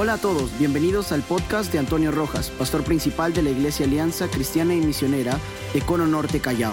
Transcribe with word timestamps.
Hola 0.00 0.12
a 0.12 0.18
todos, 0.18 0.56
bienvenidos 0.60 1.10
al 1.10 1.22
podcast 1.22 1.72
de 1.72 1.80
Antonio 1.80 2.12
Rojas, 2.12 2.50
pastor 2.50 2.84
principal 2.84 3.32
de 3.32 3.42
la 3.42 3.50
Iglesia 3.50 3.84
Alianza 3.84 4.28
Cristiana 4.28 4.72
y 4.72 4.80
Misionera 4.80 5.36
de 5.74 5.80
Cono 5.80 6.06
Norte 6.06 6.38
Callao. 6.38 6.72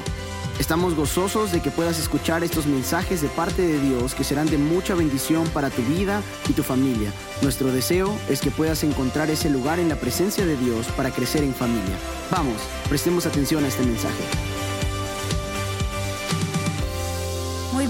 Estamos 0.59 0.93
gozosos 0.93 1.51
de 1.51 1.59
que 1.59 1.71
puedas 1.71 1.97
escuchar 1.97 2.43
estos 2.43 2.67
mensajes 2.67 3.23
de 3.23 3.27
parte 3.29 3.63
de 3.63 3.79
Dios 3.79 4.13
que 4.13 4.23
serán 4.23 4.45
de 4.45 4.59
mucha 4.59 4.93
bendición 4.93 5.47
para 5.47 5.71
tu 5.71 5.81
vida 5.81 6.21
y 6.47 6.53
tu 6.53 6.61
familia. 6.61 7.11
Nuestro 7.41 7.71
deseo 7.71 8.15
es 8.29 8.41
que 8.41 8.51
puedas 8.51 8.83
encontrar 8.83 9.31
ese 9.31 9.49
lugar 9.49 9.79
en 9.79 9.89
la 9.89 9.95
presencia 9.95 10.45
de 10.45 10.55
Dios 10.55 10.85
para 10.95 11.09
crecer 11.09 11.43
en 11.43 11.55
familia. 11.55 11.97
Vamos, 12.29 12.61
prestemos 12.89 13.25
atención 13.25 13.65
a 13.65 13.69
este 13.69 13.83
mensaje. 13.83 14.23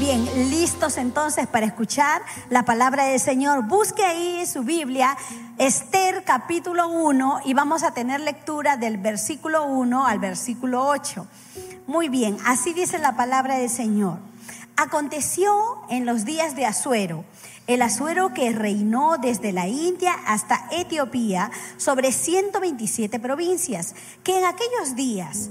Bien, 0.06 0.52
listos 0.52 0.98
entonces 0.98 1.48
para 1.48 1.66
escuchar 1.66 2.22
la 2.52 2.64
palabra 2.64 3.06
del 3.06 3.20
Señor. 3.20 3.64
Busque 3.64 4.06
ahí 4.06 4.46
su 4.46 4.62
Biblia, 4.62 5.18
Esther 5.58 6.24
capítulo 6.24 6.90
1, 6.90 7.40
y 7.46 7.56
vamos 7.56 7.82
a 7.82 7.90
tener 7.90 8.22
lectura 8.22 8.78
del 8.78 9.00
versículo 9.00 9.66
1 9.66 10.06
al 10.06 10.20
versículo 10.20 10.86
8. 10.86 11.26
Muy 11.88 12.10
bien, 12.10 12.38
así 12.46 12.74
dice 12.74 13.00
la 13.00 13.16
palabra 13.16 13.58
del 13.58 13.70
Señor. 13.72 14.20
Aconteció 14.76 15.52
en 15.90 16.06
los 16.06 16.24
días 16.24 16.56
de 16.56 16.68
Asuero, 16.68 17.26
el 17.66 17.82
Asuero 17.82 18.32
que 18.32 18.52
reinó 18.52 19.18
desde 19.18 19.54
la 19.54 19.68
India 19.68 20.14
hasta 20.28 20.68
Etiopía 20.72 21.50
sobre 21.78 22.12
127 22.12 23.20
provincias, 23.20 23.96
que 24.24 24.38
en 24.38 24.46
aquellos 24.46 24.96
días 24.96 25.50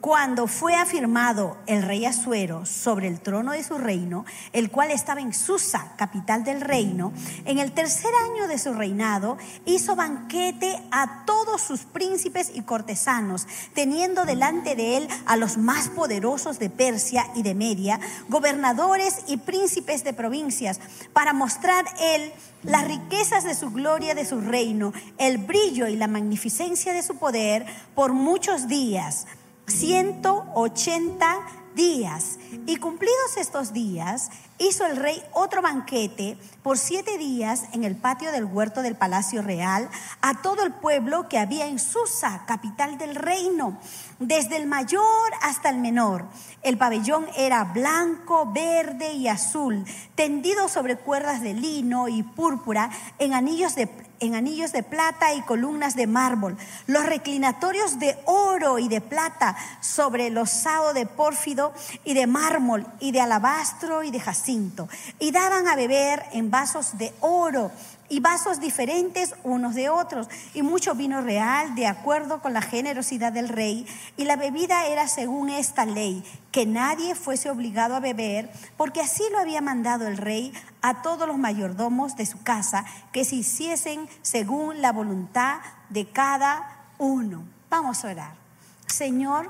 cuando 0.00 0.46
fue 0.46 0.74
afirmado 0.74 1.58
el 1.66 1.82
rey 1.82 2.06
Asuero 2.06 2.64
sobre 2.64 3.06
el 3.06 3.20
trono 3.20 3.52
de 3.52 3.62
su 3.62 3.76
reino, 3.76 4.24
el 4.52 4.70
cual 4.70 4.90
estaba 4.90 5.20
en 5.20 5.34
Susa, 5.34 5.92
capital 5.96 6.42
del 6.42 6.60
reino, 6.60 7.12
en 7.44 7.58
el 7.58 7.72
tercer 7.72 8.10
año 8.30 8.48
de 8.48 8.58
su 8.58 8.72
reinado, 8.72 9.36
hizo 9.66 9.96
banquete 9.96 10.80
a 10.90 11.24
todos 11.26 11.60
sus 11.60 11.80
príncipes 11.80 12.50
y 12.54 12.62
cortesanos, 12.62 13.46
teniendo 13.74 14.24
delante 14.24 14.74
de 14.74 14.96
él 14.96 15.08
a 15.26 15.36
los 15.36 15.58
más 15.58 15.88
poderosos 15.88 16.58
de 16.58 16.70
Persia 16.70 17.26
y 17.34 17.42
de 17.42 17.54
Media, 17.54 18.00
gobernadores 18.28 19.24
y 19.26 19.36
príncipes 19.36 20.02
de 20.02 20.14
provincias, 20.14 20.80
para 21.12 21.32
mostrar 21.32 21.84
él 22.00 22.32
las 22.62 22.86
riquezas 22.86 23.44
de 23.44 23.54
su 23.54 23.70
gloria, 23.70 24.14
de 24.14 24.24
su 24.24 24.40
reino, 24.40 24.92
el 25.18 25.38
brillo 25.38 25.88
y 25.88 25.96
la 25.96 26.08
magnificencia 26.08 26.92
de 26.92 27.02
su 27.02 27.16
poder 27.16 27.66
por 27.94 28.12
muchos 28.12 28.68
días 28.68 29.26
180 29.70 31.60
días. 31.74 32.38
Y 32.66 32.76
cumplidos 32.76 33.36
estos 33.36 33.72
días, 33.72 34.30
hizo 34.58 34.84
el 34.86 34.96
rey 34.96 35.22
otro 35.32 35.62
banquete 35.62 36.36
por 36.62 36.76
siete 36.76 37.16
días 37.16 37.64
en 37.72 37.84
el 37.84 37.96
patio 37.96 38.32
del 38.32 38.44
huerto 38.44 38.82
del 38.82 38.96
palacio 38.96 39.40
real 39.40 39.88
a 40.20 40.42
todo 40.42 40.62
el 40.62 40.72
pueblo 40.72 41.28
que 41.28 41.38
había 41.38 41.66
en 41.66 41.78
Susa, 41.78 42.44
capital 42.46 42.98
del 42.98 43.14
reino, 43.14 43.78
desde 44.18 44.56
el 44.56 44.66
mayor 44.66 45.32
hasta 45.40 45.70
el 45.70 45.78
menor. 45.78 46.26
El 46.62 46.76
pabellón 46.76 47.26
era 47.36 47.64
blanco, 47.64 48.50
verde 48.52 49.14
y 49.14 49.28
azul, 49.28 49.84
tendido 50.14 50.68
sobre 50.68 50.96
cuerdas 50.96 51.40
de 51.40 51.54
lino 51.54 52.08
y 52.08 52.22
púrpura 52.22 52.90
en 53.18 53.32
anillos 53.32 53.74
de 53.74 53.86
en 54.20 54.34
anillos 54.34 54.72
de 54.72 54.82
plata 54.82 55.34
y 55.34 55.42
columnas 55.42 55.96
de 55.96 56.06
mármol, 56.06 56.56
los 56.86 57.04
reclinatorios 57.06 57.98
de 57.98 58.16
oro 58.26 58.78
y 58.78 58.88
de 58.88 59.00
plata 59.00 59.56
sobre 59.80 60.28
el 60.28 60.38
osado 60.38 60.92
de 60.92 61.06
pórfido 61.06 61.72
y 62.04 62.14
de 62.14 62.26
mármol 62.26 62.86
y 63.00 63.12
de 63.12 63.20
alabastro 63.20 64.02
y 64.02 64.10
de 64.10 64.20
jacinto, 64.20 64.88
y 65.18 65.32
daban 65.32 65.66
a 65.66 65.76
beber 65.76 66.24
en 66.32 66.50
vasos 66.50 66.98
de 66.98 67.12
oro 67.20 67.72
y 68.10 68.18
vasos 68.18 68.60
diferentes 68.60 69.34
unos 69.44 69.74
de 69.74 69.88
otros, 69.88 70.28
y 70.52 70.62
mucho 70.62 70.94
vino 70.94 71.22
real 71.22 71.76
de 71.76 71.86
acuerdo 71.86 72.42
con 72.42 72.52
la 72.52 72.60
generosidad 72.60 73.32
del 73.32 73.48
rey, 73.48 73.86
y 74.16 74.24
la 74.24 74.36
bebida 74.36 74.86
era 74.86 75.08
según 75.08 75.48
esta 75.48 75.86
ley, 75.86 76.24
que 76.50 76.66
nadie 76.66 77.14
fuese 77.14 77.48
obligado 77.48 77.94
a 77.94 78.00
beber, 78.00 78.50
porque 78.76 79.00
así 79.00 79.22
lo 79.30 79.38
había 79.38 79.60
mandado 79.60 80.08
el 80.08 80.16
rey 80.16 80.52
a 80.82 81.02
todos 81.02 81.26
los 81.28 81.38
mayordomos 81.38 82.16
de 82.16 82.26
su 82.26 82.42
casa, 82.42 82.84
que 83.12 83.24
se 83.24 83.36
hiciesen 83.36 84.08
según 84.22 84.82
la 84.82 84.90
voluntad 84.90 85.60
de 85.88 86.06
cada 86.06 86.88
uno. 86.98 87.44
Vamos 87.70 88.04
a 88.04 88.08
orar. 88.08 88.34
Señor, 88.86 89.48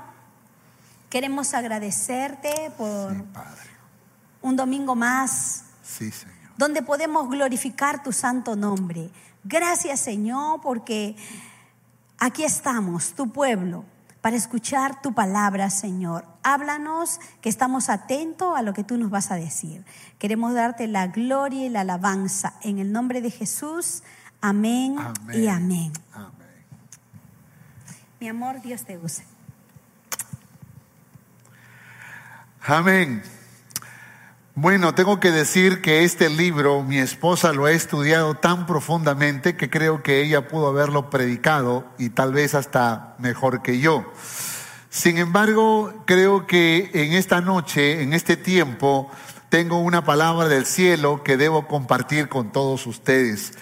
queremos 1.09 1.55
agradecerte 1.55 2.71
por 2.77 3.25
un 4.43 4.55
domingo 4.55 4.93
más. 4.95 5.63
Sí, 5.83 6.11
Señor 6.11 6.40
donde 6.61 6.83
podemos 6.83 7.27
glorificar 7.27 8.03
tu 8.03 8.11
santo 8.11 8.55
nombre. 8.55 9.09
Gracias 9.43 9.99
Señor 9.99 10.61
porque 10.61 11.15
aquí 12.19 12.43
estamos, 12.43 13.13
tu 13.13 13.31
pueblo, 13.31 13.83
para 14.21 14.35
escuchar 14.35 15.01
tu 15.01 15.11
palabra, 15.15 15.71
Señor. 15.71 16.23
Háblanos, 16.43 17.19
que 17.41 17.49
estamos 17.49 17.89
atentos 17.89 18.55
a 18.55 18.61
lo 18.61 18.73
que 18.73 18.83
tú 18.83 18.97
nos 18.97 19.09
vas 19.09 19.31
a 19.31 19.37
decir. 19.37 19.83
Queremos 20.19 20.53
darte 20.53 20.87
la 20.87 21.07
gloria 21.07 21.65
y 21.65 21.69
la 21.69 21.81
alabanza 21.81 22.53
en 22.61 22.77
el 22.77 22.91
nombre 22.91 23.21
de 23.21 23.31
Jesús. 23.31 24.03
Amén, 24.39 24.97
y 25.33 25.47
amén. 25.47 25.91
amén. 26.13 26.31
Mi 28.19 28.29
amor, 28.29 28.61
Dios 28.61 28.85
te 28.85 28.99
use. 28.99 29.25
Amén. 32.67 33.23
Bueno, 34.61 34.93
tengo 34.93 35.19
que 35.19 35.31
decir 35.31 35.81
que 35.81 36.03
este 36.03 36.29
libro 36.29 36.83
mi 36.83 36.99
esposa 36.99 37.51
lo 37.51 37.65
ha 37.65 37.71
estudiado 37.71 38.35
tan 38.35 38.67
profundamente 38.67 39.55
que 39.55 39.71
creo 39.71 40.03
que 40.03 40.21
ella 40.21 40.47
pudo 40.47 40.67
haberlo 40.67 41.09
predicado 41.09 41.83
y 41.97 42.09
tal 42.09 42.31
vez 42.31 42.53
hasta 42.53 43.15
mejor 43.17 43.63
que 43.63 43.79
yo. 43.79 44.13
Sin 44.91 45.17
embargo, 45.17 46.03
creo 46.05 46.45
que 46.45 46.91
en 46.93 47.13
esta 47.13 47.41
noche, 47.41 48.03
en 48.03 48.13
este 48.13 48.37
tiempo, 48.37 49.09
tengo 49.49 49.79
una 49.79 50.03
palabra 50.03 50.47
del 50.47 50.67
cielo 50.67 51.23
que 51.23 51.37
debo 51.37 51.67
compartir 51.67 52.29
con 52.29 52.51
todos 52.51 52.85
ustedes. 52.85 53.53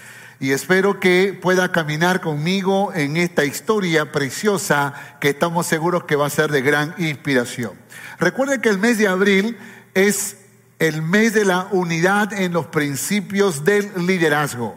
Y 0.42 0.52
espero 0.52 1.00
que 1.00 1.32
pueda 1.32 1.72
caminar 1.72 2.20
conmigo 2.20 2.92
en 2.94 3.16
esta 3.16 3.46
historia 3.46 4.12
preciosa 4.12 4.94
que 5.22 5.30
estamos 5.30 5.66
seguros 5.66 6.04
que 6.04 6.18
va 6.18 6.28
a 6.28 6.30
ser 6.30 6.52
de 6.52 6.62
gran 6.62 6.94
inspiración. 6.98 7.72
Recuerden 8.20 8.60
que 8.60 8.68
el 8.68 8.80
mes 8.80 8.98
de 8.98 9.08
abril 9.08 9.58
es 9.94 10.39
el 10.80 11.02
mes 11.02 11.34
de 11.34 11.44
la 11.44 11.68
unidad 11.72 12.32
en 12.34 12.54
los 12.54 12.68
principios 12.68 13.66
del 13.66 14.08
liderazgo. 14.08 14.76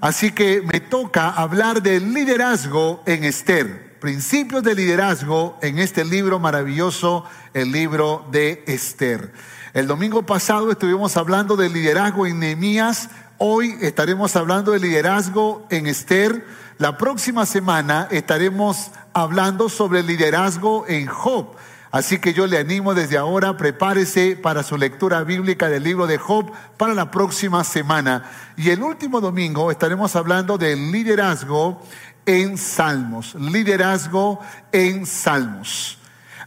Así 0.00 0.32
que 0.32 0.62
me 0.62 0.80
toca 0.80 1.30
hablar 1.30 1.82
del 1.82 2.12
liderazgo 2.12 3.02
en 3.06 3.24
Esther, 3.24 3.98
principios 4.00 4.62
de 4.62 4.74
liderazgo 4.74 5.58
en 5.62 5.78
este 5.78 6.04
libro 6.04 6.38
maravilloso, 6.38 7.24
el 7.52 7.70
libro 7.72 8.26
de 8.30 8.64
Esther. 8.66 9.32
El 9.74 9.86
domingo 9.86 10.24
pasado 10.24 10.70
estuvimos 10.70 11.16
hablando 11.16 11.56
del 11.56 11.72
liderazgo 11.72 12.26
en 12.26 12.38
Nehemías, 12.38 13.10
hoy 13.38 13.76
estaremos 13.80 14.36
hablando 14.36 14.72
del 14.72 14.82
liderazgo 14.82 15.66
en 15.70 15.86
Esther. 15.86 16.44
La 16.78 16.96
próxima 16.96 17.44
semana 17.44 18.08
estaremos 18.10 18.90
hablando 19.12 19.68
sobre 19.68 20.00
el 20.00 20.06
liderazgo 20.06 20.86
en 20.88 21.06
Job. 21.06 21.56
Así 21.94 22.18
que 22.18 22.34
yo 22.34 22.48
le 22.48 22.58
animo 22.58 22.92
desde 22.92 23.16
ahora, 23.16 23.56
prepárese 23.56 24.34
para 24.34 24.64
su 24.64 24.76
lectura 24.76 25.22
bíblica 25.22 25.68
del 25.68 25.84
libro 25.84 26.08
de 26.08 26.18
Job 26.18 26.50
para 26.76 26.92
la 26.92 27.12
próxima 27.12 27.62
semana. 27.62 28.28
Y 28.56 28.70
el 28.70 28.82
último 28.82 29.20
domingo 29.20 29.70
estaremos 29.70 30.16
hablando 30.16 30.58
del 30.58 30.90
liderazgo 30.90 31.80
en 32.26 32.58
salmos, 32.58 33.36
liderazgo 33.36 34.40
en 34.72 35.06
salmos. 35.06 35.98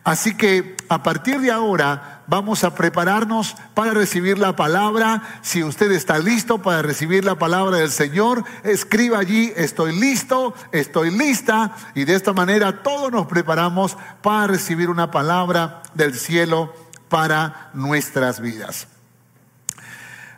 Así 0.03 0.35
que 0.35 0.75
a 0.89 1.01
partir 1.01 1.39
de 1.39 1.49
ahora 1.49 2.16
vamos 2.27 2.63
a 2.63 2.75
prepararnos 2.75 3.55
para 3.73 3.93
recibir 3.93 4.37
la 4.37 4.55
palabra. 4.55 5.23
Si 5.41 5.63
usted 5.63 5.91
está 5.91 6.19
listo 6.19 6.61
para 6.61 6.81
recibir 6.81 7.25
la 7.25 7.35
palabra 7.35 7.77
del 7.77 7.89
Señor, 7.89 8.43
escriba 8.63 9.19
allí, 9.19 9.51
estoy 9.55 9.97
listo, 9.97 10.53
estoy 10.71 11.11
lista. 11.11 11.75
Y 11.95 12.05
de 12.05 12.15
esta 12.15 12.33
manera 12.33 12.83
todos 12.83 13.11
nos 13.11 13.27
preparamos 13.27 13.97
para 14.21 14.47
recibir 14.47 14.89
una 14.89 15.09
palabra 15.09 15.81
del 15.93 16.13
cielo 16.13 16.73
para 17.09 17.71
nuestras 17.73 18.39
vidas. 18.41 18.87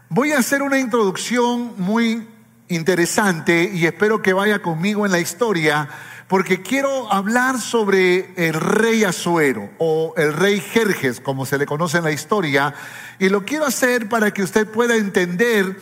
Voy 0.10 0.32
a 0.32 0.40
hacer 0.40 0.62
una 0.62 0.80
introducción 0.80 1.74
muy 1.78 2.28
interesante 2.68 3.72
y 3.74 3.86
espero 3.86 4.22
que 4.22 4.34
vaya 4.34 4.62
conmigo 4.62 5.06
en 5.06 5.12
la 5.12 5.20
historia 5.20 5.90
porque 6.30 6.62
quiero 6.62 7.12
hablar 7.12 7.60
sobre 7.60 8.34
el 8.36 8.54
rey 8.54 9.04
Azuero 9.04 9.72
o 9.80 10.14
el 10.16 10.32
rey 10.32 10.62
Jerjes, 10.62 11.20
como 11.20 11.44
se 11.48 11.58
le 11.58 11.66
conoce 11.66 11.98
en 11.98 12.04
la 12.04 12.12
historia, 12.12 12.76
y 13.18 13.30
lo 13.30 13.44
quiero 13.44 13.66
hacer 13.66 14.08
para 14.08 14.32
que 14.32 14.44
usted 14.44 14.70
pueda 14.70 14.96
entender 14.96 15.76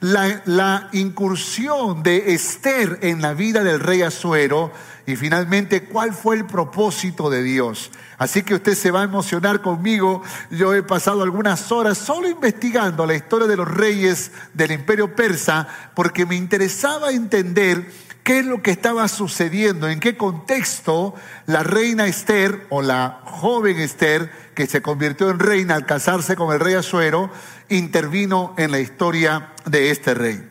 la, 0.00 0.88
incursión 0.92 2.02
de 2.02 2.32
Esther 2.32 2.98
en 3.02 3.20
la 3.20 3.34
vida 3.34 3.62
del 3.62 3.78
rey 3.78 4.00
Azuero 4.00 4.72
y 5.06 5.16
finalmente 5.16 5.84
cuál 5.84 6.14
fue 6.14 6.36
el 6.36 6.46
propósito 6.46 7.28
de 7.28 7.42
Dios. 7.42 7.90
Así 8.16 8.42
que 8.42 8.54
usted 8.54 8.74
se 8.74 8.90
va 8.90 9.02
a 9.02 9.04
emocionar 9.04 9.60
conmigo. 9.60 10.22
Yo 10.50 10.72
he 10.72 10.82
pasado 10.82 11.22
algunas 11.22 11.70
horas 11.72 11.98
solo 11.98 12.26
investigando 12.26 13.04
la 13.04 13.14
historia 13.14 13.46
de 13.46 13.56
los 13.56 13.68
reyes 13.68 14.30
del 14.54 14.72
imperio 14.72 15.14
persa 15.14 15.68
porque 15.94 16.24
me 16.24 16.36
interesaba 16.36 17.10
entender 17.10 18.09
qué 18.22 18.40
es 18.40 18.46
lo 18.46 18.62
que 18.62 18.70
estaba 18.70 19.08
sucediendo, 19.08 19.88
en 19.88 20.00
qué 20.00 20.16
contexto 20.16 21.14
la 21.46 21.62
reina 21.62 22.06
Esther 22.06 22.66
o 22.70 22.82
la 22.82 23.20
joven 23.24 23.78
Esther, 23.78 24.30
que 24.54 24.66
se 24.66 24.82
convirtió 24.82 25.30
en 25.30 25.38
reina 25.38 25.74
al 25.74 25.86
casarse 25.86 26.36
con 26.36 26.52
el 26.52 26.60
rey 26.60 26.74
Azuero, 26.74 27.30
intervino 27.68 28.54
en 28.58 28.70
la 28.70 28.80
historia 28.80 29.52
de 29.64 29.90
este 29.90 30.14
rey. 30.14 30.50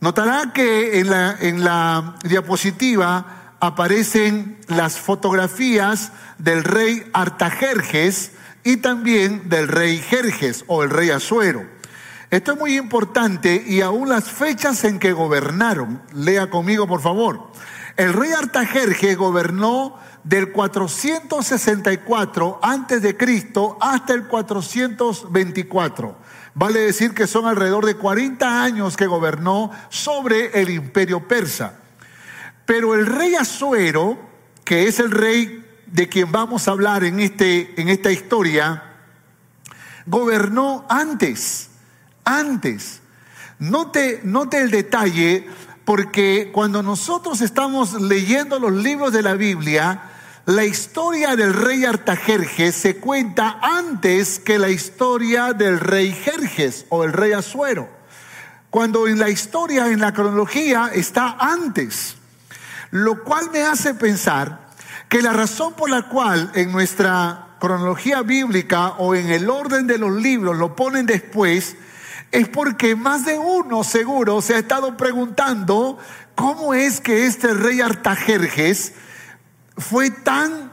Notará 0.00 0.52
que 0.52 1.00
en 1.00 1.10
la, 1.64 2.16
diapositiva 2.22 3.54
aparecen 3.60 4.58
las 4.68 4.98
fotografías 4.98 6.12
del 6.38 6.62
rey 6.62 7.04
Artajerjes 7.12 8.32
y 8.62 8.76
también 8.76 9.48
del 9.48 9.66
rey 9.66 9.98
Jerjes 9.98 10.64
o 10.68 10.84
el 10.84 10.90
rey 10.90 11.10
Azuero. 11.10 11.77
Esto 12.30 12.52
es 12.52 12.58
muy 12.58 12.76
importante 12.76 13.64
y 13.66 13.80
aún 13.80 14.10
las 14.10 14.30
fechas 14.30 14.84
en 14.84 14.98
que 14.98 15.12
gobernaron. 15.12 16.02
Lea 16.12 16.50
conmigo, 16.50 16.86
por 16.86 17.00
favor. 17.00 17.50
El 17.96 18.12
rey 18.12 18.32
Artajerjes 18.32 19.16
gobernó 19.16 19.96
del 20.24 20.52
464 20.52 22.60
antes 22.62 23.00
de 23.00 23.16
Cristo 23.16 23.78
hasta 23.80 24.12
el 24.12 24.26
424. 24.26 26.16
Vale 26.54 26.80
decir 26.80 27.14
que 27.14 27.26
son 27.26 27.46
alrededor 27.46 27.86
de 27.86 27.94
40 27.94 28.62
años 28.62 28.94
que 28.96 29.06
gobernó 29.06 29.70
sobre 29.88 30.60
el 30.60 30.68
imperio 30.68 31.26
persa. 31.26 31.78
Pero 32.66 32.94
el 32.94 33.06
rey 33.06 33.36
Asuero, 33.36 34.18
que 34.64 34.86
es 34.86 35.00
el 35.00 35.10
rey 35.10 35.64
de 35.86 36.10
quien 36.10 36.30
vamos 36.30 36.68
a 36.68 36.72
hablar 36.72 37.04
en, 37.04 37.20
este, 37.20 37.80
en 37.80 37.88
esta 37.88 38.12
historia, 38.12 38.82
gobernó 40.06 40.84
antes, 40.90 41.67
antes. 42.28 43.00
Note, 43.58 44.20
note 44.22 44.58
el 44.60 44.70
detalle, 44.70 45.48
porque 45.84 46.50
cuando 46.52 46.82
nosotros 46.82 47.40
estamos 47.40 48.00
leyendo 48.00 48.58
los 48.58 48.72
libros 48.72 49.12
de 49.12 49.22
la 49.22 49.34
Biblia, 49.34 50.02
la 50.44 50.64
historia 50.64 51.36
del 51.36 51.54
rey 51.54 51.84
Artajerjes 51.84 52.74
se 52.74 52.96
cuenta 52.96 53.58
antes 53.62 54.38
que 54.38 54.58
la 54.58 54.68
historia 54.68 55.54
del 55.54 55.80
rey 55.80 56.12
Jerjes 56.12 56.86
o 56.90 57.04
el 57.04 57.12
rey 57.12 57.32
Azuero. 57.32 57.88
Cuando 58.70 59.08
en 59.08 59.18
la 59.18 59.30
historia, 59.30 59.88
en 59.88 60.00
la 60.00 60.12
cronología, 60.12 60.90
está 60.94 61.36
antes. 61.40 62.16
Lo 62.90 63.24
cual 63.24 63.50
me 63.50 63.62
hace 63.62 63.94
pensar 63.94 64.68
que 65.08 65.22
la 65.22 65.32
razón 65.32 65.72
por 65.72 65.88
la 65.88 66.02
cual 66.08 66.52
en 66.54 66.70
nuestra 66.72 67.56
cronología 67.58 68.22
bíblica 68.22 68.88
o 68.98 69.14
en 69.14 69.30
el 69.30 69.48
orden 69.48 69.86
de 69.86 69.98
los 69.98 70.12
libros 70.12 70.56
lo 70.56 70.76
ponen 70.76 71.06
después 71.06 71.76
es 72.30 72.48
porque 72.48 72.94
más 72.94 73.24
de 73.24 73.38
uno 73.38 73.84
seguro 73.84 74.42
se 74.42 74.54
ha 74.54 74.58
estado 74.58 74.96
preguntando 74.96 75.98
cómo 76.34 76.74
es 76.74 77.00
que 77.00 77.26
este 77.26 77.54
rey 77.54 77.80
Artajerjes 77.80 78.92
fue 79.76 80.10
tan 80.10 80.72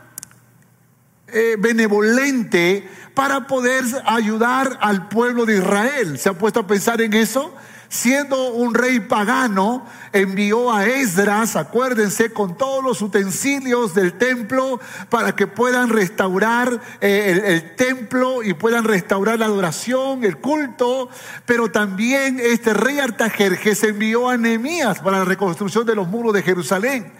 eh, 1.27 1.55
benevolente 1.57 2.89
para 3.13 3.47
poder 3.47 3.83
ayudar 4.05 4.77
al 4.81 5.07
pueblo 5.07 5.45
de 5.45 5.57
Israel. 5.57 6.19
¿Se 6.19 6.29
ha 6.29 6.33
puesto 6.33 6.61
a 6.61 6.67
pensar 6.67 7.01
en 7.01 7.13
eso? 7.13 7.55
Siendo 7.89 8.49
un 8.53 8.73
rey 8.73 8.99
pagano, 8.99 9.85
envió 10.11 10.73
a 10.73 10.85
Esdras, 10.85 11.55
acuérdense, 11.55 12.31
con 12.31 12.57
todos 12.57 12.83
los 12.83 13.01
utensilios 13.01 13.93
del 13.93 14.17
templo 14.17 14.79
para 15.09 15.35
que 15.35 15.47
puedan 15.47 15.89
restaurar 15.89 16.81
eh, 17.01 17.41
el, 17.45 17.75
templo 17.75 18.43
y 18.43 18.53
puedan 18.53 18.83
restaurar 18.85 19.39
la 19.39 19.45
adoración, 19.45 20.23
el 20.23 20.37
culto. 20.37 21.09
Pero 21.45 21.71
también 21.71 22.39
este 22.39 22.73
rey 22.73 22.99
Artajerjes 22.99 23.83
envió 23.83 24.29
a 24.29 24.37
Nehemías 24.37 24.99
para 24.99 25.19
la 25.19 25.25
reconstrucción 25.25 25.85
de 25.85 25.95
los 25.95 26.07
muros 26.07 26.33
de 26.33 26.43
Jerusalén. 26.43 27.13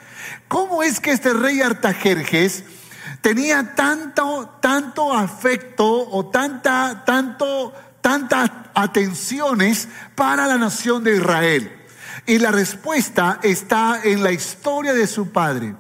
¿Cómo 0.47 0.83
es 0.83 1.00
que 1.00 1.12
este 1.12 1.33
rey 1.33 1.62
Artajerjes 1.62 2.63
tenía 3.21 3.75
tanto, 3.75 4.57
tanto 4.62 5.13
afecto 5.13 6.09
o 6.12 6.27
tanta, 6.27 7.03
tanto, 7.06 7.73
tantas 8.05 8.51
atenciones 8.75 9.87
para 10.13 10.45
la 10.45 10.59
nación 10.59 11.03
de 11.03 11.15
Israel? 11.15 11.75
Y 12.27 12.37
la 12.37 12.51
respuesta 12.51 13.39
está 13.41 13.99
en 14.03 14.21
la 14.21 14.31
historia 14.31 14.93
de 14.93 15.07
su 15.07 15.31
padre. 15.31 15.73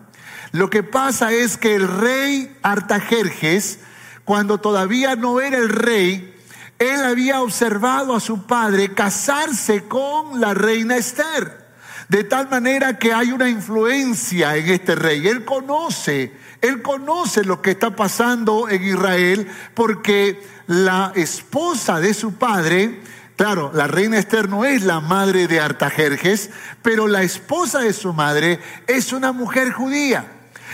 Lo 0.51 0.71
que 0.71 0.81
pasa 0.81 1.31
es 1.31 1.55
que 1.55 1.75
el 1.75 1.87
rey 1.87 2.57
Artajerjes, 2.63 3.77
cuando 4.23 4.59
todavía 4.59 5.15
no 5.15 5.39
era 5.39 5.59
el 5.59 5.69
rey, 5.69 6.35
él 6.79 7.03
había 7.03 7.41
observado 7.41 8.15
a 8.15 8.19
su 8.19 8.47
padre 8.47 8.95
casarse 8.95 9.83
con 9.83 10.41
la 10.41 10.55
reina 10.55 10.97
Esther. 10.97 11.63
De 12.09 12.23
tal 12.23 12.49
manera 12.49 12.97
que 12.97 13.13
hay 13.13 13.33
una 13.33 13.49
influencia 13.49 14.57
en 14.57 14.67
este 14.69 14.95
rey. 14.95 15.27
Él 15.27 15.45
conoce, 15.45 16.33
él 16.61 16.81
conoce 16.81 17.43
lo 17.43 17.61
que 17.61 17.71
está 17.71 17.95
pasando 17.95 18.67
en 18.67 18.83
Israel 18.83 19.47
porque 19.75 20.54
la 20.67 21.11
esposa 21.15 21.99
de 21.99 22.13
su 22.13 22.33
padre, 22.35 23.01
claro, 23.35 23.71
la 23.73 23.87
reina 23.87 24.17
Esther 24.17 24.49
no 24.49 24.65
es 24.65 24.83
la 24.83 24.99
madre 24.99 25.47
de 25.47 25.59
Artajerjes, 25.59 26.49
pero 26.81 27.07
la 27.07 27.23
esposa 27.23 27.79
de 27.79 27.93
su 27.93 28.13
madre 28.13 28.59
es 28.87 29.13
una 29.13 29.31
mujer 29.31 29.71
judía. 29.71 30.31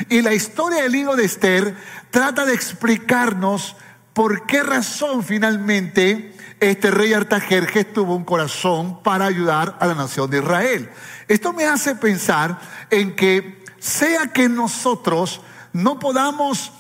Y 0.10 0.22
la 0.22 0.34
historia 0.34 0.84
del 0.84 0.92
libro 0.92 1.16
de 1.16 1.26
Esther 1.26 1.76
trata 2.10 2.46
de 2.46 2.54
explicarnos 2.54 3.76
por 4.14 4.46
qué 4.46 4.64
razón 4.64 5.24
finalmente 5.24 6.36
este 6.60 6.92
rey 6.92 7.12
Artajerjes 7.14 7.92
tuvo 7.92 8.16
un 8.16 8.24
corazón 8.24 9.02
para 9.02 9.26
ayudar 9.26 9.78
a 9.80 9.88
la 9.88 9.96
nación 9.96 10.30
de 10.30 10.38
Israel. 10.38 10.90
Esto 11.28 11.54
me 11.54 11.66
hace 11.66 11.96
pensar 11.96 12.60
en 12.90 13.16
que 13.16 13.64
sea 13.80 14.28
que 14.28 14.48
nosotros 14.48 15.42
no 15.74 15.98
podamos 15.98 16.72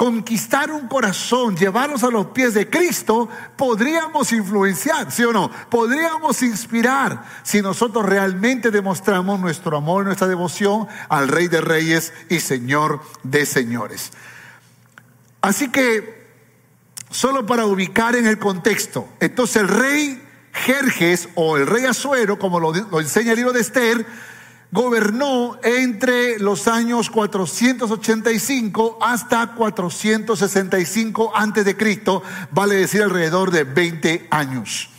conquistar 0.00 0.70
un 0.70 0.88
corazón, 0.88 1.54
llevarlos 1.58 2.02
a 2.04 2.10
los 2.10 2.28
pies 2.28 2.54
de 2.54 2.70
Cristo, 2.70 3.28
podríamos 3.54 4.32
influenciar, 4.32 5.12
¿sí 5.12 5.24
o 5.24 5.30
no? 5.34 5.50
Podríamos 5.68 6.42
inspirar 6.42 7.22
si 7.42 7.60
nosotros 7.60 8.06
realmente 8.06 8.70
demostramos 8.70 9.38
nuestro 9.38 9.76
amor, 9.76 10.06
nuestra 10.06 10.26
devoción 10.26 10.88
al 11.10 11.28
Rey 11.28 11.48
de 11.48 11.60
Reyes 11.60 12.14
y 12.30 12.40
Señor 12.40 13.02
de 13.24 13.44
Señores. 13.44 14.12
Así 15.42 15.70
que, 15.70 16.26
solo 17.10 17.44
para 17.44 17.66
ubicar 17.66 18.16
en 18.16 18.26
el 18.26 18.38
contexto, 18.38 19.06
entonces 19.20 19.56
el 19.56 19.68
rey 19.68 20.26
Jerjes 20.54 21.28
o 21.34 21.58
el 21.58 21.66
rey 21.66 21.84
Azuero, 21.84 22.38
como 22.38 22.58
lo, 22.58 22.72
lo 22.72 23.00
enseña 23.00 23.32
el 23.32 23.36
libro 23.36 23.52
de 23.52 23.60
Esther, 23.60 24.06
gobernó 24.72 25.58
entre 25.62 26.38
los 26.38 26.68
años 26.68 27.10
485 27.10 28.98
hasta 29.00 29.54
465 29.54 31.32
antes 31.34 31.64
de 31.64 31.76
Cristo, 31.76 32.22
vale 32.50 32.76
decir 32.76 33.02
alrededor 33.02 33.50
de 33.50 33.64
20 33.64 34.28
años. 34.30 34.90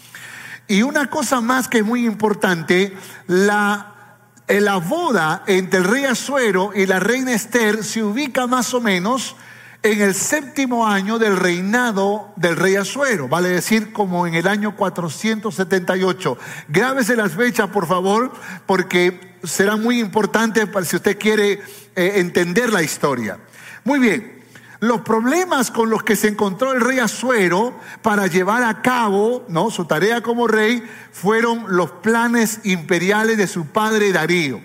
Y 0.67 0.83
una 0.83 1.09
cosa 1.09 1.41
más 1.41 1.67
que 1.67 1.79
es 1.79 1.85
muy 1.85 2.05
importante, 2.05 2.95
la, 3.27 4.17
la 4.47 4.77
boda 4.77 5.43
entre 5.47 5.79
el 5.79 5.85
rey 5.85 6.05
Azuero 6.05 6.71
y 6.73 6.85
la 6.85 6.99
reina 6.99 7.33
Esther 7.33 7.83
se 7.83 8.03
ubica 8.03 8.47
más 8.47 8.73
o 8.73 8.81
menos 8.81 9.35
en 9.83 9.99
el 9.99 10.13
séptimo 10.13 10.87
año 10.87 11.17
del 11.17 11.37
reinado 11.37 12.31
del 12.35 12.55
rey 12.55 12.75
Azuero, 12.75 13.27
vale 13.27 13.49
decir 13.49 13.91
como 13.91 14.27
en 14.27 14.35
el 14.35 14.47
año 14.47 14.75
478. 14.75 16.37
Grábese 16.67 17.15
las 17.15 17.31
fechas, 17.31 17.69
por 17.69 17.87
favor, 17.87 18.31
porque 18.67 19.30
será 19.43 19.75
muy 19.75 19.99
importante 19.99 20.67
para 20.67 20.85
si 20.85 20.95
usted 20.95 21.17
quiere 21.17 21.61
eh, 21.95 22.13
entender 22.15 22.71
la 22.71 22.83
historia. 22.83 23.39
Muy 23.83 23.99
bien, 23.99 24.41
los 24.81 25.01
problemas 25.01 25.69
con 25.69 25.89
los 25.89 26.03
que 26.03 26.15
se 26.15 26.27
encontró 26.27 26.73
el 26.73 26.81
rey 26.81 26.99
Azuero 26.99 27.77
para 28.01 28.27
llevar 28.27 28.63
a 28.63 28.81
cabo 28.81 29.45
¿no? 29.47 29.69
su 29.69 29.85
tarea 29.85 30.21
como 30.21 30.47
rey 30.47 30.83
fueron 31.11 31.65
los 31.67 31.91
planes 31.91 32.61
imperiales 32.63 33.37
de 33.37 33.47
su 33.47 33.67
padre 33.67 34.11
Darío. 34.11 34.61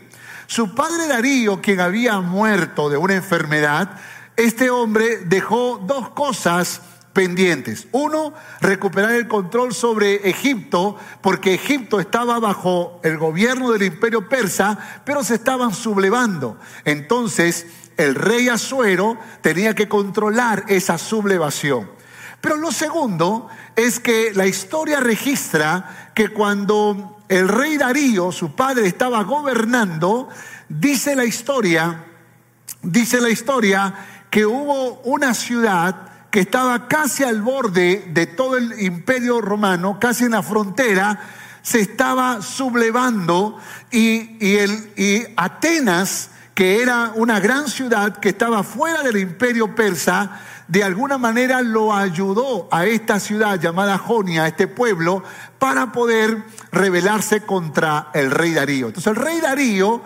Su 0.47 0.75
padre 0.75 1.07
Darío, 1.09 1.61
quien 1.61 1.81
había 1.81 2.21
muerto 2.21 2.89
de 2.89 2.97
una 2.97 3.15
enfermedad, 3.15 3.91
este 4.37 4.71
hombre 4.71 5.19
dejó 5.27 5.83
dos 5.87 6.11
cosas 6.11 6.81
pendientes. 7.17 7.89
Uno, 7.93 8.35
recuperar 8.61 9.13
el 9.13 9.27
control 9.27 9.73
sobre 9.73 10.29
Egipto, 10.29 10.99
porque 11.23 11.55
Egipto 11.55 11.99
estaba 11.99 12.39
bajo 12.41 13.01
el 13.03 13.17
gobierno 13.17 13.73
del 13.73 13.85
imperio 13.85 14.29
persa, 14.29 14.79
pero 15.07 15.25
se 15.25 15.37
estaban 15.37 15.73
sublevando. 15.73 16.59
Entonces, 16.85 17.69
el 17.97 18.17
rey 18.17 18.51
Azuero 18.51 19.17
tenía 19.41 19.75
que 19.75 19.89
controlar 19.89 20.67
esa 20.69 20.99
sublevación. 20.99 21.91
Pero 22.43 22.57
lo 22.57 22.71
segundo 22.71 23.49
es 23.77 23.99
que 23.99 24.35
la 24.35 24.47
historia 24.47 25.01
registra 25.01 26.11
que 26.15 26.29
cuando 26.29 27.23
el 27.31 27.49
rey 27.49 27.79
Darío, 27.79 28.31
su 28.31 28.55
padre, 28.55 28.87
estaba 28.87 29.23
gobernando, 29.25 30.29
dice 30.69 31.17
la 31.17 31.25
historia, 31.25 32.05
dice 32.83 33.23
la 33.23 33.31
historia 33.31 33.95
que 34.29 34.45
hubo 34.45 35.01
una 35.05 35.33
ciudad 35.33 36.16
que 36.31 36.41
estaba 36.41 36.89
casi 36.89 37.25
al 37.25 37.43
borde 37.43 38.05
de 38.09 38.27
todo 38.27 38.57
el 38.57 38.81
imperio 38.81 39.41
romano, 39.41 39.99
casi 40.01 40.25
en 40.25 40.33
la 40.33 40.43
frontera, 40.43 41.19
se 41.63 41.81
estaba 41.81 42.43
sublevando 42.43 43.59
y, 43.91 44.37
y, 44.45 44.57
el, 44.57 44.93
y 44.97 45.23
Atenas, 45.37 46.31
que 46.55 46.81
era 46.81 47.13
una 47.17 47.41
gran 47.41 47.69
ciudad 47.69 48.19
que 48.19 48.31
estaba 48.31 48.63
fuera 48.63 49.03
del 49.03 49.17
imperio 49.17 49.75
persa, 49.75 50.41
de 50.69 50.83
alguna 50.83 51.17
manera 51.17 51.63
lo 51.63 51.95
ayudó 51.95 52.69
a 52.73 52.87
esta 52.87 53.21
ciudad 53.21 53.61
llamada 53.61 53.99
Jonia, 53.99 54.45
a 54.45 54.49
este 54.49 54.67
pueblo, 54.67 55.23
para 55.59 55.93
poder 55.93 56.45
rebelarse 56.73 57.43
contra 57.43 58.11
el 58.15 58.31
rey 58.31 58.53
Darío. 58.53 58.89
Entonces 58.89 59.11
el 59.11 59.17
rey 59.17 59.41
Darío 59.41 60.03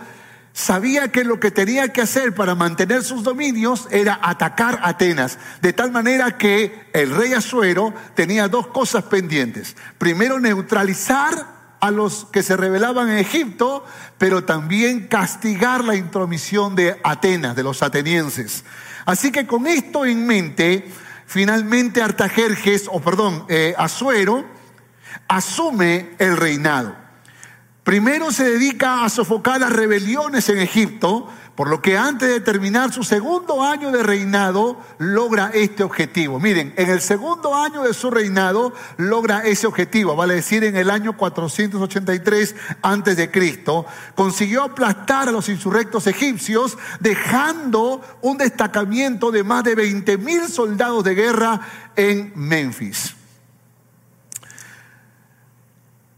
sabía 0.53 1.13
que 1.13 1.25
lo 1.25 1.41
que 1.41 1.51
tenía 1.51 1.93
que 1.93 2.03
hacer 2.03 2.35
para 2.35 2.55
mantener 2.55 3.03
sus 3.03 3.23
dominios 3.23 3.89
era 3.91 4.19
atacar 4.23 4.81
Atenas, 4.83 5.39
de 5.63 5.73
tal 5.73 5.91
manera 5.91 6.37
que 6.39 6.89
el 6.93 7.15
rey 7.15 7.33
Asuero 7.33 7.95
tenía 8.15 8.49
dos 8.49 8.67
cosas 8.69 9.05
pendientes. 9.05 9.77
Primero, 9.99 10.41
neutralizar 10.41 11.61
a 11.81 11.91
los 11.91 12.27
que 12.27 12.43
se 12.43 12.57
rebelaban 12.57 13.09
en 13.09 13.19
Egipto, 13.19 13.85
pero 14.19 14.45
también 14.45 15.07
castigar 15.09 15.85
la 15.85 15.97
intromisión 15.97 16.75
de 16.75 17.01
Atenas, 17.03 17.57
de 17.57 17.63
los 17.63 17.83
atenienses. 17.83 18.65
Así 19.07 19.33
que 19.33 19.47
con 19.47 19.67
esto 19.67 20.05
en 20.05 20.27
mente, 20.27 20.91
finalmente 21.27 22.03
Artajerjes, 22.03 22.87
o 22.91 23.01
perdón, 23.01 23.47
eh, 23.49 23.75
Asuero, 23.79 24.45
asume 25.27 26.11
el 26.19 26.37
reinado. 26.37 26.95
Primero 27.91 28.31
se 28.31 28.45
dedica 28.45 29.05
a 29.05 29.09
sofocar 29.09 29.61
las 29.61 29.73
rebeliones 29.73 30.49
en 30.49 30.61
Egipto, 30.61 31.27
por 31.57 31.69
lo 31.69 31.83
que 31.83 31.99
antes 31.99 32.29
de 32.29 32.39
terminar 32.39 32.93
su 32.93 33.03
segundo 33.03 33.65
año 33.65 33.91
de 33.91 34.05
reinado 34.05 34.79
logra 34.99 35.51
este 35.53 35.83
objetivo. 35.83 36.39
Miren, 36.39 36.73
en 36.77 36.89
el 36.89 37.01
segundo 37.01 37.53
año 37.53 37.83
de 37.83 37.93
su 37.93 38.13
reinado 38.13 38.73
logra 38.97 39.41
ese 39.41 39.67
objetivo, 39.67 40.15
vale 40.15 40.37
decir 40.37 40.63
en 40.63 40.77
el 40.77 40.89
año 40.89 41.17
483 41.17 42.55
antes 42.81 43.17
de 43.17 43.29
Cristo, 43.29 43.87
consiguió 44.15 44.63
aplastar 44.63 45.29
a 45.29 45.33
los 45.33 45.49
insurrectos 45.49 46.07
egipcios 46.07 46.79
dejando 47.01 48.03
un 48.21 48.39
destacamiento 48.39 49.33
de 49.33 49.43
más 49.43 49.65
de 49.65 49.75
20 49.75 50.17
mil 50.19 50.47
soldados 50.47 51.03
de 51.03 51.17
guerra 51.17 51.61
en 51.97 52.31
Memphis. 52.37 53.17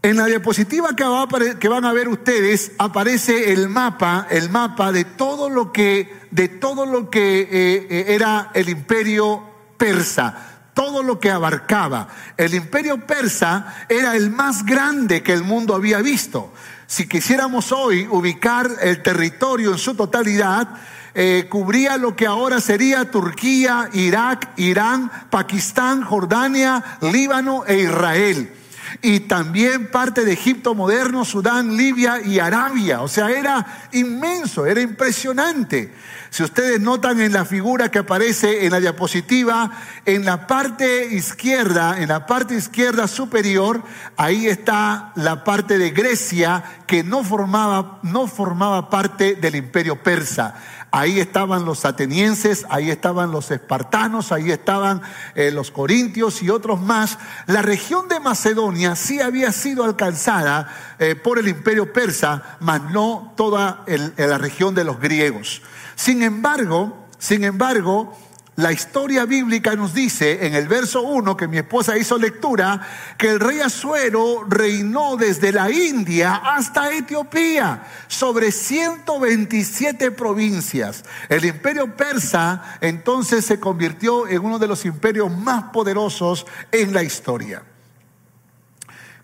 En 0.03 0.17
la 0.17 0.25
diapositiva 0.25 0.97
que, 0.97 1.69
van 1.69 1.85
a 1.85 1.93
ver 1.93 2.09
ustedes 2.09 2.73
aparece 2.77 3.53
el 3.53 3.69
mapa, 3.69 4.27
el 4.29 4.49
mapa 4.49 4.91
de 4.91 5.05
todo 5.05 5.49
lo 5.49 5.71
que, 5.71 6.27
de 6.29 6.49
todo 6.49 6.85
lo 6.85 7.09
que 7.09 7.39
eh, 7.39 7.87
eh, 7.89 8.05
era 8.09 8.51
el 8.53 8.67
imperio 8.67 9.41
persa, 9.77 10.35
todo 10.73 11.03
lo 11.03 11.21
que 11.21 11.31
abarcaba. 11.31 12.09
El 12.35 12.53
imperio 12.53 13.07
persa 13.07 13.85
era 13.87 14.17
el 14.17 14.29
más 14.29 14.65
grande 14.65 15.23
que 15.23 15.31
el 15.31 15.45
mundo 15.45 15.73
había 15.73 16.01
visto. 16.01 16.51
Si 16.85 17.07
quisiéramos 17.07 17.71
hoy 17.71 18.05
ubicar 18.11 18.69
el 18.81 19.01
territorio 19.01 19.71
en 19.71 19.77
su 19.77 19.95
totalidad, 19.95 20.67
eh, 21.15 21.47
cubría 21.49 21.95
lo 21.95 22.13
que 22.13 22.27
ahora 22.27 22.59
sería 22.59 23.09
Turquía, 23.09 23.89
Irak, 23.93 24.49
Irán, 24.57 25.09
Pakistán, 25.29 26.03
Jordania, 26.03 26.97
Líbano 26.99 27.63
e 27.65 27.77
Israel 27.77 28.53
y 29.01 29.21
también 29.21 29.89
parte 29.91 30.25
de 30.25 30.33
Egipto 30.33 30.75
moderno, 30.75 31.25
Sudán, 31.25 31.75
Libia 31.75 32.21
y 32.21 32.39
Arabia. 32.39 33.01
O 33.01 33.07
sea, 33.07 33.31
era 33.31 33.87
inmenso, 33.91 34.65
era 34.65 34.81
impresionante. 34.81 35.93
Si 36.29 36.41
ustedes 36.41 36.81
notan 36.81 37.21
en 37.21 37.31
la 37.31 37.45
figura 37.45 37.91
que 37.91 37.99
aparece 37.99 38.65
en 38.65 38.71
la 38.71 38.79
diapositiva, 38.79 39.71
en 40.05 40.25
la 40.25 40.47
parte 40.47 41.13
izquierda, 41.13 42.01
en 42.01 42.09
la 42.09 42.25
parte 42.25 42.55
izquierda 42.55 43.07
superior, 43.07 43.83
ahí 44.17 44.47
está 44.47 45.11
la 45.15 45.43
parte 45.43 45.77
de 45.77 45.91
Grecia 45.91 46.63
que 46.87 47.03
no 47.03 47.23
formaba, 47.23 47.99
no 48.01 48.27
formaba 48.27 48.89
parte 48.89 49.35
del 49.35 49.55
imperio 49.55 50.01
persa. 50.01 50.55
Ahí 50.95 51.19
estaban 51.19 51.65
los 51.65 51.85
atenienses, 51.85 52.67
ahí 52.69 52.91
estaban 52.91 53.31
los 53.31 53.49
espartanos, 53.49 54.31
ahí 54.31 54.51
estaban 54.51 55.01
eh, 55.33 55.49
los 55.49 55.71
corintios 55.71 56.43
y 56.43 56.51
otros 56.51 56.79
más. 56.81 57.17
La 57.47 57.63
región 57.63 58.07
de 58.07 58.19
Macedonia 58.19 58.95
sí 58.95 59.19
había 59.19 59.51
sido 59.51 59.85
alcanzada 59.85 60.71
eh, 60.99 61.15
por 61.15 61.39
el 61.39 61.47
imperio 61.47 61.91
persa, 61.91 62.57
mas 62.59 62.91
no 62.91 63.33
toda 63.35 63.83
la 64.17 64.37
región 64.37 64.75
de 64.75 64.83
los 64.83 64.99
griegos. 64.99 65.63
Sin 65.95 66.21
embargo, 66.21 67.07
sin 67.17 67.43
embargo, 67.43 68.15
la 68.55 68.71
historia 68.71 69.25
bíblica 69.25 69.75
nos 69.75 69.95
dice 69.95 70.45
en 70.45 70.53
el 70.53 70.67
verso 70.67 71.01
1 71.01 71.35
que 71.35 71.47
mi 71.47 71.57
esposa 71.57 71.97
hizo 71.97 72.19
lectura 72.19 72.79
que 73.17 73.29
el 73.29 73.39
rey 73.39 73.59
Asuero 73.61 74.45
reinó 74.47 75.17
desde 75.17 75.51
la 75.51 75.71
India 75.71 76.35
hasta 76.35 76.93
Etiopía 76.93 77.83
sobre 78.07 78.51
127 78.51 80.11
provincias. 80.11 81.03
El 81.29 81.45
imperio 81.45 81.95
persa 81.95 82.77
entonces 82.79 83.43
se 83.43 83.59
convirtió 83.59 84.27
en 84.27 84.45
uno 84.45 84.59
de 84.59 84.67
los 84.67 84.85
imperios 84.85 85.35
más 85.35 85.65
poderosos 85.73 86.45
en 86.71 86.93
la 86.93 87.01
historia. 87.01 87.63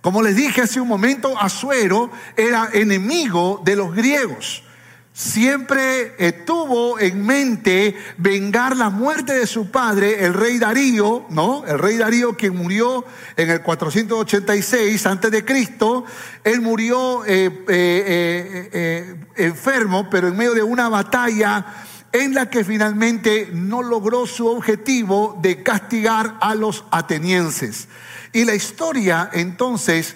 Como 0.01 0.23
les 0.23 0.35
dije 0.35 0.61
hace 0.61 0.81
un 0.81 0.87
momento, 0.87 1.39
Asuero 1.39 2.09
era 2.35 2.69
enemigo 2.73 3.61
de 3.63 3.75
los 3.75 3.93
griegos 3.93 4.63
siempre 5.13 6.15
eh, 6.17 6.31
tuvo 6.31 6.99
en 6.99 7.25
mente 7.25 7.95
vengar 8.17 8.75
la 8.75 8.89
muerte 8.89 9.33
de 9.33 9.47
su 9.47 9.69
padre, 9.69 10.25
el 10.25 10.33
rey 10.33 10.57
Darío, 10.57 11.25
¿no? 11.29 11.65
El 11.65 11.77
rey 11.77 11.97
Darío 11.97 12.37
que 12.37 12.51
murió 12.51 13.05
en 13.35 13.49
el 13.49 13.61
486 13.61 15.05
antes 15.05 15.31
de 15.31 15.43
Cristo. 15.43 16.05
Él 16.43 16.61
murió 16.61 17.25
eh, 17.25 17.65
eh, 17.67 19.15
enfermo, 19.35 20.09
pero 20.09 20.27
en 20.27 20.37
medio 20.37 20.53
de 20.53 20.63
una 20.63 20.89
batalla 20.89 21.65
en 22.11 22.33
la 22.33 22.49
que 22.49 22.63
finalmente 22.63 23.49
no 23.53 23.83
logró 23.83 24.25
su 24.25 24.47
objetivo 24.47 25.37
de 25.41 25.61
castigar 25.63 26.37
a 26.41 26.55
los 26.55 26.85
atenienses. 26.91 27.87
Y 28.31 28.45
la 28.45 28.55
historia 28.55 29.29
entonces 29.33 30.15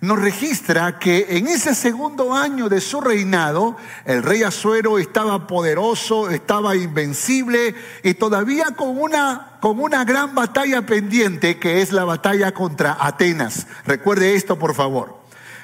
nos 0.00 0.18
registra 0.18 0.98
que 0.98 1.26
en 1.30 1.46
ese 1.46 1.74
segundo 1.74 2.34
año 2.34 2.68
de 2.68 2.80
su 2.80 3.00
reinado, 3.00 3.76
el 4.04 4.22
rey 4.22 4.42
Azuero 4.42 4.98
estaba 4.98 5.46
poderoso, 5.46 6.30
estaba 6.30 6.76
invencible 6.76 7.74
y 8.02 8.14
todavía 8.14 8.72
con 8.76 8.98
una, 8.98 9.58
con 9.60 9.80
una 9.80 10.04
gran 10.04 10.34
batalla 10.34 10.84
pendiente 10.84 11.58
que 11.58 11.80
es 11.80 11.92
la 11.92 12.04
batalla 12.04 12.52
contra 12.52 12.96
Atenas. 13.00 13.66
Recuerde 13.86 14.34
esto, 14.34 14.58
por 14.58 14.74
favor. 14.74 15.22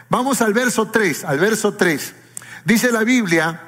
Vamos 0.08 0.40
al 0.40 0.52
verso 0.52 0.88
3, 0.88 1.24
al 1.24 1.38
verso 1.38 1.74
3. 1.74 2.14
Dice 2.64 2.90
la 2.92 3.04
Biblia, 3.04 3.60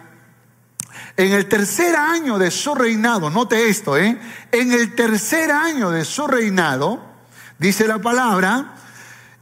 en 1.16 1.32
el 1.32 1.46
tercer 1.46 1.94
año 1.96 2.38
de 2.38 2.50
su 2.50 2.74
reinado, 2.74 3.28
note 3.30 3.68
esto, 3.68 3.96
¿eh? 3.98 4.18
En 4.50 4.72
el 4.72 4.94
tercer 4.94 5.50
año 5.50 5.90
de 5.90 6.04
su 6.04 6.26
reinado, 6.26 7.02
dice 7.58 7.86
la 7.86 7.98
palabra, 7.98 8.74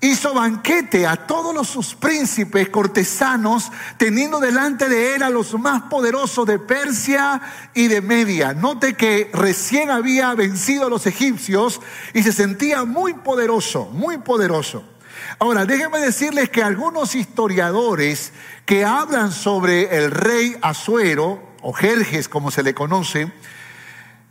hizo 0.01 0.33
banquete 0.33 1.07
a 1.07 1.27
todos 1.27 1.69
sus 1.69 1.95
príncipes 1.95 2.69
cortesanos, 2.71 3.71
teniendo 3.99 4.41
delante 4.41 4.89
de 4.89 5.15
él 5.15 5.23
a 5.23 5.31
los 5.31 5.59
más 5.59 5.83
poderosos 5.83 6.47
de 6.47 6.59
Persia 6.59 7.41
y 7.75 7.89
de 7.89 8.01
Media. 8.01 8.55
Note 8.55 8.95
que 8.95 9.31
recién 9.33 9.91
había 9.91 10.35
vencido 10.35 10.87
a 10.87 10.91
los 10.91 11.07
egipcios 11.07 11.81
y 12.15 12.23
se 12.23 12.33
sentía 12.33 12.85
muy 12.85 13.15
poderoso, 13.15 13.87
muy 13.93 14.19
poderoso. 14.19 14.85
Ahora, 15.39 15.67
déjenme 15.67 16.01
decirles 16.01 16.49
que 16.49 16.63
algunos 16.63 17.15
historiadores 17.15 18.33
que 18.65 18.85
hablan 18.85 19.33
sobre 19.33 19.97
el 19.97 20.11
rey 20.11 20.57
Asuero, 20.63 21.43
o 21.63 21.73
Jerjes 21.73 22.29
como 22.29 22.51
se 22.51 22.63
le 22.63 22.75
conoce, 22.75 23.31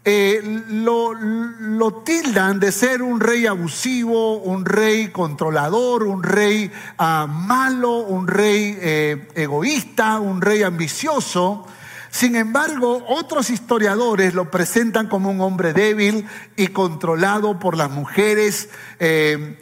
eh, 0.06 0.42
lo, 0.70 2.04
tildan 2.06 2.60
de 2.60 2.72
ser 2.72 3.02
un 3.02 3.20
rey 3.20 3.46
abusivo, 3.46 4.38
un 4.38 4.66
rey 4.66 5.10
controlador, 5.10 6.04
un 6.04 6.24
rey 6.24 6.72
ah, 6.98 7.28
malo, 7.30 7.98
un 7.98 8.28
rey 8.28 8.78
eh, 8.80 9.28
egoísta, 9.36 10.20
un 10.20 10.42
rey 10.42 10.64
ambicioso. 10.64 11.68
Sin 12.10 12.36
embargo, 12.38 13.04
otros 13.08 13.50
historiadores 13.50 14.34
lo 14.34 14.50
presentan 14.50 15.08
como 15.08 15.30
un 15.30 15.42
hombre 15.42 15.74
débil 15.74 16.26
y 16.56 16.68
controlado 16.68 17.60
por 17.60 17.76
las 17.78 17.92
mujeres. 17.92 18.70
Eh, 19.00 19.58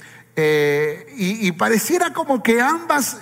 y, 1.18 1.52
pareciera 1.54 2.14
como 2.14 2.44
que 2.44 2.62
ambas 2.62 3.18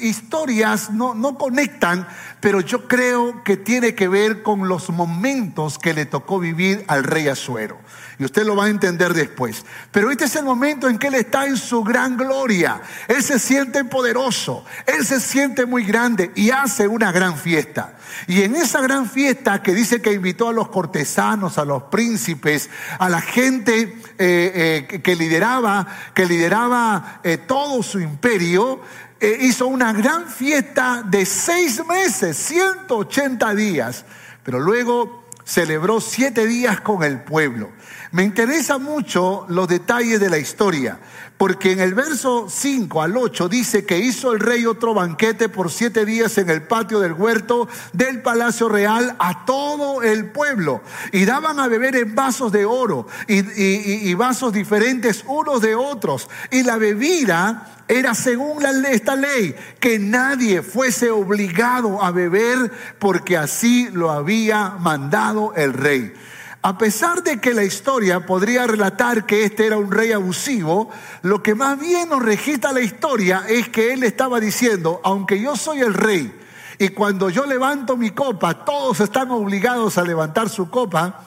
historias 0.00 0.90
no, 0.90 1.14
no 1.14 1.36
conectan, 1.36 2.06
pero 2.40 2.60
yo 2.60 2.86
creo 2.88 3.42
que 3.44 3.56
tiene 3.56 3.94
que 3.94 4.08
ver 4.08 4.42
con 4.42 4.68
los 4.68 4.90
momentos 4.90 5.78
que 5.78 5.94
le 5.94 6.06
tocó 6.06 6.38
vivir 6.38 6.84
al 6.88 7.04
rey 7.04 7.28
Azuero. 7.28 7.78
Y 8.18 8.24
usted 8.24 8.44
lo 8.44 8.56
va 8.56 8.64
a 8.64 8.68
entender 8.68 9.14
después. 9.14 9.64
Pero 9.92 10.10
este 10.10 10.24
es 10.24 10.34
el 10.34 10.44
momento 10.44 10.88
en 10.88 10.98
que 10.98 11.06
Él 11.06 11.14
está 11.14 11.46
en 11.46 11.56
su 11.56 11.84
gran 11.84 12.16
gloria. 12.16 12.80
Él 13.06 13.22
se 13.22 13.38
siente 13.38 13.84
poderoso. 13.84 14.64
Él 14.86 15.06
se 15.06 15.20
siente 15.20 15.66
muy 15.66 15.84
grande 15.84 16.32
y 16.34 16.50
hace 16.50 16.88
una 16.88 17.12
gran 17.12 17.36
fiesta. 17.36 17.96
Y 18.26 18.42
en 18.42 18.56
esa 18.56 18.80
gran 18.80 19.08
fiesta 19.08 19.62
que 19.62 19.72
dice 19.72 20.02
que 20.02 20.12
invitó 20.12 20.48
a 20.48 20.52
los 20.52 20.68
cortesanos, 20.68 21.58
a 21.58 21.64
los 21.64 21.84
príncipes, 21.84 22.70
a 22.98 23.08
la 23.08 23.20
gente 23.20 23.96
eh, 24.18 24.86
eh, 24.90 25.00
que 25.00 25.14
lideraba, 25.14 25.86
que 26.12 26.26
lideraba 26.26 27.20
eh, 27.22 27.38
todo 27.38 27.84
su 27.84 28.00
imperio, 28.00 28.80
hizo 29.20 29.66
una 29.66 29.92
gran 29.92 30.28
fiesta 30.28 31.02
de 31.04 31.26
seis 31.26 31.84
meses, 31.86 32.36
180 32.36 33.54
días. 33.54 34.04
Pero 34.42 34.60
luego 34.60 35.24
celebró 35.44 36.00
siete 36.00 36.46
días 36.46 36.80
con 36.80 37.02
el 37.02 37.20
pueblo. 37.20 37.70
Me 38.12 38.22
interesa 38.22 38.78
mucho 38.78 39.46
los 39.48 39.66
detalles 39.66 40.20
de 40.20 40.30
la 40.30 40.38
historia, 40.38 40.98
porque 41.38 41.70
en 41.70 41.80
el 41.80 41.94
verso 41.94 42.48
5 42.50 43.00
al 43.00 43.16
8 43.16 43.48
dice 43.48 43.86
que 43.86 43.98
hizo 43.98 44.32
el 44.32 44.40
rey 44.40 44.66
otro 44.66 44.92
banquete 44.92 45.48
por 45.48 45.70
siete 45.70 46.04
días 46.04 46.36
en 46.36 46.50
el 46.50 46.62
patio 46.62 46.98
del 46.98 47.12
huerto 47.12 47.68
del 47.92 48.22
palacio 48.22 48.68
real 48.68 49.14
a 49.20 49.44
todo 49.46 50.02
el 50.02 50.26
pueblo. 50.26 50.82
Y 51.12 51.24
daban 51.24 51.60
a 51.60 51.68
beber 51.68 51.94
en 51.94 52.14
vasos 52.16 52.50
de 52.50 52.64
oro 52.64 53.06
y, 53.28 54.14
vasos 54.14 54.52
diferentes 54.52 55.22
unos 55.28 55.62
de 55.62 55.76
otros. 55.76 56.28
Y 56.50 56.64
la 56.64 56.76
bebida 56.76 57.84
era 57.86 58.14
según 58.16 58.60
la, 58.60 58.70
esta 58.90 59.14
ley 59.14 59.54
que 59.78 60.00
nadie 60.00 60.62
fuese 60.62 61.10
obligado 61.10 62.02
a 62.02 62.10
beber 62.10 62.72
porque 62.98 63.36
así 63.36 63.88
lo 63.92 64.10
había 64.10 64.70
mandado 64.70 65.54
el 65.54 65.72
rey. 65.72 66.12
A 66.60 66.76
pesar 66.76 67.22
de 67.22 67.40
que 67.40 67.54
la 67.54 67.62
historia 67.62 68.26
podría 68.26 68.66
relatar 68.66 69.26
que 69.26 69.44
este 69.44 69.66
era 69.66 69.76
un 69.76 69.92
rey 69.92 70.12
abusivo, 70.12 70.90
lo 71.22 71.42
que 71.42 71.54
más 71.54 71.78
bien 71.78 72.08
nos 72.08 72.22
registra 72.22 72.72
la 72.72 72.80
historia 72.80 73.44
es 73.48 73.68
que 73.68 73.92
él 73.92 74.02
estaba 74.02 74.40
diciendo, 74.40 75.00
aunque 75.04 75.40
yo 75.40 75.56
soy 75.56 75.80
el 75.80 75.94
rey 75.94 76.36
y 76.78 76.88
cuando 76.88 77.30
yo 77.30 77.46
levanto 77.46 77.96
mi 77.96 78.10
copa, 78.10 78.64
todos 78.64 79.00
están 79.00 79.30
obligados 79.30 79.98
a 79.98 80.02
levantar 80.02 80.48
su 80.48 80.68
copa, 80.68 81.24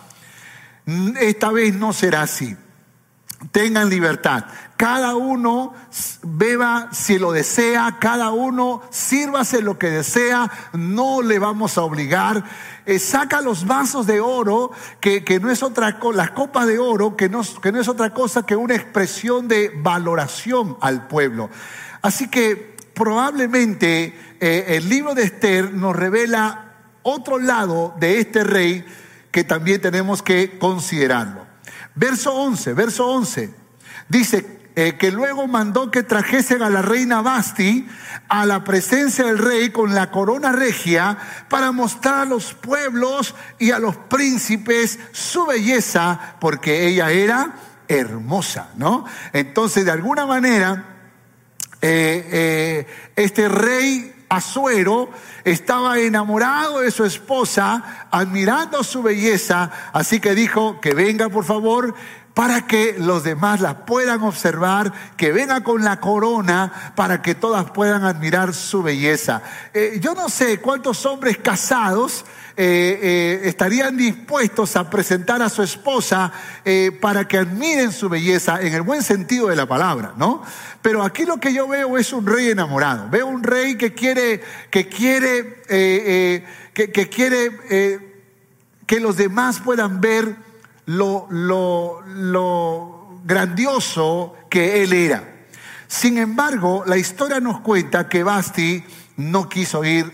esta 1.19 1.51
vez 1.51 1.73
no 1.75 1.93
será 1.93 2.23
así 2.23 2.57
tengan 3.51 3.89
libertad. 3.89 4.45
Cada 4.81 5.13
uno 5.13 5.75
beba 6.23 6.89
si 6.91 7.19
lo 7.19 7.31
desea, 7.31 7.97
cada 7.99 8.31
uno 8.31 8.81
sírvase 8.89 9.61
lo 9.61 9.77
que 9.77 9.91
desea, 9.91 10.49
no 10.73 11.21
le 11.21 11.37
vamos 11.37 11.77
a 11.77 11.83
obligar. 11.83 12.43
Eh, 12.87 12.97
saca 12.97 13.41
los 13.41 13.67
vasos 13.67 14.07
de 14.07 14.19
oro, 14.19 14.71
que, 14.99 15.39
no 15.39 15.51
es 15.51 15.61
otra 15.61 15.99
cosa, 15.99 16.17
las 16.17 16.31
copas 16.31 16.65
de 16.65 16.79
oro, 16.79 17.15
que 17.15 17.29
no, 17.29 17.43
que 17.61 17.71
no 17.71 17.79
es 17.79 17.87
otra 17.87 18.11
cosa 18.11 18.43
que 18.43 18.55
una 18.55 18.73
expresión 18.73 19.47
de 19.47 19.71
valoración 19.71 20.75
al 20.81 21.07
pueblo. 21.07 21.51
Así 22.01 22.27
que 22.27 22.75
probablemente 22.95 24.17
eh, 24.39 24.65
el 24.69 24.89
libro 24.89 25.13
de 25.13 25.25
Esther 25.25 25.75
nos 25.75 25.95
revela 25.95 26.73
otro 27.03 27.37
lado 27.37 27.93
de 27.99 28.17
este 28.17 28.43
rey 28.43 28.83
que 29.29 29.43
también 29.43 29.79
tenemos 29.79 30.23
que 30.23 30.57
considerarlo. 30.57 31.45
Verso 31.93 32.33
11, 32.33 32.73
verso 32.73 33.07
11. 33.07 33.53
Dice 34.09 34.60
eh, 34.83 34.97
que 34.97 35.11
luego 35.11 35.47
mandó 35.47 35.91
que 35.91 36.01
trajesen 36.01 36.63
a 36.63 36.69
la 36.71 36.81
reina 36.81 37.21
Basti 37.21 37.87
a 38.29 38.47
la 38.47 38.63
presencia 38.63 39.25
del 39.25 39.37
rey 39.37 39.69
con 39.69 39.93
la 39.93 40.09
corona 40.09 40.51
regia 40.51 41.19
para 41.49 41.71
mostrar 41.71 42.21
a 42.21 42.25
los 42.25 42.55
pueblos 42.55 43.35
y 43.59 43.69
a 43.69 43.77
los 43.77 43.95
príncipes 43.95 44.97
su 45.11 45.45
belleza, 45.45 46.35
porque 46.39 46.87
ella 46.87 47.11
era 47.11 47.53
hermosa, 47.87 48.69
¿no? 48.75 49.05
Entonces, 49.33 49.85
de 49.85 49.91
alguna 49.91 50.25
manera, 50.25 50.85
eh, 51.79 52.27
eh, 52.31 52.87
este 53.15 53.49
rey 53.49 54.25
Azuero 54.29 55.09
estaba 55.43 55.99
enamorado 55.99 56.79
de 56.79 56.89
su 56.89 57.03
esposa, 57.03 58.07
admirando 58.09 58.83
su 58.83 59.03
belleza, 59.03 59.69
así 59.91 60.21
que 60.21 60.33
dijo 60.33 60.79
que 60.79 60.93
venga 60.93 61.27
por 61.27 61.43
favor 61.43 61.93
para 62.33 62.65
que 62.65 62.95
los 62.97 63.23
demás 63.23 63.59
la 63.59 63.85
puedan 63.85 64.21
observar, 64.23 64.93
que 65.17 65.31
venga 65.31 65.63
con 65.63 65.83
la 65.83 65.99
corona 65.99 66.93
para 66.95 67.21
que 67.21 67.35
todas 67.35 67.71
puedan 67.71 68.03
admirar 68.03 68.53
su 68.53 68.81
belleza. 68.83 69.41
Eh, 69.73 69.99
yo 70.01 70.13
no 70.13 70.29
sé 70.29 70.59
cuántos 70.59 71.05
hombres 71.05 71.37
casados 71.37 72.25
eh, 72.55 72.99
eh, 73.01 73.41
estarían 73.45 73.97
dispuestos 73.97 74.75
a 74.75 74.89
presentar 74.89 75.41
a 75.41 75.49
su 75.49 75.61
esposa 75.63 76.31
para 77.01 77.27
que 77.27 77.37
admiren 77.37 77.91
su 77.91 78.07
belleza 78.07 78.61
en 78.61 78.73
el 78.73 78.81
buen 78.81 79.03
sentido 79.03 79.47
de 79.47 79.55
la 79.55 79.65
palabra, 79.65 80.13
¿no? 80.15 80.43
Pero 80.81 81.03
aquí 81.03 81.25
lo 81.25 81.37
que 81.37 81.53
yo 81.53 81.67
veo 81.67 81.97
es 81.97 82.13
un 82.13 82.25
rey 82.25 82.49
enamorado. 82.49 83.09
Veo 83.09 83.27
un 83.27 83.43
rey 83.43 83.75
que 83.75 83.93
quiere, 83.93 84.41
que 84.69 84.87
quiere, 84.87 85.63
que, 86.73 87.09
quiere 87.09 88.09
que 88.85 88.99
los 88.99 89.17
demás 89.17 89.59
puedan 89.59 90.01
ver 90.01 90.50
lo, 90.91 91.27
lo, 91.29 92.01
lo 92.05 93.19
grandioso 93.23 94.35
que 94.49 94.83
él 94.83 94.93
era. 94.93 95.45
Sin 95.87 96.17
embargo, 96.17 96.83
la 96.85 96.97
historia 96.97 97.39
nos 97.39 97.59
cuenta 97.61 98.07
que 98.07 98.23
Basti 98.23 98.83
no 99.17 99.49
quiso 99.49 99.83
ir 99.83 100.11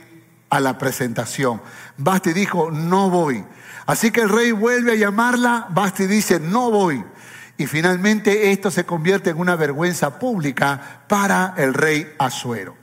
a 0.50 0.60
la 0.60 0.78
presentación. 0.78 1.62
Basti 1.98 2.34
dijo, 2.34 2.72
no 2.72 3.10
voy. 3.10 3.44
Así 3.86 4.12
que 4.12 4.22
el 4.22 4.30
rey 4.30 4.52
vuelve 4.52 4.94
a 4.94 4.96
llamarla, 4.96 5.68
Basti 5.70 6.08
dice, 6.08 6.40
no 6.40 6.72
voy. 6.72 7.04
Y 7.58 7.66
finalmente 7.66 8.52
esto 8.52 8.70
se 8.70 8.86
convierte 8.86 9.32
en 9.32 9.40
una 9.40 9.56
vergüenza 9.56 10.20
pública 10.20 11.04
para 11.08 11.54
el 11.58 11.74
rey 11.74 12.14
Azuero. 12.20 12.76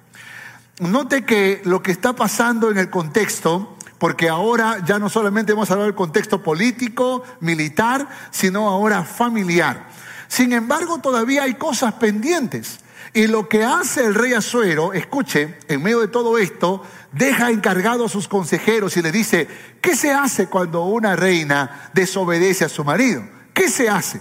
Note 0.81 1.25
que 1.25 1.63
lo 1.65 1.83
que 1.83 1.93
está 1.93 2.15
pasando 2.15 2.71
en 2.71 2.79
el 2.79 2.91
contexto 2.91 3.74
porque 4.05 4.29
ahora 4.29 4.85
ya 4.85 4.99
no 4.99 5.09
solamente 5.09 5.53
hemos 5.53 5.71
hablado 5.71 5.87
del 5.87 5.95
contexto 5.95 6.43
político, 6.43 7.23
militar, 7.41 8.07
sino 8.31 8.69
ahora 8.69 9.03
familiar. 9.03 9.89
Sin 10.29 10.53
embargo, 10.53 10.99
todavía 10.99 11.45
hay 11.45 11.55
cosas 11.55 11.95
pendientes. 11.95 12.81
Y 13.15 13.29
lo 13.29 13.49
que 13.49 13.65
hace 13.65 14.05
el 14.05 14.15
rey 14.15 14.35
Azuero, 14.35 14.93
escuche, 14.93 15.59
en 15.69 15.83
medio 15.83 16.01
de 16.01 16.09
todo 16.09 16.37
esto, 16.37 16.83
deja 17.13 17.51
encargado 17.51 18.05
a 18.05 18.11
sus 18.11 18.29
consejeros 18.29 18.95
y 18.99 19.01
le 19.01 19.11
dice, 19.11 19.49
¿qué 19.81 19.97
se 19.97 20.13
hace 20.13 20.49
cuando 20.49 20.85
una 20.85 21.17
reina 21.17 21.89
desobedece 21.95 22.67
a 22.67 22.69
su 22.69 22.85
marido? 22.85 23.27
¿Qué 23.55 23.71
se 23.71 23.89
hace? 23.89 24.21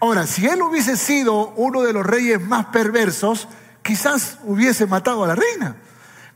Ahora, 0.00 0.26
si 0.26 0.46
él 0.46 0.62
hubiese 0.62 0.96
sido 0.96 1.50
uno 1.50 1.82
de 1.82 1.92
los 1.92 2.06
reyes 2.06 2.40
más 2.40 2.64
perversos, 2.72 3.46
quizás 3.82 4.38
hubiese 4.44 4.86
matado 4.86 5.22
a 5.22 5.28
la 5.28 5.34
reina. 5.34 5.76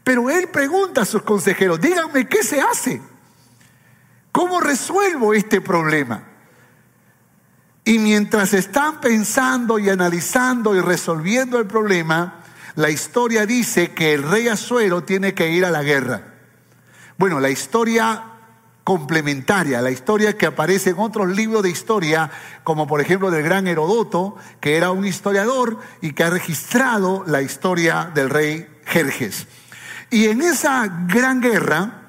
Pero 0.04 0.30
él 0.30 0.48
pregunta 0.48 1.02
a 1.02 1.04
sus 1.04 1.22
consejeros, 1.22 1.80
díganme, 1.80 2.26
¿qué 2.26 2.42
se 2.42 2.60
hace? 2.60 3.00
¿Cómo 4.32 4.60
resuelvo 4.60 5.34
este 5.34 5.60
problema? 5.60 6.24
Y 7.84 7.98
mientras 7.98 8.54
están 8.54 9.00
pensando 9.00 9.78
y 9.78 9.90
analizando 9.90 10.74
y 10.74 10.80
resolviendo 10.80 11.58
el 11.58 11.66
problema, 11.66 12.42
la 12.76 12.90
historia 12.90 13.44
dice 13.44 13.92
que 13.92 14.14
el 14.14 14.22
rey 14.22 14.48
Azuero 14.48 15.02
tiene 15.04 15.34
que 15.34 15.50
ir 15.50 15.64
a 15.64 15.70
la 15.70 15.82
guerra. 15.82 16.34
Bueno, 17.18 17.40
la 17.40 17.50
historia 17.50 18.24
complementaria, 18.84 19.80
la 19.80 19.90
historia 19.90 20.36
que 20.36 20.46
aparece 20.46 20.90
en 20.90 20.98
otros 20.98 21.28
libros 21.28 21.62
de 21.62 21.70
historia, 21.70 22.30
como 22.64 22.86
por 22.86 23.00
ejemplo 23.00 23.30
del 23.30 23.42
gran 23.42 23.66
Herodoto, 23.68 24.36
que 24.60 24.76
era 24.76 24.90
un 24.90 25.04
historiador 25.04 25.78
y 26.00 26.12
que 26.12 26.24
ha 26.24 26.30
registrado 26.30 27.24
la 27.26 27.42
historia 27.42 28.10
del 28.14 28.30
rey 28.30 28.66
Jerjes. 28.86 29.46
Y 30.12 30.26
en 30.26 30.42
esa 30.42 31.06
gran 31.08 31.40
guerra, 31.40 32.02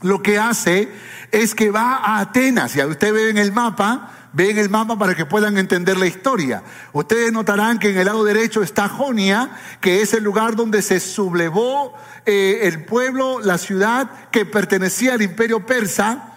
lo 0.00 0.22
que 0.22 0.38
hace 0.38 0.88
es 1.30 1.54
que 1.54 1.70
va 1.70 1.96
a 1.96 2.20
Atenas. 2.20 2.74
Y 2.74 2.82
usted 2.82 3.12
ve 3.12 3.28
en 3.28 3.36
el 3.36 3.52
mapa, 3.52 4.10
ve 4.32 4.48
en 4.48 4.56
el 4.56 4.70
mapa 4.70 4.98
para 4.98 5.14
que 5.14 5.26
puedan 5.26 5.58
entender 5.58 5.98
la 5.98 6.06
historia. 6.06 6.62
Ustedes 6.94 7.30
notarán 7.30 7.78
que 7.78 7.90
en 7.90 7.98
el 7.98 8.06
lado 8.06 8.24
derecho 8.24 8.62
está 8.62 8.88
Jonia, 8.88 9.50
que 9.82 10.00
es 10.00 10.14
el 10.14 10.24
lugar 10.24 10.56
donde 10.56 10.80
se 10.80 10.98
sublevó 10.98 11.94
eh, 12.24 12.60
el 12.62 12.86
pueblo, 12.86 13.40
la 13.40 13.58
ciudad 13.58 14.30
que 14.30 14.46
pertenecía 14.46 15.12
al 15.12 15.20
imperio 15.20 15.66
persa. 15.66 16.29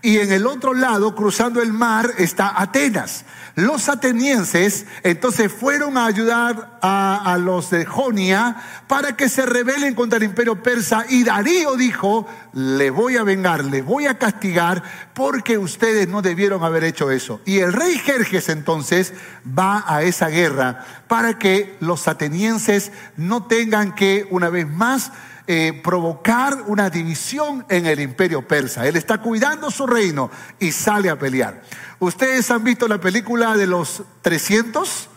Y 0.00 0.18
en 0.18 0.30
el 0.30 0.46
otro 0.46 0.74
lado, 0.74 1.14
cruzando 1.14 1.60
el 1.60 1.72
mar, 1.72 2.10
está 2.18 2.60
Atenas. 2.60 3.24
Los 3.56 3.88
atenienses 3.88 4.86
entonces 5.02 5.52
fueron 5.52 5.98
a 5.98 6.06
ayudar 6.06 6.78
a, 6.80 7.36
los 7.40 7.70
de 7.70 7.84
Jonia 7.84 8.54
para 8.86 9.16
que 9.16 9.28
se 9.28 9.44
rebelen 9.44 9.96
contra 9.96 10.18
el 10.18 10.22
imperio 10.22 10.62
persa 10.62 11.04
y 11.08 11.24
Darío 11.24 11.74
dijo, 11.74 12.28
le 12.52 12.90
voy 12.90 13.16
a 13.16 13.24
vengar, 13.24 13.64
le 13.64 13.82
voy 13.82 14.06
a 14.06 14.16
castigar 14.16 14.84
porque 15.12 15.58
ustedes 15.58 16.06
no 16.06 16.22
debieron 16.22 16.62
haber 16.62 16.84
hecho 16.84 17.10
eso. 17.10 17.40
Y 17.44 17.58
el 17.58 17.72
rey 17.72 17.98
Jerjes 17.98 18.48
entonces 18.48 19.12
va 19.58 19.82
a 19.88 20.02
esa 20.02 20.28
guerra 20.28 20.84
para 21.08 21.40
que 21.40 21.76
los 21.80 22.06
atenienses 22.06 22.92
no 23.16 23.46
tengan 23.46 23.96
que 23.96 24.28
una 24.30 24.50
vez 24.50 24.68
más 24.68 25.10
eh, 25.50 25.80
provocar 25.82 26.64
una 26.66 26.90
división 26.90 27.64
en 27.70 27.86
el 27.86 28.00
imperio 28.00 28.46
persa. 28.46 28.86
Él 28.86 28.96
está 28.96 29.16
cuidando 29.16 29.70
su 29.70 29.86
reino 29.86 30.30
y 30.60 30.72
sale 30.72 31.08
a 31.08 31.18
pelear. 31.18 31.62
Ustedes 32.00 32.50
han 32.50 32.64
visto 32.64 32.86
la 32.86 33.00
película 33.00 33.56
de 33.56 33.66
los 33.66 34.02
300 34.20 35.08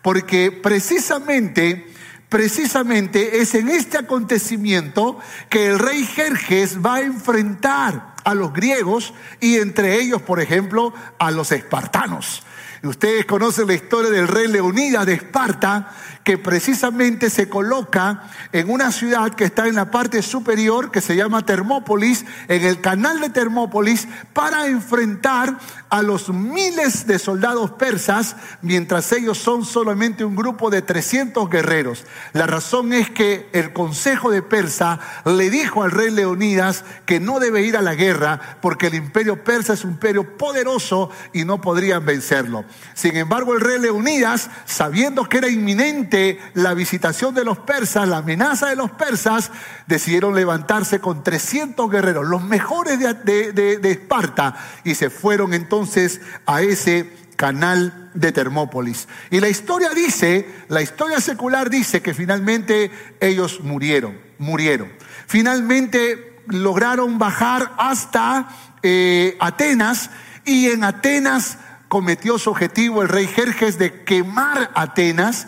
porque 0.00 0.50
precisamente 0.50 1.92
precisamente 2.30 3.42
es 3.42 3.54
en 3.54 3.68
este 3.68 3.98
acontecimiento 3.98 5.18
que 5.50 5.66
el 5.66 5.78
rey 5.78 6.06
Jerjes 6.06 6.78
va 6.84 6.94
a 6.94 7.00
enfrentar 7.02 8.14
a 8.24 8.34
los 8.34 8.54
griegos 8.54 9.12
y 9.40 9.58
entre 9.58 10.00
ellos, 10.00 10.22
por 10.22 10.40
ejemplo, 10.40 10.94
a 11.18 11.30
los 11.30 11.52
espartanos. 11.52 12.42
Ustedes 12.82 13.24
conocen 13.24 13.66
la 13.66 13.74
historia 13.74 14.10
del 14.10 14.28
rey 14.28 14.46
Leonidas 14.46 15.06
de 15.06 15.14
Esparta, 15.14 15.94
que 16.24 16.38
precisamente 16.38 17.28
se 17.28 17.50
coloca 17.50 18.22
en 18.52 18.70
una 18.70 18.90
ciudad 18.90 19.34
que 19.34 19.44
está 19.44 19.68
en 19.68 19.74
la 19.74 19.90
parte 19.90 20.22
superior, 20.22 20.90
que 20.90 21.02
se 21.02 21.16
llama 21.16 21.44
Termópolis, 21.44 22.24
en 22.48 22.64
el 22.64 22.80
canal 22.80 23.20
de 23.20 23.28
Termópolis, 23.28 24.08
para 24.32 24.66
enfrentar 24.66 25.58
a 25.90 26.02
los 26.02 26.30
miles 26.30 27.06
de 27.06 27.18
soldados 27.18 27.72
persas, 27.72 28.36
mientras 28.62 29.12
ellos 29.12 29.36
son 29.36 29.66
solamente 29.66 30.24
un 30.24 30.34
grupo 30.34 30.70
de 30.70 30.80
300 30.80 31.48
guerreros. 31.50 32.04
La 32.32 32.46
razón 32.46 32.94
es 32.94 33.10
que 33.10 33.50
el 33.52 33.74
consejo 33.74 34.30
de 34.30 34.42
Persa 34.42 34.98
le 35.26 35.50
dijo 35.50 35.82
al 35.82 35.90
rey 35.90 36.10
Leonidas 36.10 36.84
que 37.04 37.20
no 37.20 37.38
debe 37.38 37.62
ir 37.62 37.76
a 37.76 37.82
la 37.82 37.94
guerra, 37.94 38.58
porque 38.62 38.86
el 38.86 38.94
imperio 38.94 39.44
persa 39.44 39.74
es 39.74 39.84
un 39.84 39.92
imperio 39.92 40.36
poderoso 40.38 41.10
y 41.32 41.44
no 41.44 41.60
podrían 41.60 42.04
vencerlo. 42.04 42.64
Sin 42.94 43.16
embargo, 43.16 43.52
el 43.54 43.60
rey 43.60 43.78
Leonidas, 43.78 44.50
sabiendo 44.64 45.28
que 45.28 45.38
era 45.38 45.48
inminente, 45.48 46.13
la 46.54 46.74
visitación 46.74 47.34
de 47.34 47.44
los 47.44 47.58
persas, 47.58 48.08
la 48.08 48.18
amenaza 48.18 48.68
de 48.68 48.76
los 48.76 48.90
persas, 48.90 49.50
decidieron 49.86 50.34
levantarse 50.34 51.00
con 51.00 51.22
300 51.22 51.90
guerreros, 51.90 52.26
los 52.26 52.42
mejores 52.42 52.98
de, 52.98 53.52
de 53.52 53.90
Esparta, 53.90 54.56
y 54.84 54.94
se 54.94 55.10
fueron 55.10 55.54
entonces 55.54 56.20
a 56.46 56.62
ese 56.62 57.10
canal 57.36 58.10
de 58.14 58.32
Termópolis. 58.32 59.08
Y 59.30 59.40
la 59.40 59.48
historia 59.48 59.90
dice, 59.90 60.48
la 60.68 60.82
historia 60.82 61.20
secular 61.20 61.70
dice 61.70 62.00
que 62.00 62.14
finalmente 62.14 62.90
ellos 63.20 63.60
murieron, 63.60 64.18
murieron. 64.38 64.92
Finalmente 65.26 66.40
lograron 66.46 67.18
bajar 67.18 67.72
hasta 67.78 68.48
eh, 68.82 69.36
Atenas 69.40 70.10
y 70.44 70.66
en 70.66 70.84
Atenas 70.84 71.58
cometió 71.88 72.38
su 72.38 72.50
objetivo 72.50 73.02
el 73.02 73.08
rey 73.08 73.26
Jerjes 73.26 73.78
de 73.78 74.04
quemar 74.04 74.70
Atenas 74.74 75.46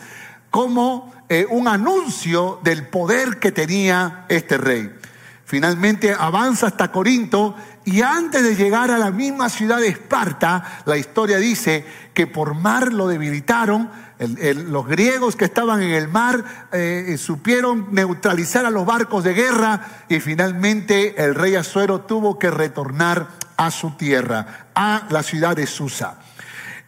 como 0.56 1.12
eh, 1.28 1.46
un 1.50 1.68
anuncio 1.68 2.60
del 2.64 2.86
poder 2.86 3.38
que 3.38 3.52
tenía 3.52 4.24
este 4.30 4.56
rey. 4.56 4.90
Finalmente 5.44 6.16
avanza 6.18 6.68
hasta 6.68 6.90
Corinto 6.90 7.54
y 7.84 8.00
antes 8.00 8.42
de 8.42 8.56
llegar 8.56 8.90
a 8.90 8.96
la 8.96 9.10
misma 9.10 9.50
ciudad 9.50 9.80
de 9.80 9.88
Esparta, 9.88 10.80
la 10.86 10.96
historia 10.96 11.36
dice 11.36 11.84
que 12.14 12.26
por 12.26 12.54
mar 12.54 12.94
lo 12.94 13.06
debilitaron, 13.06 13.90
los 14.18 14.86
griegos 14.86 15.36
que 15.36 15.44
estaban 15.44 15.82
en 15.82 15.90
el 15.90 16.08
mar 16.08 16.42
eh, 16.72 17.16
supieron 17.18 17.88
neutralizar 17.90 18.64
a 18.64 18.70
los 18.70 18.86
barcos 18.86 19.24
de 19.24 19.34
guerra 19.34 20.06
y 20.08 20.20
finalmente 20.20 21.22
el 21.22 21.34
rey 21.34 21.54
Azuero 21.54 22.00
tuvo 22.00 22.38
que 22.38 22.50
retornar 22.50 23.28
a 23.58 23.70
su 23.70 23.90
tierra, 23.90 24.68
a 24.74 25.02
la 25.10 25.22
ciudad 25.22 25.54
de 25.54 25.66
Susa. 25.66 26.16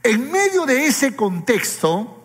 En 0.02 0.32
medio 0.32 0.64
de 0.64 0.86
ese 0.86 1.14
contexto, 1.14 2.17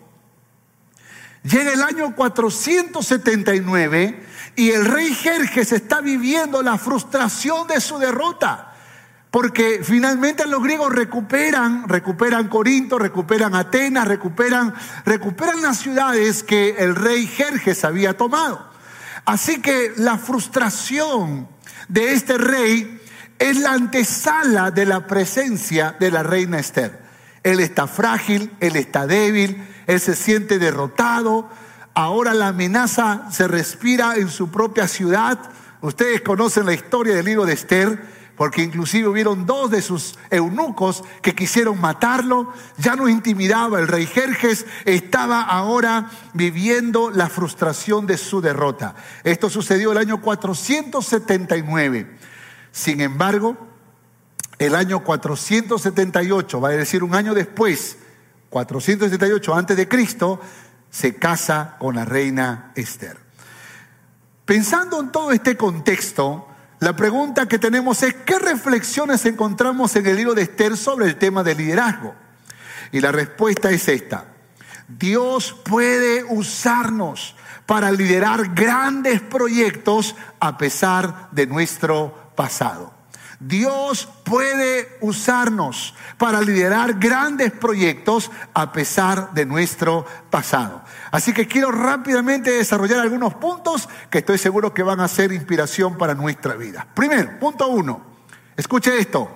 Llega 1.44 1.72
el 1.74 1.82
año 1.82 2.16
479 2.16 4.24
y 4.56 4.70
el 4.70 4.86
rey 4.86 5.14
Jerjes 5.14 5.70
está 5.72 6.00
viviendo 6.00 6.62
la 6.62 6.78
frustración 6.78 7.68
de 7.68 7.82
su 7.82 7.98
derrota. 7.98 8.70
Porque 9.30 9.80
finalmente 9.82 10.46
los 10.46 10.62
griegos 10.62 10.94
recuperan, 10.94 11.86
recuperan 11.88 12.48
Corinto, 12.48 12.98
recuperan 12.98 13.54
Atenas, 13.54 14.08
recuperan, 14.08 14.72
recuperan 15.04 15.60
las 15.60 15.76
ciudades 15.78 16.42
que 16.42 16.76
el 16.78 16.94
rey 16.94 17.26
Jerjes 17.26 17.84
había 17.84 18.16
tomado. 18.16 18.70
Así 19.26 19.60
que 19.60 19.92
la 19.96 20.16
frustración 20.16 21.46
de 21.88 22.14
este 22.14 22.38
rey 22.38 23.02
es 23.38 23.58
la 23.58 23.72
antesala 23.72 24.70
de 24.70 24.86
la 24.86 25.06
presencia 25.06 25.94
de 25.98 26.10
la 26.10 26.22
reina 26.22 26.58
Esther. 26.58 27.02
Él 27.42 27.60
está 27.60 27.86
frágil, 27.86 28.50
él 28.60 28.76
está 28.76 29.06
débil, 29.06 29.62
él 29.86 30.00
se 30.00 30.14
siente 30.14 30.58
derrotado. 30.58 31.48
Ahora 31.94 32.34
la 32.34 32.48
amenaza 32.48 33.28
se 33.30 33.46
respira 33.48 34.16
en 34.16 34.28
su 34.28 34.50
propia 34.50 34.88
ciudad. 34.88 35.38
Ustedes 35.80 36.22
conocen 36.22 36.66
la 36.66 36.74
historia 36.74 37.14
del 37.14 37.26
libro 37.26 37.44
de 37.44 37.52
Esther, 37.52 38.14
porque 38.36 38.62
inclusive 38.62 39.06
hubieron 39.06 39.46
dos 39.46 39.70
de 39.70 39.80
sus 39.80 40.18
eunucos 40.30 41.04
que 41.22 41.34
quisieron 41.34 41.80
matarlo. 41.80 42.52
Ya 42.78 42.96
no 42.96 43.08
intimidaba 43.08 43.78
el 43.78 43.86
rey 43.86 44.06
Jerjes, 44.06 44.66
estaba 44.84 45.42
ahora 45.42 46.10
viviendo 46.32 47.10
la 47.10 47.28
frustración 47.28 48.06
de 48.06 48.18
su 48.18 48.40
derrota. 48.40 48.96
Esto 49.22 49.48
sucedió 49.48 49.92
el 49.92 49.98
año 49.98 50.20
479. 50.20 52.18
Sin 52.72 53.00
embargo, 53.00 53.56
el 54.58 54.74
año 54.74 55.04
478, 55.04 56.60
va 56.60 56.70
a 56.70 56.72
decir 56.72 57.04
un 57.04 57.14
año 57.14 57.34
después, 57.34 57.98
478 58.54 59.52
antes 59.52 59.76
de 59.76 59.88
Cristo, 59.88 60.40
se 60.88 61.16
casa 61.16 61.74
con 61.80 61.96
la 61.96 62.04
reina 62.04 62.70
Esther. 62.76 63.16
Pensando 64.44 65.00
en 65.00 65.10
todo 65.10 65.32
este 65.32 65.56
contexto, 65.56 66.46
la 66.78 66.94
pregunta 66.94 67.48
que 67.48 67.58
tenemos 67.58 68.00
es, 68.04 68.14
¿qué 68.14 68.38
reflexiones 68.38 69.26
encontramos 69.26 69.96
en 69.96 70.06
el 70.06 70.16
libro 70.16 70.34
de 70.34 70.42
Esther 70.42 70.76
sobre 70.76 71.06
el 71.06 71.16
tema 71.16 71.42
del 71.42 71.58
liderazgo? 71.58 72.14
Y 72.92 73.00
la 73.00 73.10
respuesta 73.10 73.72
es 73.72 73.88
esta. 73.88 74.26
Dios 74.86 75.56
puede 75.64 76.22
usarnos 76.22 77.34
para 77.66 77.90
liderar 77.90 78.54
grandes 78.54 79.20
proyectos 79.20 80.14
a 80.38 80.56
pesar 80.56 81.28
de 81.32 81.48
nuestro 81.48 82.30
pasado. 82.36 82.93
Dios 83.40 84.08
puede 84.24 84.96
usarnos 85.00 85.94
para 86.18 86.40
liderar 86.40 86.94
grandes 86.94 87.52
proyectos 87.52 88.30
a 88.52 88.72
pesar 88.72 89.32
de 89.34 89.46
nuestro 89.46 90.04
pasado. 90.30 90.82
Así 91.10 91.32
que 91.32 91.46
quiero 91.46 91.70
rápidamente 91.70 92.50
desarrollar 92.50 93.00
algunos 93.00 93.34
puntos 93.34 93.88
que 94.10 94.18
estoy 94.18 94.38
seguro 94.38 94.72
que 94.72 94.82
van 94.82 95.00
a 95.00 95.08
ser 95.08 95.32
inspiración 95.32 95.96
para 95.96 96.14
nuestra 96.14 96.54
vida. 96.54 96.86
Primero, 96.94 97.38
punto 97.38 97.68
uno, 97.68 98.00
escuche 98.56 98.98
esto, 98.98 99.32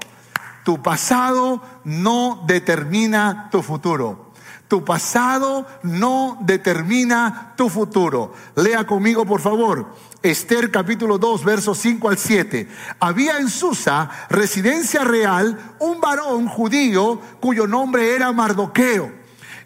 tu 0.65 0.83
pasado 0.83 1.63
no 1.85 2.45
determina 2.47 3.49
tu 3.51 3.63
futuro. 3.63 4.28
Tu 4.69 4.85
pasado 4.85 5.67
no 5.83 6.39
determina 6.43 7.55
tu 7.57 7.69
futuro. 7.69 8.35
Lea 8.55 8.87
conmigo, 8.87 9.25
por 9.25 9.41
favor. 9.41 9.87
Esther 10.23 10.71
capítulo 10.71 11.19
2, 11.19 11.45
versos 11.45 11.79
5 11.79 12.09
al 12.09 12.19
7. 12.19 12.69
Había 13.01 13.39
en 13.39 13.49
Susa, 13.49 14.11
residencia 14.29 15.05
real, 15.05 15.75
un 15.79 16.01
varón 16.01 16.49
judío 16.49 17.21
cuyo 17.41 17.67
nombre 17.67 18.15
era 18.15 18.33
Mardoqueo 18.33 19.18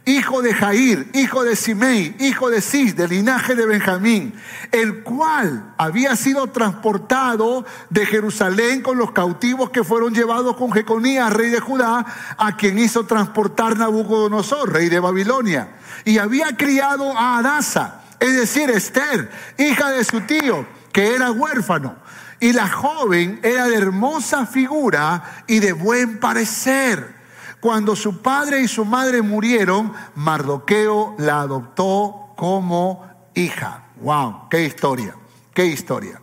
hijo 0.04 0.42
de 0.42 0.52
Jair, 0.52 1.08
hijo 1.14 1.44
de 1.44 1.54
Simei, 1.54 2.16
hijo 2.18 2.50
de 2.50 2.60
Cis, 2.60 2.96
del 2.96 3.10
linaje 3.10 3.54
de 3.54 3.66
Benjamín, 3.66 4.34
el 4.72 5.02
cual 5.02 5.74
había 5.78 6.16
sido 6.16 6.48
transportado 6.48 7.64
de 7.90 8.06
Jerusalén 8.06 8.82
con 8.82 8.98
los 8.98 9.12
cautivos 9.12 9.70
que 9.70 9.84
fueron 9.84 10.14
llevados 10.14 10.56
con 10.56 10.72
Jeconías, 10.72 11.32
rey 11.32 11.50
de 11.50 11.60
Judá, 11.60 12.04
a 12.36 12.56
quien 12.56 12.78
hizo 12.78 13.06
transportar 13.06 13.76
Nabucodonosor, 13.76 14.72
rey 14.72 14.88
de 14.88 15.00
Babilonia, 15.00 15.76
y 16.04 16.18
había 16.18 16.56
criado 16.56 17.16
a 17.16 17.38
Adasa, 17.38 18.02
es 18.18 18.34
decir, 18.34 18.70
Esther, 18.70 19.30
hija 19.58 19.90
de 19.90 20.04
su 20.04 20.20
tío, 20.22 20.66
que 20.92 21.14
era 21.14 21.30
huérfano. 21.30 21.96
Y 22.40 22.52
la 22.52 22.68
joven 22.68 23.38
era 23.44 23.68
de 23.68 23.76
hermosa 23.76 24.46
figura 24.46 25.44
y 25.46 25.60
de 25.60 25.72
buen 25.72 26.18
parecer 26.18 27.21
cuando 27.62 27.94
su 27.94 28.20
padre 28.22 28.60
y 28.60 28.66
su 28.66 28.84
madre 28.84 29.22
murieron, 29.22 29.92
Mardoqueo 30.16 31.14
la 31.16 31.42
adoptó 31.42 32.32
como 32.34 33.06
hija. 33.34 33.84
¡Wow! 34.00 34.48
¡Qué 34.50 34.64
historia! 34.64 35.14
¡Qué 35.54 35.66
historia! 35.66 36.20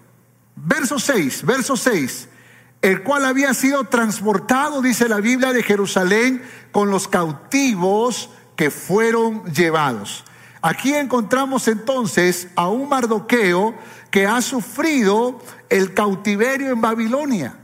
Verso 0.58 1.00
6, 1.00 1.46
verso 1.46 1.78
6. 1.78 2.28
el 2.82 3.04
cual 3.04 3.24
había 3.24 3.54
sido 3.54 3.86
transportado, 3.86 4.82
dice 4.82 5.08
la 5.08 5.22
Biblia, 5.22 5.54
de 5.54 5.64
Jerusalén 5.64 6.44
con 6.74 6.92
los 6.92 7.08
cautivos 7.08 8.32
que 8.58 8.70
fueron 8.70 9.46
llevados. 9.46 10.26
Aquí 10.62 10.94
encontramos 10.94 11.70
entonces 11.70 12.50
a 12.58 12.68
un 12.68 12.90
Mardoqueo 12.90 13.76
que 14.12 14.28
ha 14.28 14.42
sufrido 14.42 15.40
el 15.70 15.94
cautiverio 15.94 16.72
en 16.72 16.82
Babilonia. 16.82 17.59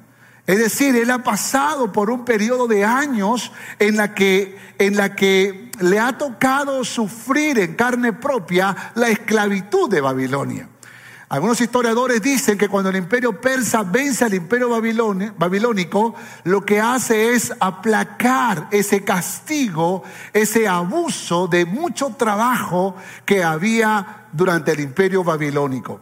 Es 0.47 0.59
decir, 0.59 0.95
él 0.95 1.09
ha 1.09 1.23
pasado 1.23 1.91
por 1.91 2.11
un 2.11 2.23
periodo 2.23 2.67
de 2.67 2.85
años 2.85 3.51
en 3.79 3.97
la 3.97 4.13
que, 4.13 4.57
en 4.77 4.95
la 4.95 5.15
que 5.15 5.71
le 5.79 5.99
ha 5.99 6.17
tocado 6.17 6.83
sufrir 6.83 7.57
en 7.57 7.75
carne 7.75 8.13
propia 8.13 8.91
la 8.93 9.09
esclavitud 9.09 9.89
de 9.89 10.01
Babilonia. 10.01 10.69
Algunos 11.27 11.59
historiadores 11.59 12.21
dicen 12.21 12.57
que 12.57 12.69
cuando 12.69 12.91
el 12.91 12.95
imperio 12.97 13.41
persa 13.41 13.81
vence 13.81 14.23
al 14.23 14.35
imperio 14.35 14.69
babilónico, 14.69 16.13
lo 16.43 16.63
que 16.63 16.79
hace 16.79 17.33
es 17.33 17.51
aplacar 17.59 18.67
ese 18.69 19.03
castigo, 19.03 20.03
ese 20.31 20.67
abuso 20.67 21.47
de 21.47 21.65
mucho 21.65 22.15
trabajo 22.15 22.95
que 23.25 23.43
había 23.43 24.27
durante 24.31 24.73
el 24.73 24.81
imperio 24.81 25.23
babilónico. 25.23 25.99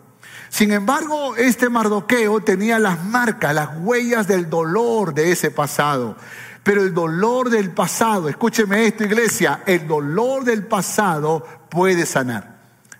Sin 0.53 0.71
embargo, 0.71 1.35
este 1.35 1.67
Mardoqueo 1.67 2.39
tenía 2.41 2.77
las 2.77 3.03
marcas, 3.03 3.55
las 3.55 3.69
huellas 3.79 4.27
del 4.27 4.51
dolor 4.51 5.15
de 5.15 5.31
ese 5.31 5.49
pasado. 5.49 6.15
Pero 6.61 6.83
el 6.83 6.93
dolor 6.93 7.49
del 7.49 7.71
pasado, 7.71 8.29
escúcheme 8.29 8.85
esto 8.85 9.03
iglesia, 9.03 9.63
el 9.65 9.87
dolor 9.87 10.43
del 10.43 10.63
pasado 10.67 11.43
puede 11.71 12.05
sanar, 12.05 12.59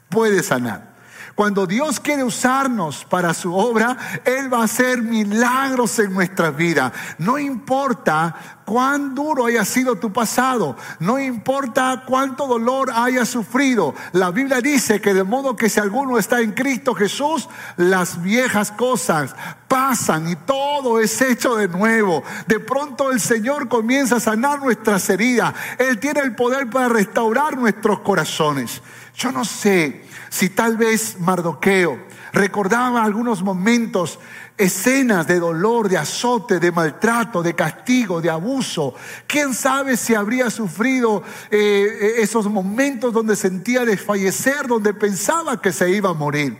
puede 0.10 0.42
sanar. 0.42 0.93
Cuando 1.36 1.66
Dios 1.66 2.00
quiere 2.00 2.24
usarnos 2.24 3.06
para 3.06 3.34
su 3.34 3.56
obra, 3.56 3.98
Él 4.24 4.54
va 4.54 4.60
a 4.60 4.66
hacer 4.66 5.02
milagros 5.02 5.98
en 5.98 6.14
nuestras 6.14 6.56
vidas. 6.56 6.94
No 7.18 7.40
importa 7.40 8.62
cuán 8.66 9.16
duro 9.16 9.48
haya 9.48 9.66
sido 9.66 9.96
tu 9.96 10.14
pasado, 10.14 10.78
no 11.00 11.20
importa 11.20 12.04
cuánto 12.06 12.46
dolor 12.46 12.92
haya 12.94 13.26
sufrido. 13.26 13.96
La 14.12 14.30
Biblia 14.30 14.62
dice 14.62 15.02
que 15.02 15.16
de 15.16 15.24
modo 15.24 15.56
que 15.56 15.70
si 15.70 15.80
alguno 15.80 16.20
está 16.20 16.40
en 16.40 16.52
Cristo 16.52 16.94
Jesús, 16.94 17.50
las 17.78 18.22
viejas 18.22 18.72
cosas 18.72 19.36
pasan 19.68 20.30
y 20.30 20.36
todo 20.36 21.00
es 21.00 21.20
hecho 21.20 21.56
de 21.56 21.68
nuevo. 21.68 22.24
De 22.46 22.60
pronto 22.60 23.12
el 23.12 23.20
Señor 23.20 23.68
comienza 23.70 24.18
a 24.18 24.20
sanar 24.20 24.60
nuestras 24.60 25.10
heridas. 25.10 25.56
Él 25.80 26.00
tiene 26.00 26.20
el 26.20 26.36
poder 26.36 26.70
para 26.70 26.90
restaurar 26.90 27.58
nuestros 27.58 28.02
corazones. 28.02 28.84
Yo 29.16 29.32
no 29.32 29.46
sé 29.46 30.13
si 30.34 30.50
tal 30.50 30.78
vez 30.78 31.20
Mardoqueo 31.20 32.08
recordaba 32.34 33.04
algunos 33.04 33.44
momentos, 33.44 34.18
escenas 34.58 35.28
de 35.28 35.38
dolor, 35.38 35.88
de 35.88 36.00
azote, 36.00 36.60
de 36.60 36.72
maltrato, 36.72 37.44
de 37.44 37.54
castigo, 37.54 38.20
de 38.20 38.32
abuso. 38.32 38.96
¿Quién 39.28 39.54
sabe 39.54 39.96
si 39.96 40.16
habría 40.16 40.50
sufrido 40.50 41.22
eh, 41.52 42.16
esos 42.18 42.50
momentos 42.50 43.14
donde 43.14 43.36
sentía 43.36 43.86
desfallecer, 43.86 44.66
donde 44.66 44.96
pensaba 44.96 45.62
que 45.62 45.72
se 45.72 45.92
iba 45.92 46.10
a 46.10 46.14
morir? 46.14 46.58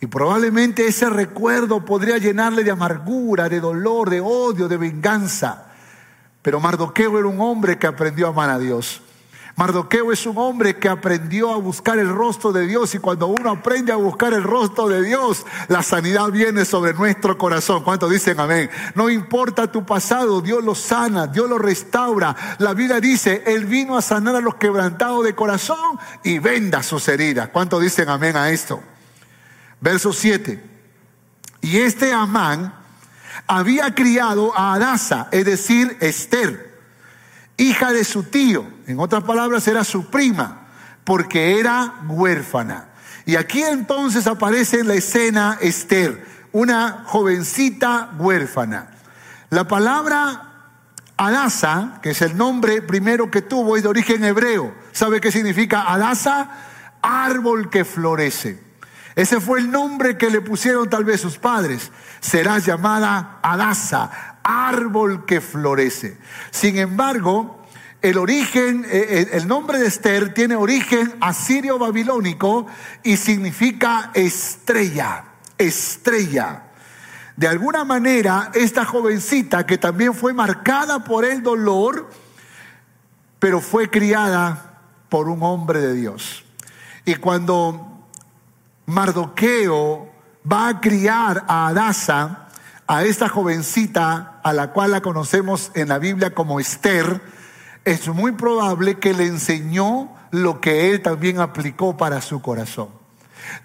Y 0.00 0.06
probablemente 0.06 0.86
ese 0.86 1.10
recuerdo 1.10 1.84
podría 1.84 2.16
llenarle 2.16 2.64
de 2.64 2.70
amargura, 2.70 3.50
de 3.50 3.60
dolor, 3.60 4.08
de 4.08 4.22
odio, 4.22 4.68
de 4.68 4.78
venganza. 4.78 5.66
Pero 6.40 6.60
Mardoqueo 6.60 7.18
era 7.18 7.28
un 7.28 7.42
hombre 7.42 7.78
que 7.78 7.86
aprendió 7.86 8.28
a 8.28 8.30
amar 8.30 8.48
a 8.48 8.58
Dios. 8.58 9.02
Mardoqueo 9.56 10.12
es 10.12 10.24
un 10.26 10.38
hombre 10.38 10.76
que 10.76 10.88
aprendió 10.88 11.52
a 11.52 11.56
buscar 11.56 11.98
el 11.98 12.08
rostro 12.08 12.52
de 12.52 12.66
Dios 12.66 12.94
y 12.94 12.98
cuando 12.98 13.26
uno 13.26 13.50
aprende 13.50 13.92
a 13.92 13.96
buscar 13.96 14.32
el 14.32 14.42
rostro 14.42 14.88
de 14.88 15.02
Dios, 15.02 15.44
la 15.68 15.82
sanidad 15.82 16.30
viene 16.30 16.64
sobre 16.64 16.94
nuestro 16.94 17.36
corazón. 17.36 17.82
¿Cuántos 17.82 18.10
dicen 18.10 18.38
amén? 18.40 18.70
No 18.94 19.10
importa 19.10 19.70
tu 19.70 19.84
pasado, 19.84 20.40
Dios 20.40 20.64
lo 20.64 20.74
sana, 20.74 21.26
Dios 21.26 21.48
lo 21.48 21.58
restaura. 21.58 22.34
La 22.58 22.74
Biblia 22.74 23.00
dice, 23.00 23.42
Él 23.46 23.66
vino 23.66 23.98
a 23.98 24.02
sanar 24.02 24.36
a 24.36 24.40
los 24.40 24.54
quebrantados 24.54 25.24
de 25.24 25.34
corazón 25.34 25.98
y 26.22 26.38
venda 26.38 26.82
sus 26.82 27.06
heridas. 27.08 27.50
¿Cuántos 27.50 27.82
dicen 27.82 28.08
amén 28.08 28.36
a 28.36 28.50
esto? 28.50 28.80
Verso 29.80 30.12
7. 30.12 30.62
Y 31.62 31.78
este 31.78 32.12
Amán 32.12 32.74
había 33.46 33.94
criado 33.94 34.56
a 34.56 34.74
Adasa, 34.74 35.28
es 35.32 35.44
decir, 35.44 35.96
Esther 36.00 36.69
hija 37.60 37.92
de 37.92 38.04
su 38.04 38.24
tío, 38.24 38.66
en 38.86 38.98
otras 38.98 39.22
palabras 39.22 39.68
era 39.68 39.84
su 39.84 40.06
prima, 40.06 40.68
porque 41.04 41.60
era 41.60 42.00
huérfana. 42.08 42.88
Y 43.26 43.36
aquí 43.36 43.62
entonces 43.62 44.26
aparece 44.26 44.80
en 44.80 44.88
la 44.88 44.94
escena 44.94 45.58
Esther, 45.60 46.26
una 46.52 47.04
jovencita 47.06 48.12
huérfana. 48.18 48.90
La 49.50 49.68
palabra 49.68 50.50
Adasa, 51.18 51.98
que 52.02 52.10
es 52.10 52.22
el 52.22 52.36
nombre 52.36 52.80
primero 52.80 53.30
que 53.30 53.42
tuvo, 53.42 53.76
es 53.76 53.82
de 53.82 53.90
origen 53.90 54.24
hebreo. 54.24 54.74
¿Sabe 54.92 55.20
qué 55.20 55.30
significa 55.30 55.92
Adasa? 55.92 56.48
Árbol 57.02 57.68
que 57.68 57.84
florece. 57.84 58.70
Ese 59.14 59.38
fue 59.38 59.58
el 59.58 59.70
nombre 59.70 60.16
que 60.16 60.30
le 60.30 60.40
pusieron 60.40 60.88
tal 60.88 61.04
vez 61.04 61.20
sus 61.20 61.36
padres. 61.36 61.90
Será 62.20 62.58
llamada 62.58 63.38
Adasa, 63.42 64.29
árbol 64.50 65.24
que 65.24 65.40
florece. 65.40 66.18
Sin 66.50 66.78
embargo, 66.78 67.64
el 68.02 68.18
origen, 68.18 68.84
eh, 68.84 68.88
eh, 68.92 69.28
el 69.32 69.46
nombre 69.46 69.78
de 69.78 69.86
Esther 69.86 70.32
tiene 70.34 70.56
origen 70.56 71.14
asirio-babilónico 71.20 72.66
y 73.02 73.16
significa 73.16 74.10
estrella, 74.14 75.24
estrella. 75.58 76.64
De 77.36 77.46
alguna 77.46 77.84
manera, 77.84 78.50
esta 78.54 78.84
jovencita 78.84 79.66
que 79.66 79.78
también 79.78 80.14
fue 80.14 80.32
marcada 80.32 81.04
por 81.04 81.24
el 81.24 81.42
dolor, 81.42 82.10
pero 83.38 83.60
fue 83.60 83.88
criada 83.88 84.80
por 85.08 85.28
un 85.28 85.42
hombre 85.42 85.80
de 85.80 85.94
Dios. 85.94 86.44
Y 87.04 87.14
cuando 87.16 88.06
Mardoqueo 88.86 90.10
va 90.50 90.68
a 90.68 90.80
criar 90.80 91.44
a 91.48 91.68
Adasa, 91.68 92.48
a 92.86 93.04
esta 93.04 93.28
jovencita 93.28 94.29
a 94.42 94.52
la 94.52 94.72
cual 94.72 94.92
la 94.92 95.00
conocemos 95.00 95.70
en 95.74 95.88
la 95.88 95.98
Biblia 95.98 96.34
como 96.34 96.60
Esther, 96.60 97.20
es 97.84 98.08
muy 98.08 98.32
probable 98.32 98.98
que 98.98 99.14
le 99.14 99.26
enseñó 99.26 100.14
lo 100.30 100.60
que 100.60 100.90
él 100.90 101.02
también 101.02 101.40
aplicó 101.40 101.96
para 101.96 102.20
su 102.20 102.42
corazón. 102.42 102.99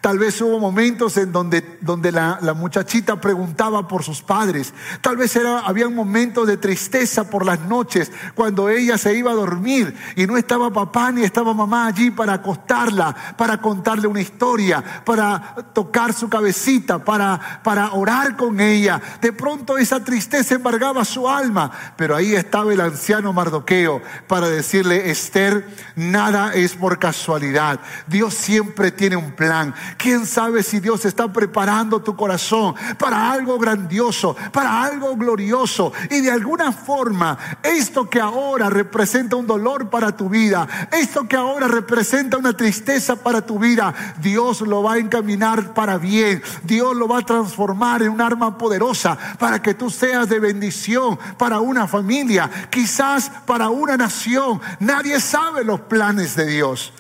Tal 0.01 0.19
vez 0.19 0.39
hubo 0.41 0.59
momentos 0.59 1.17
en 1.17 1.31
donde, 1.31 1.77
donde 1.81 2.11
la, 2.11 2.39
muchachita 2.55 3.19
preguntaba 3.19 3.88
por 3.88 4.03
sus 4.03 4.21
padres. 4.21 4.73
Tal 5.01 5.17
vez 5.17 5.35
era, 5.35 5.59
había 5.59 5.89
momentos 5.89 6.47
de 6.47 6.57
tristeza 6.57 7.29
por 7.29 7.45
las 7.45 7.61
noches 7.61 8.11
cuando 8.33 8.69
ella 8.69 8.97
se 8.97 9.15
iba 9.15 9.31
a 9.31 9.35
dormir 9.35 9.95
y 10.15 10.25
no 10.27 10.38
estaba 10.38 10.71
papá 10.71 11.11
ni 11.11 11.23
estaba 11.23 11.53
mamá 11.53 11.88
allí 11.88 12.11
para 12.11 12.33
acostarla, 12.33 13.15
para 13.38 13.59
contarle 13.59 14.07
una 14.07 14.21
historia, 14.21 14.83
para 15.03 15.55
tocar 15.73 16.13
su 16.13 16.29
cabecita, 16.29 17.03
para, 17.03 17.61
para 17.63 17.93
orar 17.93 18.35
con 18.35 18.59
ella. 18.59 19.01
De 19.21 19.33
pronto 19.33 19.77
esa 19.77 20.03
tristeza 20.03 20.55
embargaba 20.55 21.05
su 21.05 21.27
alma, 21.27 21.71
pero 21.95 22.15
ahí 22.15 22.35
estaba 22.35 22.73
el 22.73 22.81
anciano 22.81 23.33
Mardoqueo 23.33 24.01
para 24.27 24.47
decirle, 24.49 25.09
Esther, 25.09 25.67
nada 25.95 26.53
es 26.53 26.75
por 26.75 26.99
casualidad. 26.99 27.79
Dios 28.07 28.33
siempre 28.33 28.91
tiene 28.91 29.15
un 29.15 29.31
plan. 29.31 29.64
¿Quién 29.97 30.25
sabe 30.25 30.63
si 30.63 30.80
Dios 30.80 31.06
está 31.06 31.32
preparando 31.32 32.01
tu 32.01 32.15
corazón 32.15 32.75
para 32.97 33.32
algo 33.32 33.58
grandioso, 33.58 34.36
para 34.51 34.84
algo 34.84 35.15
glorioso? 35.15 35.93
Y 36.10 36.21
de 36.21 36.32
alguna 36.32 36.71
forma, 36.71 37.38
esto 37.63 38.10
que 38.10 38.19
ahora 38.19 38.69
representa 38.69 39.36
un 39.36 39.47
dolor 39.47 39.89
para 39.89 40.15
tu 40.15 40.30
vida, 40.30 40.67
esto 40.91 41.28
que 41.28 41.36
ahora 41.36 41.67
representa 41.67 42.38
una 42.38 42.56
tristeza 42.56 43.15
para 43.15 43.45
tu 43.45 43.60
vida, 43.60 43.93
Dios 44.19 44.62
lo 44.62 44.84
va 44.84 44.93
a 44.93 44.97
encaminar 44.97 45.73
para 45.73 45.97
bien. 45.97 46.41
Dios 46.63 46.95
lo 46.95 47.08
va 47.08 47.19
a 47.19 47.25
transformar 47.25 48.01
en 48.01 48.10
un 48.10 48.21
arma 48.21 48.58
poderosa 48.58 49.17
para 49.39 49.62
que 49.62 49.73
tú 49.73 49.89
seas 49.89 50.30
de 50.30 50.39
bendición 50.39 51.17
para 51.38 51.60
una 51.60 51.88
familia, 51.88 52.49
quizás 52.69 53.32
para 53.45 53.69
una 53.69 53.97
nación. 53.97 54.62
Nadie 54.80 55.19
sabe 55.19 55.63
los 55.63 55.82
planes 55.82 56.36
de 56.36 56.45
Dios 56.47 56.93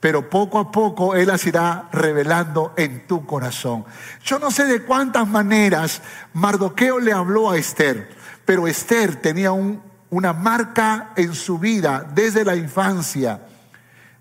pero 0.00 0.30
poco 0.30 0.58
a 0.58 0.72
poco 0.72 1.14
Él 1.14 1.28
las 1.28 1.46
irá 1.46 1.88
revelando 1.92 2.72
en 2.76 3.06
tu 3.06 3.26
corazón. 3.26 3.84
Yo 4.24 4.38
no 4.38 4.50
sé 4.50 4.64
de 4.64 4.82
cuántas 4.82 5.28
maneras 5.28 6.00
Mardoqueo 6.32 6.98
le 6.98 7.12
habló 7.12 7.50
a 7.50 7.58
Esther, 7.58 8.08
pero 8.46 8.66
Esther 8.66 9.16
tenía 9.16 9.52
una 9.52 10.32
marca 10.32 11.12
en 11.16 11.34
su 11.34 11.58
vida 11.58 12.06
desde 12.14 12.44
la 12.44 12.56
infancia 12.56 13.42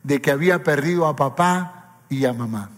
de 0.03 0.21
que 0.21 0.31
había 0.31 0.63
perdido 0.63 1.07
a 1.07 1.15
papá 1.15 1.95
y 2.09 2.25
a 2.25 2.33
mamá. 2.33 2.69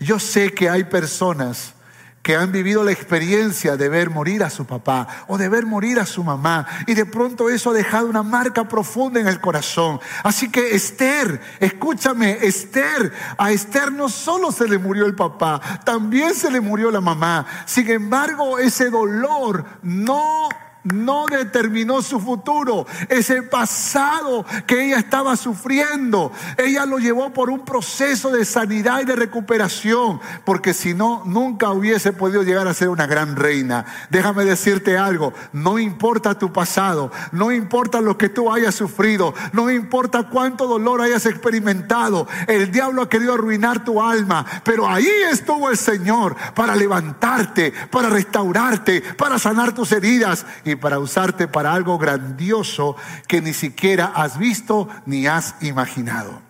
Yo 0.00 0.18
sé 0.18 0.52
que 0.52 0.68
hay 0.68 0.84
personas 0.84 1.74
que 2.22 2.36
han 2.36 2.52
vivido 2.52 2.84
la 2.84 2.92
experiencia 2.92 3.76
de 3.76 3.88
ver 3.88 4.10
morir 4.10 4.42
a 4.42 4.50
su 4.50 4.66
papá 4.66 5.06
o 5.26 5.38
de 5.38 5.48
ver 5.48 5.64
morir 5.64 5.98
a 5.98 6.06
su 6.06 6.22
mamá 6.22 6.66
y 6.86 6.94
de 6.94 7.06
pronto 7.06 7.48
eso 7.48 7.70
ha 7.70 7.74
dejado 7.74 8.06
una 8.08 8.22
marca 8.22 8.68
profunda 8.68 9.20
en 9.20 9.28
el 9.28 9.40
corazón. 9.40 10.00
Así 10.22 10.50
que 10.50 10.74
Esther, 10.74 11.40
escúchame, 11.60 12.38
Esther, 12.42 13.12
a 13.38 13.50
Esther 13.50 13.90
no 13.92 14.08
solo 14.08 14.52
se 14.52 14.68
le 14.68 14.78
murió 14.78 15.06
el 15.06 15.14
papá, 15.14 15.60
también 15.84 16.34
se 16.34 16.50
le 16.50 16.60
murió 16.60 16.90
la 16.90 17.00
mamá. 17.00 17.46
Sin 17.64 17.88
embargo, 17.90 18.58
ese 18.58 18.90
dolor 18.90 19.64
no 19.82 20.48
no 20.84 21.26
determinó 21.26 22.02
su 22.02 22.20
futuro. 22.20 22.86
Ese 23.08 23.42
pasado 23.42 24.44
que 24.66 24.86
ella 24.86 24.98
estaba 24.98 25.36
sufriendo, 25.36 26.32
ella 26.56 26.86
lo 26.86 26.98
llevó 26.98 27.32
por 27.32 27.50
un 27.50 27.64
proceso 27.64 28.30
de 28.30 28.44
sanidad 28.44 29.00
y 29.00 29.04
de 29.04 29.16
recuperación, 29.16 30.20
porque 30.44 30.74
si 30.74 30.94
no, 30.94 31.22
nunca 31.26 31.70
hubiese 31.70 32.12
podido 32.12 32.42
llegar 32.42 32.68
a 32.68 32.74
ser 32.74 32.88
una 32.88 33.06
gran 33.06 33.36
reina. 33.36 33.84
Déjame 34.10 34.44
decirte 34.44 34.96
algo, 34.96 35.32
no 35.52 35.78
importa 35.78 36.38
tu 36.38 36.52
pasado, 36.52 37.10
no 37.32 37.52
importa 37.52 38.00
lo 38.00 38.16
que 38.16 38.28
tú 38.28 38.52
hayas 38.52 38.74
sufrido, 38.74 39.34
no 39.52 39.70
importa 39.70 40.28
cuánto 40.28 40.66
dolor 40.66 41.00
hayas 41.00 41.26
experimentado, 41.26 42.26
el 42.46 42.70
diablo 42.70 43.02
ha 43.02 43.08
querido 43.08 43.34
arruinar 43.34 43.84
tu 43.84 44.02
alma, 44.02 44.44
pero 44.64 44.88
ahí 44.88 45.08
estuvo 45.30 45.70
el 45.70 45.76
Señor 45.76 46.36
para 46.54 46.74
levantarte, 46.74 47.72
para 47.90 48.08
restaurarte, 48.08 49.02
para 49.16 49.38
sanar 49.38 49.74
tus 49.74 49.92
heridas 49.92 50.46
para 50.76 50.98
usarte 50.98 51.48
para 51.48 51.72
algo 51.72 51.98
grandioso 51.98 52.96
que 53.26 53.40
ni 53.40 53.52
siquiera 53.52 54.12
has 54.14 54.38
visto 54.38 54.88
ni 55.06 55.26
has 55.26 55.54
imaginado. 55.60 56.42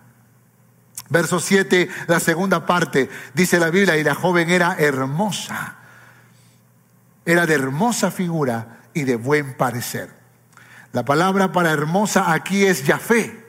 Verso 1.09 1.41
7, 1.41 1.89
la 2.07 2.21
segunda 2.21 2.65
parte, 2.65 3.09
dice 3.33 3.59
la 3.59 3.69
Biblia, 3.69 3.97
y 3.97 4.03
la 4.03 4.15
joven 4.15 4.49
era 4.49 4.77
hermosa, 4.79 5.75
era 7.25 7.45
de 7.45 7.53
hermosa 7.53 8.11
figura 8.11 8.79
y 8.93 9.03
de 9.03 9.17
buen 9.17 9.57
parecer. 9.57 10.09
La 10.93 11.03
palabra 11.03 11.51
para 11.51 11.71
hermosa 11.71 12.31
aquí 12.31 12.65
es 12.65 12.85
Yafé. 12.85 13.41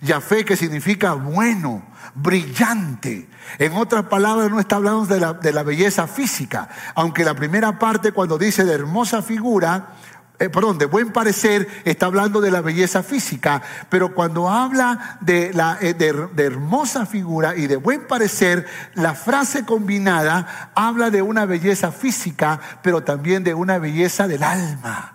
Yafé 0.00 0.44
que 0.44 0.56
significa 0.56 1.12
bueno, 1.12 1.86
brillante. 2.14 3.28
En 3.58 3.72
otras 3.74 4.06
palabras, 4.06 4.50
no 4.50 4.58
está 4.58 4.76
hablando 4.76 5.06
de 5.06 5.20
la, 5.20 5.32
de 5.32 5.52
la, 5.52 5.62
belleza 5.62 6.06
física, 6.06 6.68
aunque 6.94 7.24
la 7.24 7.34
primera 7.34 7.78
parte 7.78 8.12
cuando 8.12 8.36
dice 8.36 8.64
de 8.64 8.74
hermosa 8.74 9.22
figura, 9.22 9.94
eh, 10.38 10.50
perdón, 10.50 10.76
de 10.76 10.84
buen 10.84 11.12
parecer, 11.12 11.66
está 11.84 12.06
hablando 12.06 12.42
de 12.42 12.50
la 12.50 12.60
belleza 12.60 13.02
física, 13.02 13.62
pero 13.88 14.14
cuando 14.14 14.50
habla 14.50 15.18
de, 15.22 15.52
la, 15.54 15.78
eh, 15.80 15.94
de, 15.94 16.44
hermosa 16.44 17.06
figura 17.06 17.56
y 17.56 17.66
de 17.66 17.76
buen 17.76 18.06
parecer, 18.06 18.66
la 18.94 19.14
frase 19.14 19.64
combinada 19.64 20.72
habla 20.74 21.10
de 21.10 21.22
una 21.22 21.46
belleza 21.46 21.90
física, 21.90 22.60
pero 22.82 23.02
también 23.02 23.44
de 23.44 23.54
una 23.54 23.78
belleza 23.78 24.28
del 24.28 24.42
alma. 24.42 25.14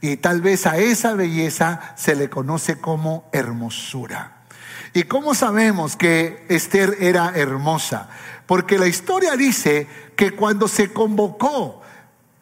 Y 0.00 0.16
tal 0.16 0.40
vez 0.40 0.66
a 0.66 0.78
esa 0.78 1.14
belleza 1.14 1.94
se 1.96 2.14
le 2.14 2.30
conoce 2.30 2.80
como 2.80 3.28
hermosura. 3.32 4.36
¿Y 4.94 5.02
cómo 5.02 5.34
sabemos 5.34 5.96
que 5.96 6.46
Esther 6.48 6.96
era 7.00 7.32
hermosa? 7.34 8.08
Porque 8.46 8.78
la 8.78 8.86
historia 8.86 9.36
dice 9.36 9.86
que 10.16 10.30
cuando 10.30 10.68
se 10.68 10.92
convocó, 10.94 11.82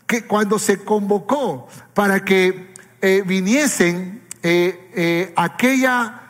que 0.06 0.26
cuando 0.26 0.58
se 0.58 0.84
convocó 0.84 1.68
para 1.94 2.24
que 2.24 2.74
eh, 3.00 3.22
viniesen 3.24 4.22
eh, 4.42 4.90
eh, 4.94 5.32
aquella 5.36 6.20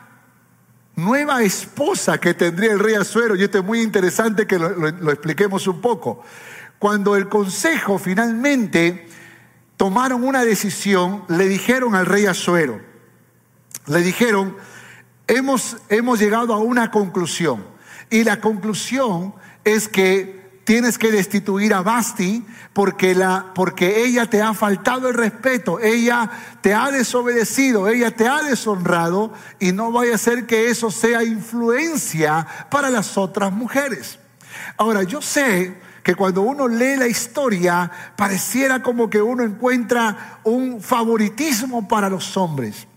nueva 0.95 1.43
esposa 1.43 2.17
que 2.17 2.33
tendría 2.33 2.71
el 2.71 2.79
rey 2.79 2.95
Azuero, 2.95 3.35
y 3.35 3.43
esto 3.43 3.59
es 3.59 3.65
muy 3.65 3.81
interesante 3.81 4.47
que 4.47 4.57
lo, 4.57 5.11
expliquemos 5.11 5.67
un 5.67 5.81
poco, 5.81 6.23
cuando 6.79 7.15
el 7.15 7.27
consejo 7.27 7.97
finalmente 7.97 9.07
tomaron 9.77 10.23
una 10.23 10.43
decisión, 10.43 11.25
le 11.27 11.47
dijeron 11.47 11.95
al 11.95 12.05
rey 12.05 12.25
Azuero, 12.25 12.79
le 13.87 14.01
dijeron, 14.01 14.55
hemos, 15.27 15.77
hemos 15.89 16.19
llegado 16.19 16.53
a 16.53 16.59
una 16.59 16.91
conclusión, 16.91 17.65
y 18.09 18.23
la 18.23 18.39
conclusión 18.39 19.35
es 19.65 19.89
que 19.89 20.44
tienes 20.65 20.97
que 20.97 21.11
destituir 21.11 21.73
a 21.73 21.81
Basti 21.81 22.43
porque, 22.73 23.15
la, 23.15 23.53
porque 23.53 24.03
ella 24.03 24.25
te 24.25 24.41
ha 24.41 24.53
faltado 24.53 25.07
el 25.07 25.13
respeto, 25.13 25.79
ella 25.79 26.29
te 26.61 26.73
ha 26.73 26.91
desobedecido, 26.91 27.87
ella 27.87 28.11
te 28.11 28.27
ha 28.27 28.41
deshonrado 28.41 29.31
y 29.59 29.71
no 29.71 29.91
vaya 29.91 30.15
a 30.15 30.17
ser 30.17 30.47
que 30.47 30.69
eso 30.69 30.91
sea 30.91 31.23
influencia 31.23 32.45
para 32.69 32.89
las 32.89 33.17
otras 33.17 33.53
mujeres. 33.53 34.19
Ahora, 34.77 35.03
yo 35.03 35.21
sé 35.21 35.79
que 36.03 36.15
cuando 36.15 36.41
uno 36.41 36.67
lee 36.67 36.97
la 36.97 37.07
historia 37.07 37.89
pareciera 38.15 38.81
como 38.81 39.09
que 39.09 39.21
uno 39.21 39.43
encuentra 39.43 40.39
un 40.43 40.81
favoritismo 40.81 41.87
para 41.87 42.09
los 42.09 42.35
hombres. 42.37 42.87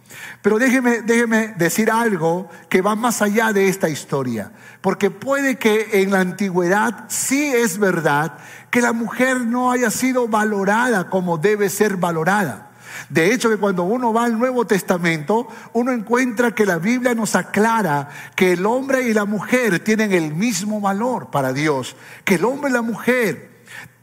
Pero 0.42 0.58
déjeme, 0.58 1.02
déjeme 1.02 1.54
decir 1.56 1.90
algo 1.90 2.48
que 2.68 2.80
va 2.80 2.94
más 2.94 3.22
allá 3.22 3.52
de 3.52 3.68
esta 3.68 3.88
historia. 3.88 4.52
Porque 4.80 5.10
puede 5.10 5.56
que 5.56 6.02
en 6.02 6.10
la 6.10 6.20
antigüedad 6.20 7.04
sí 7.08 7.52
es 7.54 7.78
verdad 7.78 8.38
que 8.70 8.80
la 8.80 8.92
mujer 8.92 9.40
no 9.40 9.70
haya 9.70 9.90
sido 9.90 10.28
valorada 10.28 11.10
como 11.10 11.38
debe 11.38 11.68
ser 11.68 11.96
valorada. 11.96 12.68
De 13.08 13.32
hecho, 13.32 13.48
que 13.48 13.56
cuando 13.56 13.84
uno 13.84 14.12
va 14.12 14.24
al 14.24 14.38
Nuevo 14.38 14.66
Testamento, 14.66 15.48
uno 15.72 15.92
encuentra 15.92 16.54
que 16.54 16.66
la 16.66 16.78
Biblia 16.78 17.14
nos 17.14 17.36
aclara 17.36 18.08
que 18.34 18.52
el 18.52 18.66
hombre 18.66 19.02
y 19.02 19.14
la 19.14 19.24
mujer 19.24 19.80
tienen 19.80 20.12
el 20.12 20.34
mismo 20.34 20.80
valor 20.80 21.30
para 21.30 21.52
Dios, 21.52 21.96
que 22.24 22.34
el 22.34 22.44
hombre 22.44 22.70
y 22.70 22.74
la 22.74 22.82
mujer 22.82 23.47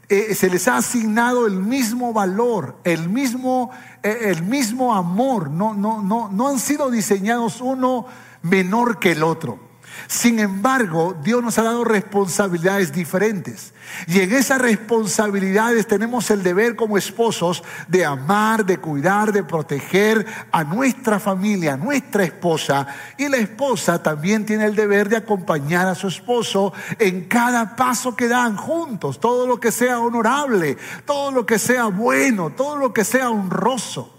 eh, 0.09 0.35
se 0.35 0.49
les 0.49 0.67
ha 0.67 0.77
asignado 0.77 1.47
el 1.47 1.59
mismo 1.59 2.13
valor, 2.13 2.77
el 2.83 3.09
mismo, 3.09 3.71
eh, 4.03 4.17
el 4.23 4.43
mismo 4.43 4.93
amor. 4.93 5.49
No, 5.49 5.73
no, 5.73 6.01
no, 6.01 6.29
no 6.29 6.47
han 6.47 6.59
sido 6.59 6.91
diseñados 6.91 7.61
uno 7.61 8.05
menor 8.41 8.99
que 8.99 9.13
el 9.13 9.23
otro. 9.23 9.59
Sin 10.07 10.39
embargo, 10.39 11.15
Dios 11.23 11.41
nos 11.43 11.57
ha 11.57 11.63
dado 11.63 11.83
responsabilidades 11.83 12.93
diferentes. 12.93 13.73
Y 14.07 14.19
en 14.19 14.33
esas 14.33 14.61
responsabilidades 14.61 15.87
tenemos 15.87 16.29
el 16.29 16.43
deber 16.43 16.75
como 16.75 16.97
esposos 16.97 17.63
de 17.87 18.05
amar, 18.05 18.65
de 18.65 18.77
cuidar, 18.77 19.31
de 19.31 19.43
proteger 19.43 20.25
a 20.51 20.63
nuestra 20.63 21.19
familia, 21.19 21.73
a 21.73 21.77
nuestra 21.77 22.23
esposa. 22.23 22.87
Y 23.17 23.29
la 23.29 23.37
esposa 23.37 24.01
también 24.01 24.45
tiene 24.45 24.65
el 24.65 24.75
deber 24.75 25.09
de 25.09 25.17
acompañar 25.17 25.87
a 25.87 25.95
su 25.95 26.07
esposo 26.07 26.73
en 26.99 27.25
cada 27.25 27.75
paso 27.75 28.15
que 28.15 28.27
dan 28.27 28.57
juntos. 28.57 29.19
Todo 29.19 29.47
lo 29.47 29.59
que 29.59 29.71
sea 29.71 29.99
honorable, 29.99 30.77
todo 31.05 31.31
lo 31.31 31.45
que 31.45 31.57
sea 31.57 31.85
bueno, 31.85 32.51
todo 32.51 32.77
lo 32.77 32.93
que 32.93 33.03
sea 33.03 33.29
honroso. 33.29 34.13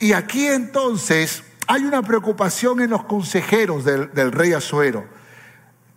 Y 0.00 0.12
aquí 0.14 0.46
entonces 0.46 1.44
hay 1.70 1.84
una 1.84 2.02
preocupación 2.02 2.80
en 2.80 2.90
los 2.90 3.04
consejeros 3.04 3.84
del, 3.84 4.32
rey 4.32 4.52
Azuero. 4.54 5.06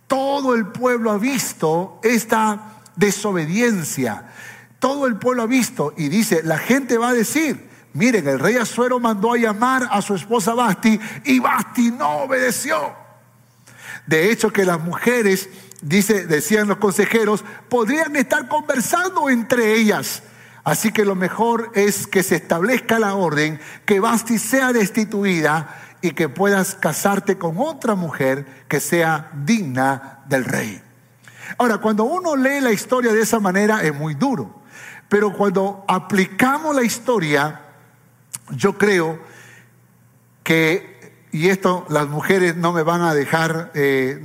Todo 0.06 0.54
el 0.54 0.68
pueblo 0.68 1.10
ha 1.10 1.18
visto 1.18 1.98
esta 2.04 2.78
desobediencia. 2.94 4.30
Todo 4.78 5.08
el 5.08 5.16
pueblo 5.16 5.42
ha 5.42 5.46
visto 5.46 5.92
y 5.96 6.08
dice, 6.08 6.42
la 6.44 6.58
gente 6.58 6.96
va 6.96 7.08
a 7.08 7.12
decir, 7.12 7.68
miren, 7.92 8.28
el 8.28 8.38
rey 8.38 8.54
Azuero 8.54 9.00
mandó 9.00 9.32
a 9.32 9.36
llamar 9.36 9.88
a 9.90 10.00
su 10.00 10.14
esposa 10.14 10.54
Basti 10.54 11.00
y 11.24 11.40
Basti 11.40 11.90
no 11.90 12.18
obedeció. 12.18 12.94
De 14.06 14.30
hecho 14.30 14.52
que 14.52 14.64
las 14.64 14.80
mujeres, 14.80 15.48
dice, 15.82 16.24
decían 16.26 16.68
los 16.68 16.76
consejeros, 16.76 17.44
podrían 17.68 18.14
estar 18.14 18.46
conversando 18.46 19.28
entre 19.28 19.74
ellas 19.74 20.22
Así 20.64 20.92
que 20.92 21.04
lo 21.04 21.14
mejor 21.14 21.70
es 21.74 22.06
que 22.06 22.22
se 22.22 22.36
establezca 22.36 22.98
la 22.98 23.14
orden, 23.14 23.60
que 23.84 24.00
Basti 24.00 24.38
sea 24.38 24.72
destituida 24.72 25.76
y 26.00 26.12
que 26.12 26.30
puedas 26.30 26.74
casarte 26.74 27.36
con 27.36 27.58
otra 27.58 27.94
mujer 27.94 28.64
que 28.66 28.80
sea 28.80 29.30
digna 29.44 30.20
del 30.26 30.46
rey. 30.46 30.82
Ahora, 31.58 31.78
cuando 31.78 32.04
uno 32.04 32.34
lee 32.34 32.60
la 32.60 32.72
historia 32.72 33.12
de 33.12 33.20
esa 33.20 33.40
manera 33.40 33.82
es 33.82 33.94
muy 33.94 34.14
duro, 34.14 34.62
pero 35.10 35.34
cuando 35.34 35.84
aplicamos 35.86 36.74
la 36.74 36.82
historia, 36.82 37.60
yo 38.50 38.78
creo 38.78 39.18
que, 40.42 41.26
y 41.30 41.48
esto 41.48 41.84
las 41.90 42.08
mujeres 42.08 42.56
no 42.56 42.72
me 42.72 42.82
van 42.82 43.02
a 43.02 43.12
dejar 43.12 43.70
eh, 43.74 44.18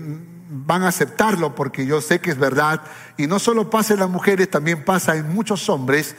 van 0.49 0.83
a 0.83 0.87
aceptarlo 0.87 1.53
porque 1.55 1.85
yo 1.85 2.01
sé 2.01 2.19
que 2.19 2.31
es 2.31 2.37
verdad. 2.37 2.81
Y 3.17 3.27
no 3.27 3.39
solo 3.39 3.69
pasa 3.69 3.93
en 3.93 3.99
las 3.99 4.09
mujeres, 4.09 4.49
también 4.49 4.83
pasa 4.83 5.15
en 5.15 5.33
muchos 5.33 5.69
hombres 5.69 6.15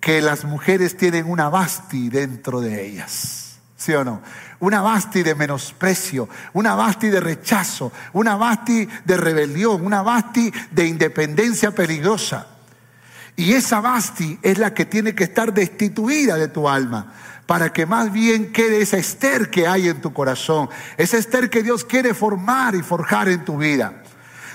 que 0.00 0.20
las 0.20 0.44
mujeres 0.44 0.96
tienen 0.96 1.28
una 1.28 1.48
basti 1.48 2.10
dentro 2.10 2.60
de 2.60 2.86
ellas. 2.86 3.58
¿Sí 3.76 3.92
o 3.94 4.04
no? 4.04 4.22
Una 4.60 4.80
basti 4.80 5.22
de 5.22 5.34
menosprecio, 5.34 6.28
una 6.52 6.74
basti 6.74 7.08
de 7.08 7.20
rechazo, 7.20 7.92
una 8.12 8.36
basti 8.36 8.88
de 9.04 9.16
rebelión, 9.16 9.84
una 9.84 10.02
basti 10.02 10.52
de 10.70 10.86
independencia 10.86 11.70
peligrosa. 11.72 12.46
Y 13.36 13.54
esa 13.54 13.80
basti 13.80 14.38
es 14.42 14.58
la 14.58 14.72
que 14.72 14.86
tiene 14.86 15.14
que 15.14 15.24
estar 15.24 15.52
destituida 15.52 16.36
de 16.36 16.48
tu 16.48 16.68
alma 16.68 17.12
para 17.46 17.72
que 17.72 17.86
más 17.86 18.12
bien 18.12 18.52
quede 18.52 18.80
esa 18.80 18.96
Esther 18.96 19.50
que 19.50 19.66
hay 19.66 19.88
en 19.88 20.00
tu 20.00 20.12
corazón, 20.12 20.68
esa 20.96 21.18
Esther 21.18 21.50
que 21.50 21.62
Dios 21.62 21.84
quiere 21.84 22.14
formar 22.14 22.74
y 22.74 22.82
forjar 22.82 23.28
en 23.28 23.44
tu 23.44 23.58
vida. 23.58 24.02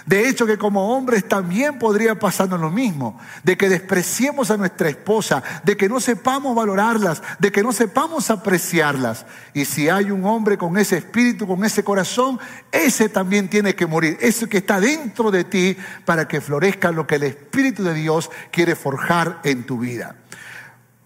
De 0.10 0.28
hecho, 0.28 0.48
que 0.48 0.58
como 0.58 0.96
hombres 0.96 1.28
también 1.28 1.78
podría 1.78 2.18
pasarnos 2.18 2.60
lo 2.60 2.72
mismo, 2.72 3.20
de 3.44 3.56
que 3.56 3.70
despreciemos 3.70 4.50
a 4.50 4.58
nuestra 4.58 4.90
esposa, 4.90 5.44
de 5.64 5.78
que 5.78 5.88
no 5.88 6.00
sepamos 6.00 6.56
valorarlas, 6.56 7.22
de 7.38 7.52
que 7.52 7.62
no 7.62 7.72
sepamos 7.72 8.32
apreciarlas. 8.32 9.28
Y 9.54 9.66
si 9.66 9.88
hay 9.88 10.10
un 10.10 10.26
hombre 10.26 10.58
con 10.58 10.80
ese 10.80 10.98
espíritu, 10.98 11.46
con 11.46 11.64
ese 11.64 11.84
corazón, 11.84 12.40
ese 12.72 13.08
también 13.08 13.50
tiene 13.50 13.76
que 13.76 13.86
morir. 13.86 14.18
Eso 14.20 14.50
que 14.50 14.58
está 14.58 14.80
dentro 14.80 15.30
de 15.30 15.44
ti 15.44 15.78
para 16.06 16.28
que 16.28 16.42
florezca 16.42 16.92
lo 16.92 17.06
que 17.06 17.16
el 17.16 17.24
Espíritu 17.24 17.84
de 17.84 17.94
Dios 17.94 18.32
quiere 18.52 18.76
forjar 18.76 19.40
en 19.44 19.64
tu 19.64 19.78
vida. 19.78 20.16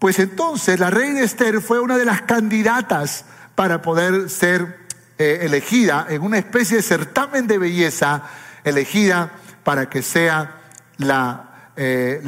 Pues 0.03 0.19
entonces 0.19 0.81
la 0.81 0.89
reina 0.89 1.21
Esther 1.21 1.61
fue 1.61 1.79
una 1.79 1.97
de 1.97 2.03
las 2.03 2.23
candidatas 2.23 3.23
para 3.55 3.81
poder 3.81 4.29
ser 4.29 4.79
eh, 5.17 5.39
elegida 5.43 6.07
en 6.09 6.23
una 6.23 6.37
especie 6.37 6.75
de 6.75 6.83
certamen 6.83 7.47
de 7.47 7.57
belleza 7.57 8.23
elegida 8.65 9.31
para 9.63 9.89
que 9.89 10.01
sea 10.01 10.59
la, 10.97 11.71
eh, 11.77 12.21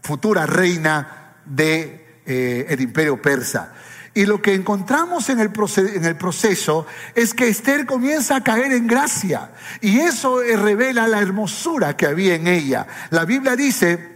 futura 0.00 0.46
reina 0.46 1.34
del 1.44 1.66
de, 1.66 2.20
eh, 2.24 2.76
imperio 2.78 3.20
persa. 3.20 3.72
Y 4.14 4.24
lo 4.24 4.40
que 4.40 4.54
encontramos 4.54 5.28
en 5.28 5.40
el, 5.40 5.50
proceso 5.50 6.86
es 7.16 7.34
que 7.34 7.48
Esther 7.48 7.84
comienza 7.84 8.36
a 8.36 8.44
caer 8.44 8.70
en 8.70 8.86
gracia. 8.86 9.50
Y 9.80 9.98
eso 9.98 10.38
revela 10.40 11.08
la 11.08 11.18
hermosura 11.18 11.96
que 11.96 12.06
había 12.06 12.36
en 12.36 12.46
ella. 12.46 12.86
La 13.10 13.24
Biblia 13.24 13.56
dice 13.56 14.11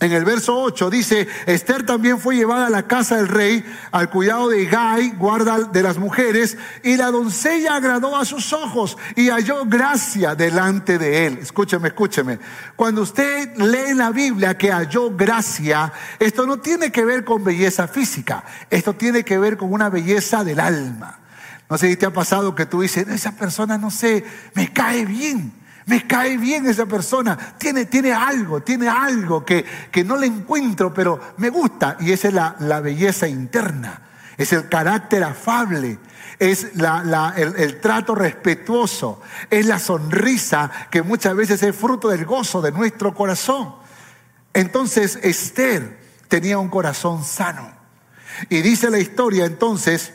en 0.00 0.12
el 0.12 0.24
verso 0.24 0.56
8 0.56 0.90
dice, 0.90 1.26
Esther 1.46 1.84
también 1.84 2.20
fue 2.20 2.36
llevada 2.36 2.68
a 2.68 2.70
la 2.70 2.86
casa 2.86 3.16
del 3.16 3.26
rey 3.26 3.64
al 3.90 4.10
cuidado 4.10 4.48
de 4.48 4.64
Gai, 4.66 5.10
guarda 5.18 5.58
de 5.58 5.82
las 5.82 5.98
mujeres, 5.98 6.56
y 6.84 6.96
la 6.96 7.10
doncella 7.10 7.74
agradó 7.74 8.16
a 8.16 8.24
sus 8.24 8.52
ojos 8.52 8.96
y 9.16 9.28
halló 9.28 9.64
gracia 9.66 10.36
delante 10.36 10.98
de 10.98 11.26
él. 11.26 11.38
Escúcheme, 11.42 11.88
escúcheme. 11.88 12.38
Cuando 12.76 13.02
usted 13.02 13.56
lee 13.56 13.90
en 13.90 13.98
la 13.98 14.10
Biblia 14.10 14.56
que 14.56 14.70
halló 14.70 15.10
gracia, 15.16 15.92
esto 16.20 16.46
no 16.46 16.58
tiene 16.58 16.92
que 16.92 17.04
ver 17.04 17.24
con 17.24 17.42
belleza 17.42 17.88
física, 17.88 18.44
esto 18.70 18.92
tiene 18.92 19.24
que 19.24 19.36
ver 19.36 19.56
con 19.56 19.72
una 19.72 19.90
belleza 19.90 20.44
del 20.44 20.60
alma. 20.60 21.18
No 21.68 21.76
sé 21.76 21.88
si 21.88 21.96
te 21.96 22.06
ha 22.06 22.12
pasado 22.12 22.54
que 22.54 22.66
tú 22.66 22.82
dices, 22.82 23.08
esa 23.08 23.32
persona 23.32 23.76
no 23.76 23.90
sé, 23.90 24.24
me 24.54 24.72
cae 24.72 25.04
bien 25.04 25.57
me 25.88 26.06
cae 26.06 26.36
bien 26.36 26.66
esa 26.66 26.84
persona, 26.84 27.56
tiene, 27.58 27.86
tiene 27.86 28.12
algo, 28.12 28.60
tiene 28.62 28.88
algo 28.88 29.44
que, 29.44 29.64
que, 29.90 30.04
no 30.04 30.16
le 30.16 30.26
encuentro, 30.26 30.92
pero 30.92 31.18
me 31.38 31.48
gusta. 31.48 31.96
Y 32.00 32.12
esa 32.12 32.28
es 32.28 32.34
la, 32.34 32.56
la 32.60 32.80
belleza 32.80 33.26
interna, 33.26 34.02
es 34.36 34.52
el 34.52 34.68
carácter 34.68 35.24
afable, 35.24 35.98
es 36.38 36.76
la, 36.76 37.02
la, 37.02 37.32
el, 37.36 37.56
el, 37.56 37.80
trato 37.80 38.14
respetuoso, 38.14 39.22
es 39.48 39.64
la 39.64 39.78
sonrisa 39.78 40.70
que 40.90 41.02
muchas 41.02 41.34
veces 41.34 41.62
es 41.62 41.74
fruto 41.74 42.08
del 42.08 42.26
gozo 42.26 42.60
de 42.60 42.70
nuestro 42.70 43.14
corazón. 43.14 43.74
Entonces 44.52 45.18
Esther 45.22 45.98
tenía 46.28 46.58
un 46.58 46.68
corazón 46.68 47.24
sano. 47.24 47.72
Y 48.50 48.60
dice 48.60 48.90
la 48.90 48.98
historia 48.98 49.46
entonces 49.46 50.12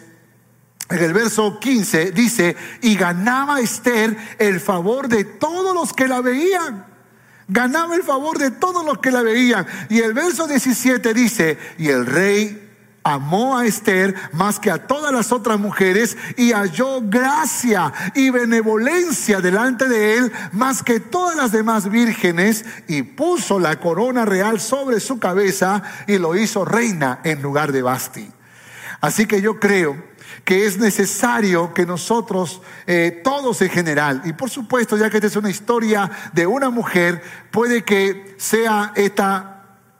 en 0.94 1.04
el 1.04 1.12
verso 1.12 1.60
15 1.60 2.12
dice, 2.12 2.56
y 2.82 2.96
ganaba 2.96 3.60
Esther 3.60 4.16
el 4.38 4.60
favor 4.60 5.08
de 5.08 5.26
todos 5.26 5.74
los 5.74 5.92
que 5.92 6.08
la 6.08 6.22
veían. 6.22 6.86
Ganaba 7.48 7.96
el 7.96 8.04
favor 8.04 8.38
de 8.38 8.52
todos 8.52 8.86
los 8.86 9.00
que 9.00 9.10
la 9.10 9.24
veían. 9.24 9.66
Y 9.90 10.02
el 10.02 10.14
verso 10.14 10.46
17 10.46 11.16
dice, 11.16 11.58
y 11.80 11.88
el 11.88 12.06
rey 12.06 12.70
amó 13.04 13.58
a 13.58 13.66
Esther 13.66 14.14
más 14.34 14.60
que 14.60 14.70
a 14.70 14.86
todas 14.86 15.12
las 15.12 15.32
otras 15.32 15.60
mujeres 15.60 16.16
y 16.38 16.52
halló 16.52 17.02
gracia 17.02 17.92
y 18.14 18.30
benevolencia 18.30 19.42
delante 19.42 19.90
de 19.90 20.18
él 20.18 20.32
más 20.52 20.84
que 20.84 21.00
todas 21.00 21.36
las 21.36 21.52
demás 21.52 21.90
vírgenes 21.90 22.66
y 22.88 23.02
puso 23.02 23.60
la 23.60 23.80
corona 23.80 24.26
real 24.26 24.60
sobre 24.60 25.00
su 25.00 25.18
cabeza 25.18 25.82
y 26.06 26.20
lo 26.20 26.36
hizo 26.36 26.66
reina 26.66 27.20
en 27.24 27.42
lugar 27.42 27.72
de 27.72 27.82
Basti. 27.82 28.32
Así 29.04 29.26
que 29.26 29.42
yo 29.42 29.60
creo 29.60 30.02
que 30.46 30.66
es 30.66 30.78
necesario 30.78 31.74
que 31.74 31.86
nosotros, 31.86 32.62
eh, 32.88 33.20
todos 33.22 33.62
en 33.62 33.70
general, 33.70 34.22
y 34.24 34.32
por 34.32 34.50
supuesto, 34.50 34.96
ya 34.96 35.10
que 35.10 35.18
esta 35.18 35.28
es 35.28 35.36
una 35.36 35.50
historia 35.50 36.10
de 36.32 36.48
una 36.48 36.70
mujer, 36.70 37.22
puede 37.52 37.84
que 37.84 38.34
sea 38.38 38.94
esta 38.96 39.54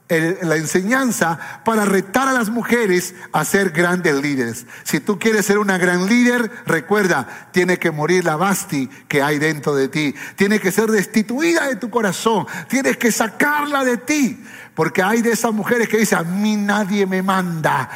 la 0.08 0.56
enseñanza 0.56 1.38
para 1.64 1.84
retar 1.84 2.28
a 2.28 2.32
las 2.32 2.50
mujeres 2.50 3.14
a 3.32 3.44
ser 3.44 3.70
grandes 3.70 4.14
líderes. 4.14 4.66
Si 4.82 5.00
tú 5.00 5.18
quieres 5.18 5.46
ser 5.46 5.58
una 5.58 5.78
gran 5.78 6.06
líder, 6.06 6.50
recuerda, 6.66 7.48
tiene 7.52 7.78
que 7.78 7.90
morir 7.90 8.24
la 8.24 8.36
basti 8.36 8.88
que 9.08 9.22
hay 9.22 9.38
dentro 9.38 9.74
de 9.74 9.88
ti. 9.88 10.14
Tiene 10.36 10.60
que 10.60 10.72
ser 10.72 10.90
destituida 10.90 11.68
de 11.68 11.76
tu 11.76 11.88
corazón. 11.88 12.46
Tienes 12.68 12.98
que 12.98 13.10
sacarla 13.10 13.84
de 13.84 13.96
ti. 13.96 14.44
Porque 14.74 15.02
hay 15.02 15.22
de 15.22 15.30
esas 15.30 15.52
mujeres 15.52 15.88
que 15.88 15.98
dicen, 15.98 16.18
a 16.18 16.22
mí 16.24 16.56
nadie 16.56 17.06
me 17.06 17.22
manda, 17.22 17.88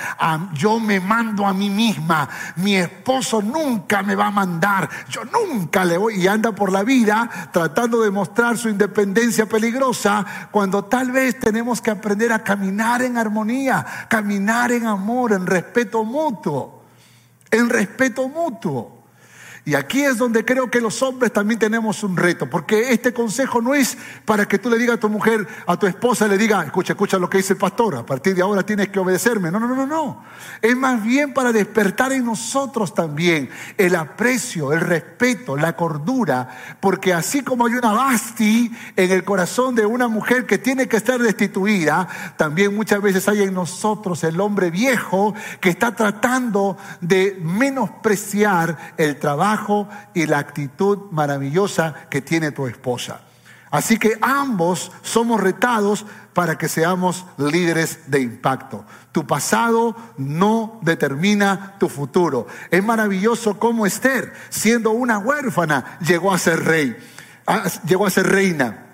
yo 0.53 0.79
me 0.79 1.01
mando 1.01 1.45
a 1.45 1.53
mí 1.53 1.69
misma, 1.71 2.29
mi 2.57 2.77
esposo 2.77 3.43
nunca 3.43 4.03
me 4.03 4.15
va 4.15 4.29
a 4.29 4.31
mandar, 4.31 4.89
yo 5.09 5.23
nunca 5.25 5.85
le 5.85 5.99
voy, 5.99 6.23
y 6.23 6.29
anda 6.29 6.53
por 6.53 6.71
la 6.71 6.85
vida 6.85 7.29
tratando 7.53 8.01
de 8.03 8.13
mostrar 8.13 8.57
su 8.57 8.69
independencia 8.69 9.47
peligrosa, 9.47 10.25
cuando 10.53 10.85
tal 10.85 11.11
vez 11.11 11.41
tenemos 11.41 11.81
que 11.81 11.91
aprender 11.91 12.33
a 12.33 12.45
caminar 12.45 13.03
en 13.03 13.19
armonía, 13.19 13.85
caminar 14.09 14.71
en 14.71 14.87
amor, 14.87 15.33
en 15.33 15.47
respeto 15.47 16.05
mutuo, 16.05 16.85
en 17.51 17.69
respeto 17.69 18.29
mutuo. 18.29 18.98
Y 19.69 19.75
aquí 19.75 20.01
es 20.01 20.17
donde 20.17 20.47
creo 20.47 20.71
que 20.71 20.81
los 20.81 21.03
hombres 21.03 21.31
también 21.31 21.61
tenemos 21.61 22.03
un 22.03 22.17
reto, 22.17 22.49
porque 22.49 22.91
este 22.91 23.13
consejo 23.13 23.61
no 23.61 23.75
es 23.75 23.99
para 24.25 24.49
que 24.49 24.59
tú 24.59 24.71
le 24.71 24.79
digas 24.79 24.97
a 24.97 25.01
tu 25.01 25.11
mujer, 25.11 25.47
a 25.67 25.77
tu 25.77 25.87
esposa, 25.87 26.27
le 26.27 26.39
diga, 26.39 26.65
escucha, 26.65 26.95
escucha 26.95 27.19
lo 27.19 27.29
que 27.29 27.37
dice 27.37 27.53
el 27.53 27.59
pastor, 27.59 27.97
a 27.97 28.07
partir 28.07 28.35
de 28.35 28.41
ahora 28.41 28.65
tienes 28.65 28.89
que 28.89 28.99
obedecerme. 28.99 29.51
No, 29.51 29.61
no, 29.61 29.69
no, 29.69 29.87
no. 29.87 30.25
Es 30.63 30.75
más 30.75 31.03
bien 31.03 31.35
para 31.35 31.53
despertar 31.53 32.15
en 32.15 32.25
nosotros 32.25 32.95
también 32.95 33.51
el 33.77 33.95
aprecio, 33.95 34.73
el 34.73 34.81
respeto, 34.81 35.55
la 35.55 35.77
cordura, 35.77 36.49
porque 36.81 37.13
así 37.13 37.43
como 37.43 37.67
hay 37.67 37.75
una 37.75 37.93
basti 37.93 38.73
en 38.97 39.11
el 39.11 39.23
corazón 39.23 39.75
de 39.75 39.85
una 39.85 40.09
mujer 40.09 40.47
que 40.47 40.57
tiene 40.57 40.89
que 40.89 40.97
estar 40.97 41.21
destituida, 41.21 42.09
también 42.39 42.75
muchas 42.75 43.03
veces 43.03 43.29
hay 43.29 43.43
en 43.43 43.53
nosotros 43.53 44.25
el 44.25 44.41
hombre 44.41 44.71
viejo 44.71 45.35
que 45.61 45.69
está 45.69 45.95
tratando 45.95 46.79
de 47.03 47.39
menospreciar 47.43 48.95
el 48.97 49.19
trabajo 49.19 49.58
y 50.15 50.27
la 50.27 50.39
actitud 50.39 51.11
maravillosa 51.11 51.95
que 52.11 52.21
tiene 52.23 52.53
tu 52.53 52.67
esposa. 52.67 53.21
Así 53.71 53.99
que 53.99 54.19
ambos 54.23 54.93
somos 55.03 55.41
retados 55.41 56.07
para 56.33 56.57
que 56.57 56.69
seamos 56.69 57.27
líderes 57.37 58.11
de 58.11 58.21
impacto. 58.21 58.85
Tu 59.13 59.27
pasado 59.27 59.95
no 60.17 60.79
determina 60.83 61.75
tu 61.79 61.89
futuro. 61.89 62.47
Es 62.71 62.83
maravilloso 62.83 63.59
cómo 63.59 63.85
Esther, 63.85 64.33
siendo 64.49 64.93
una 64.93 65.19
huérfana, 65.19 65.99
llegó 66.01 66.33
a 66.33 66.39
ser 66.39 66.65
rey, 66.65 66.97
llegó 67.85 68.07
a 68.07 68.11
ser 68.11 68.27
reina. 68.27 68.85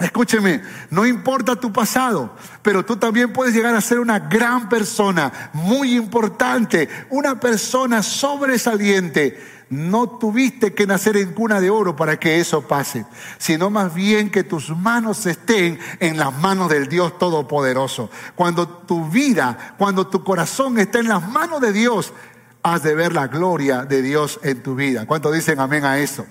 Escúcheme, 0.00 0.62
no 0.88 1.04
importa 1.04 1.56
tu 1.56 1.70
pasado, 1.72 2.34
pero 2.62 2.84
tú 2.86 2.96
también 2.96 3.34
puedes 3.34 3.54
llegar 3.54 3.74
a 3.74 3.82
ser 3.82 4.00
una 4.00 4.18
gran 4.18 4.70
persona, 4.70 5.50
muy 5.52 5.94
importante, 5.94 6.88
una 7.10 7.38
persona 7.38 8.02
sobresaliente 8.02 9.59
no 9.70 10.08
tuviste 10.08 10.74
que 10.74 10.86
nacer 10.86 11.16
en 11.16 11.32
cuna 11.32 11.60
de 11.60 11.70
oro 11.70 11.94
para 11.94 12.18
que 12.18 12.40
eso 12.40 12.66
pase, 12.66 13.06
sino 13.38 13.70
más 13.70 13.94
bien 13.94 14.30
que 14.30 14.42
tus 14.42 14.76
manos 14.76 15.24
estén 15.26 15.78
en 16.00 16.18
las 16.18 16.36
manos 16.38 16.68
del 16.68 16.88
Dios 16.88 17.18
Todopoderoso. 17.18 18.10
Cuando 18.34 18.68
tu 18.68 19.08
vida, 19.08 19.74
cuando 19.78 20.08
tu 20.08 20.24
corazón 20.24 20.78
está 20.78 20.98
en 20.98 21.08
las 21.08 21.26
manos 21.28 21.60
de 21.60 21.72
Dios, 21.72 22.12
has 22.64 22.82
de 22.82 22.96
ver 22.96 23.14
la 23.14 23.28
gloria 23.28 23.84
de 23.84 24.02
Dios 24.02 24.40
en 24.42 24.60
tu 24.60 24.74
vida. 24.74 25.06
¿Cuántos 25.06 25.32
dicen 25.32 25.60
amén 25.60 25.84
a 25.84 25.98
eso? 26.00 26.26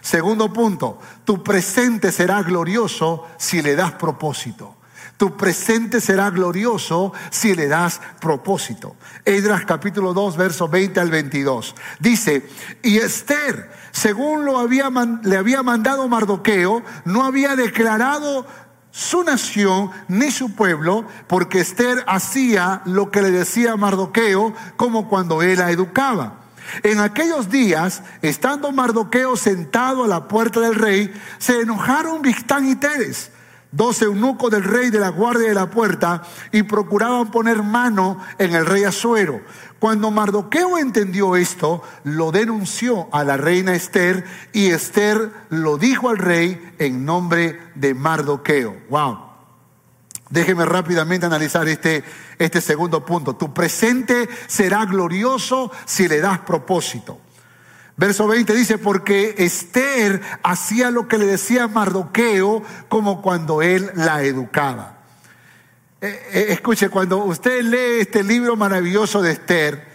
Segundo 0.00 0.52
punto, 0.52 1.00
tu 1.24 1.42
presente 1.42 2.12
será 2.12 2.42
glorioso 2.42 3.26
si 3.38 3.60
le 3.60 3.74
das 3.74 3.92
propósito. 3.92 4.76
Tu 5.16 5.36
presente 5.36 6.00
será 6.00 6.30
glorioso 6.30 7.12
si 7.30 7.54
le 7.54 7.68
das 7.68 8.00
propósito. 8.20 8.96
Edras 9.24 9.64
capítulo 9.64 10.12
2, 10.12 10.36
verso 10.36 10.68
20 10.68 10.98
al 10.98 11.10
22. 11.10 11.74
Dice, 12.00 12.48
y 12.82 12.98
Esther, 12.98 13.70
según 13.92 14.44
lo 14.44 14.58
había, 14.58 14.90
le 15.22 15.36
había 15.36 15.62
mandado 15.62 16.08
Mardoqueo, 16.08 16.82
no 17.04 17.24
había 17.24 17.54
declarado 17.54 18.44
su 18.90 19.22
nación 19.22 19.90
ni 20.08 20.32
su 20.32 20.54
pueblo, 20.54 21.06
porque 21.28 21.60
Esther 21.60 22.04
hacía 22.08 22.82
lo 22.84 23.12
que 23.12 23.22
le 23.22 23.30
decía 23.30 23.76
Mardoqueo, 23.76 24.52
como 24.76 25.08
cuando 25.08 25.42
él 25.42 25.58
la 25.58 25.70
educaba. 25.70 26.40
En 26.82 26.98
aquellos 26.98 27.50
días, 27.50 28.02
estando 28.20 28.72
Mardoqueo 28.72 29.36
sentado 29.36 30.04
a 30.04 30.08
la 30.08 30.26
puerta 30.26 30.58
del 30.58 30.74
rey, 30.74 31.12
se 31.38 31.60
enojaron 31.60 32.22
Victán 32.22 32.68
y 32.68 32.74
Teres 32.74 33.30
dos 33.74 34.00
eunucos 34.02 34.50
del 34.50 34.64
rey 34.64 34.90
de 34.90 35.00
la 35.00 35.08
guardia 35.08 35.48
de 35.48 35.54
la 35.54 35.70
puerta 35.70 36.22
y 36.52 36.62
procuraban 36.62 37.30
poner 37.30 37.62
mano 37.62 38.18
en 38.38 38.54
el 38.54 38.66
rey 38.66 38.84
Asuero. 38.84 39.40
Cuando 39.78 40.10
Mardoqueo 40.10 40.78
entendió 40.78 41.36
esto, 41.36 41.82
lo 42.04 42.32
denunció 42.32 43.08
a 43.12 43.24
la 43.24 43.36
reina 43.36 43.74
Esther 43.74 44.24
y 44.52 44.70
Esther 44.70 45.30
lo 45.50 45.76
dijo 45.76 46.08
al 46.08 46.18
rey 46.18 46.74
en 46.78 47.04
nombre 47.04 47.60
de 47.74 47.94
Mardoqueo. 47.94 48.76
Wow. 48.88 49.18
Déjeme 50.30 50.64
rápidamente 50.64 51.26
analizar 51.26 51.68
este, 51.68 52.02
este 52.38 52.60
segundo 52.60 53.04
punto. 53.04 53.36
Tu 53.36 53.52
presente 53.52 54.28
será 54.46 54.84
glorioso 54.86 55.70
si 55.84 56.08
le 56.08 56.20
das 56.20 56.38
propósito. 56.40 57.20
Verso 57.96 58.26
20 58.26 58.54
dice, 58.54 58.78
porque 58.78 59.36
Esther 59.38 60.20
hacía 60.42 60.90
lo 60.90 61.06
que 61.06 61.18
le 61.18 61.26
decía 61.26 61.68
Mardoqueo 61.68 62.62
como 62.88 63.22
cuando 63.22 63.62
él 63.62 63.90
la 63.94 64.22
educaba. 64.22 64.98
Eh, 66.00 66.28
eh, 66.32 66.46
escuche, 66.50 66.88
cuando 66.88 67.18
usted 67.18 67.62
lee 67.62 68.00
este 68.00 68.24
libro 68.24 68.56
maravilloso 68.56 69.22
de 69.22 69.30
Esther, 69.32 69.86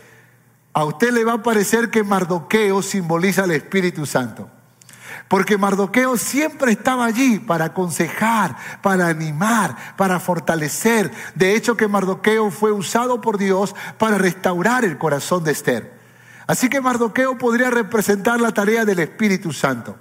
a 0.74 0.86
usted 0.86 1.12
le 1.12 1.26
va 1.26 1.34
a 1.34 1.43
parecer 1.43 1.89
que 1.89 2.04
Mardoqueo 2.04 2.82
simboliza 2.82 3.43
al 3.43 3.52
Espíritu 3.52 4.06
Santo. 4.06 4.50
Porque 5.28 5.58
Mardoqueo 5.58 6.16
siempre 6.18 6.72
estaba 6.72 7.06
allí 7.06 7.38
para 7.38 7.66
aconsejar, 7.66 8.56
para 8.82 9.08
animar, 9.08 9.76
para 9.97 10.20
fortalecer. 10.22 11.12
De 11.36 11.54
hecho 11.56 11.76
que 11.76 11.89
Mardoqueo 11.89 12.50
fue 12.50 12.72
usado 12.72 13.20
por 13.20 13.38
Dios 13.38 13.76
para 13.97 14.18
restaurar 14.18 14.86
el 14.86 14.97
corazón 14.97 15.43
de 15.43 15.52
Esther. 15.52 15.99
Así 16.50 16.68
que 16.68 16.82
Mardoqueo 16.82 17.38
podría 17.38 17.70
representar 17.70 18.41
la 18.41 18.52
tarea 18.52 18.84
del 18.84 18.97
Espíritu 18.97 19.54
Santo. 19.54 19.95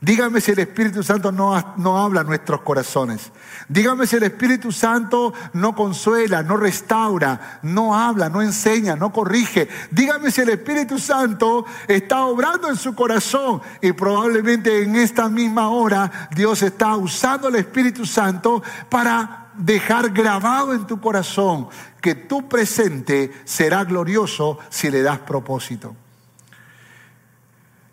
Dígame 0.00 0.40
si 0.40 0.52
el 0.52 0.60
Espíritu 0.60 1.02
Santo 1.02 1.30
no, 1.30 1.74
no, 1.76 1.98
habla 1.98 2.22
a 2.22 2.24
nuestros 2.24 2.62
corazones. 2.62 3.30
Dígame 3.68 4.06
si 4.06 4.16
el 4.16 4.22
Espíritu 4.22 4.72
Santo 4.72 5.34
no 5.52 5.74
consuela, 5.74 6.42
no 6.42 6.56
restaura, 6.56 7.60
no 7.64 7.94
habla, 7.94 8.30
no 8.30 8.40
enseña, 8.40 8.96
no 8.96 9.12
corrige. 9.12 9.68
Dígame 9.90 10.30
si 10.30 10.40
el 10.40 10.48
Espíritu 10.48 10.98
Santo 10.98 11.66
está 11.86 12.24
obrando 12.24 12.70
en 12.70 12.76
su 12.76 12.94
corazón 12.94 13.60
y 13.82 13.92
probablemente 13.92 14.82
en 14.82 14.96
esta 14.96 15.28
misma 15.28 15.68
hora 15.68 16.28
Dios 16.34 16.62
está 16.62 16.96
usando 16.96 17.48
el 17.48 17.56
Espíritu 17.56 18.06
Santo 18.06 18.62
para 18.88 19.39
dejar 19.54 20.10
grabado 20.10 20.72
en 20.72 20.86
tu 20.86 21.00
corazón 21.00 21.68
que 22.00 22.14
tu 22.14 22.48
presente 22.48 23.32
será 23.44 23.84
glorioso 23.84 24.58
si 24.70 24.90
le 24.90 25.02
das 25.02 25.18
propósito. 25.20 25.96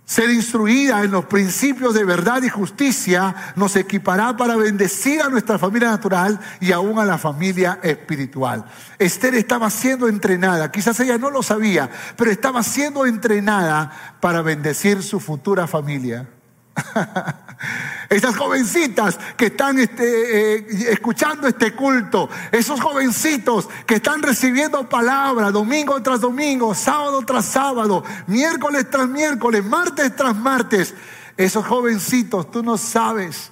Ser 0.07 0.29
instruida 0.29 1.03
en 1.03 1.11
los 1.11 1.25
principios 1.25 1.93
de 1.93 2.05
verdad 2.05 2.41
y 2.41 2.47
justicia 2.47 3.35
nos 3.57 3.75
equipará 3.75 4.37
para 4.37 4.55
bendecir 4.55 5.21
a 5.21 5.27
nuestra 5.27 5.59
familia 5.59 5.89
natural 5.89 6.39
y 6.61 6.71
aún 6.71 6.97
a 6.97 7.03
la 7.03 7.17
familia 7.17 7.79
espiritual. 7.83 8.63
Esther 8.99 9.35
estaba 9.35 9.69
siendo 9.69 10.07
entrenada, 10.07 10.71
quizás 10.71 10.97
ella 11.01 11.17
no 11.17 11.29
lo 11.29 11.43
sabía, 11.43 11.89
pero 12.15 12.31
estaba 12.31 12.63
siendo 12.63 13.05
entrenada 13.05 14.15
para 14.21 14.41
bendecir 14.41 15.03
su 15.03 15.19
futura 15.19 15.67
familia. 15.67 16.29
Esas 18.09 18.35
jovencitas 18.37 19.19
que 19.35 19.47
están 19.47 19.79
este, 19.79 20.55
eh, 20.55 20.67
escuchando 20.91 21.47
este 21.47 21.73
culto, 21.73 22.29
esos 22.51 22.79
jovencitos 22.79 23.67
que 23.85 23.95
están 23.95 24.21
recibiendo 24.21 24.87
palabra 24.87 25.51
domingo 25.51 26.01
tras 26.01 26.21
domingo, 26.21 26.73
sábado 26.73 27.21
tras 27.25 27.45
sábado, 27.45 28.03
miércoles 28.27 28.89
tras 28.89 29.09
miércoles, 29.09 29.65
martes 29.65 30.15
tras 30.15 30.35
martes, 30.35 30.93
esos 31.35 31.65
jovencitos, 31.65 32.49
tú 32.49 32.63
no 32.63 32.77
sabes 32.77 33.51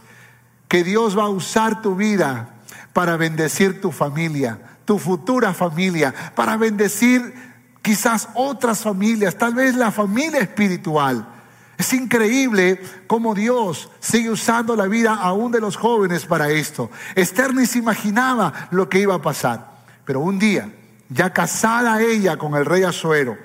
que 0.68 0.84
Dios 0.84 1.18
va 1.18 1.24
a 1.24 1.30
usar 1.30 1.82
tu 1.82 1.96
vida 1.96 2.50
para 2.94 3.18
bendecir 3.18 3.82
tu 3.82 3.92
familia, 3.92 4.60
tu 4.86 4.98
futura 5.00 5.54
familia, 5.54 6.14
para 6.34 6.56
bendecir 6.58 7.34
quizás 7.82 8.30
otras 8.36 8.80
familias, 8.80 9.38
tal 9.38 9.54
vez 9.54 9.76
la 9.76 9.92
familia 9.92 10.40
espiritual. 10.40 11.35
Es 11.78 11.92
increíble 11.94 12.82
cómo 13.08 13.36
Dios 13.36 13.90
sigue 14.00 14.30
usando 14.30 14.76
la 14.76 14.88
vida 14.88 15.14
aún 15.14 15.52
de 15.52 15.60
los 15.60 15.76
jóvenes 15.76 16.26
para 16.26 16.50
esto. 16.50 16.90
Esther 17.16 17.54
ni 17.54 17.66
se 17.66 17.80
imaginaba 17.80 18.70
lo 18.72 18.88
que 18.88 19.00
iba 19.00 19.16
a 19.16 19.22
pasar. 19.22 19.76
Pero 20.06 20.22
un 20.22 20.40
día, 20.40 20.72
ya 21.10 21.34
casada 21.34 22.02
ella 22.02 22.38
con 22.38 22.56
el 22.56 22.66
rey 22.66 22.84
Azuero, 22.84 23.38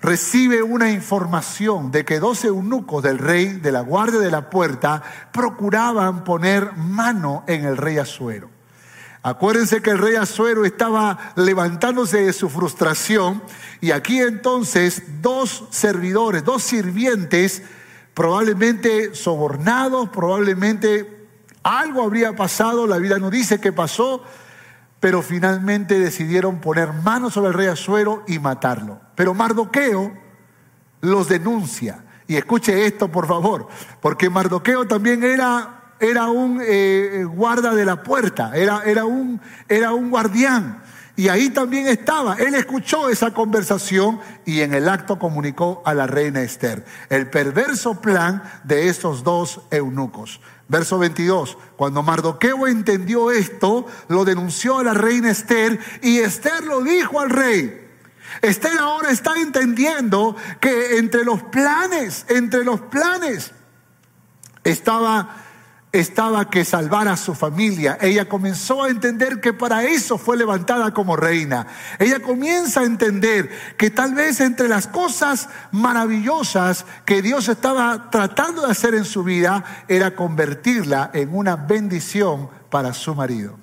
recibe 0.00 0.62
una 0.62 0.90
información 0.90 1.90
de 1.90 2.04
que 2.04 2.20
dos 2.20 2.44
eunucos 2.44 3.02
del 3.02 3.18
rey 3.18 3.46
de 3.46 3.72
la 3.72 3.80
guardia 3.80 4.20
de 4.20 4.30
la 4.30 4.50
puerta 4.50 5.02
procuraban 5.32 6.24
poner 6.24 6.72
mano 6.76 7.44
en 7.46 7.64
el 7.64 7.76
rey 7.76 7.98
Azuero. 7.98 8.59
Acuérdense 9.22 9.82
que 9.82 9.90
el 9.90 9.98
rey 9.98 10.14
Azuero 10.14 10.64
estaba 10.64 11.18
levantándose 11.36 12.24
de 12.24 12.32
su 12.32 12.48
frustración 12.48 13.42
y 13.82 13.90
aquí 13.90 14.18
entonces 14.20 15.02
dos 15.20 15.64
servidores, 15.70 16.42
dos 16.42 16.62
sirvientes, 16.62 17.62
probablemente 18.14 19.14
sobornados, 19.14 20.08
probablemente 20.08 21.26
algo 21.62 22.02
habría 22.02 22.34
pasado, 22.34 22.86
la 22.86 22.96
vida 22.96 23.18
no 23.18 23.28
dice 23.28 23.60
qué 23.60 23.72
pasó, 23.72 24.24
pero 25.00 25.20
finalmente 25.20 25.98
decidieron 25.98 26.60
poner 26.60 26.94
manos 26.94 27.34
sobre 27.34 27.48
el 27.48 27.54
rey 27.54 27.66
Azuero 27.66 28.24
y 28.26 28.38
matarlo. 28.38 29.00
Pero 29.16 29.34
Mardoqueo 29.34 30.12
los 31.02 31.28
denuncia. 31.28 32.04
Y 32.26 32.36
escuche 32.36 32.86
esto, 32.86 33.08
por 33.08 33.26
favor, 33.26 33.68
porque 34.00 34.30
Mardoqueo 34.30 34.86
también 34.86 35.24
era 35.24 35.79
era 36.00 36.28
un 36.28 36.60
eh, 36.62 37.24
guarda 37.24 37.74
de 37.74 37.84
la 37.84 38.02
puerta, 38.02 38.52
era, 38.54 38.82
era, 38.84 39.04
un, 39.04 39.40
era 39.68 39.92
un 39.92 40.10
guardián. 40.10 40.82
Y 41.16 41.28
ahí 41.28 41.50
también 41.50 41.86
estaba. 41.86 42.36
Él 42.36 42.54
escuchó 42.54 43.10
esa 43.10 43.32
conversación 43.32 44.20
y 44.46 44.62
en 44.62 44.72
el 44.72 44.88
acto 44.88 45.18
comunicó 45.18 45.82
a 45.84 45.92
la 45.92 46.06
reina 46.06 46.40
Esther 46.40 46.82
el 47.10 47.28
perverso 47.28 48.00
plan 48.00 48.42
de 48.64 48.88
esos 48.88 49.22
dos 49.22 49.60
eunucos. 49.70 50.40
Verso 50.68 50.98
22. 50.98 51.58
Cuando 51.76 52.02
Mardoqueo 52.02 52.66
entendió 52.66 53.30
esto, 53.30 53.86
lo 54.08 54.24
denunció 54.24 54.78
a 54.78 54.84
la 54.84 54.94
reina 54.94 55.30
Esther 55.30 55.78
y 56.00 56.20
Esther 56.20 56.64
lo 56.64 56.80
dijo 56.80 57.20
al 57.20 57.28
rey. 57.28 57.88
Esther 58.40 58.78
ahora 58.78 59.10
está 59.10 59.34
entendiendo 59.36 60.36
que 60.58 60.96
entre 60.96 61.24
los 61.24 61.42
planes, 61.42 62.24
entre 62.28 62.64
los 62.64 62.80
planes, 62.80 63.52
estaba 64.64 65.36
estaba 65.92 66.50
que 66.50 66.64
salvar 66.64 67.08
a 67.08 67.16
su 67.16 67.34
familia. 67.34 67.98
Ella 68.00 68.28
comenzó 68.28 68.84
a 68.84 68.90
entender 68.90 69.40
que 69.40 69.52
para 69.52 69.84
eso 69.84 70.18
fue 70.18 70.36
levantada 70.36 70.94
como 70.94 71.16
reina. 71.16 71.66
Ella 71.98 72.20
comienza 72.20 72.80
a 72.80 72.84
entender 72.84 73.50
que 73.76 73.90
tal 73.90 74.14
vez 74.14 74.40
entre 74.40 74.68
las 74.68 74.86
cosas 74.86 75.48
maravillosas 75.72 76.86
que 77.04 77.22
Dios 77.22 77.48
estaba 77.48 78.10
tratando 78.10 78.62
de 78.62 78.72
hacer 78.72 78.94
en 78.94 79.04
su 79.04 79.24
vida 79.24 79.64
era 79.88 80.14
convertirla 80.14 81.10
en 81.12 81.34
una 81.34 81.56
bendición 81.56 82.48
para 82.70 82.94
su 82.94 83.14
marido. 83.14 83.58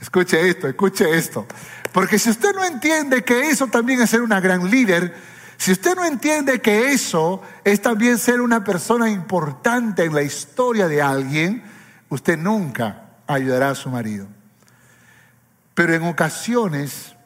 Escuche 0.00 0.48
esto, 0.48 0.68
escuche 0.68 1.16
esto. 1.16 1.46
Porque 1.92 2.18
si 2.18 2.30
usted 2.30 2.54
no 2.54 2.64
entiende 2.64 3.24
que 3.24 3.50
eso 3.50 3.66
también 3.66 4.00
es 4.00 4.10
ser 4.10 4.22
una 4.22 4.40
gran 4.40 4.70
líder, 4.70 5.14
si 5.58 5.72
usted 5.72 5.96
no 5.96 6.04
entiende 6.04 6.62
que 6.62 6.92
eso 6.92 7.42
es 7.64 7.82
también 7.82 8.16
ser 8.16 8.40
una 8.40 8.62
persona 8.62 9.10
importante 9.10 10.04
en 10.04 10.14
la 10.14 10.22
historia 10.22 10.86
de 10.86 11.02
alguien, 11.02 11.64
usted 12.08 12.38
nunca 12.38 13.08
ayudará 13.26 13.70
a 13.70 13.74
su 13.74 13.90
marido. 13.90 14.28
Pero 15.74 15.94
en 15.94 16.04
ocasiones, 16.04 17.16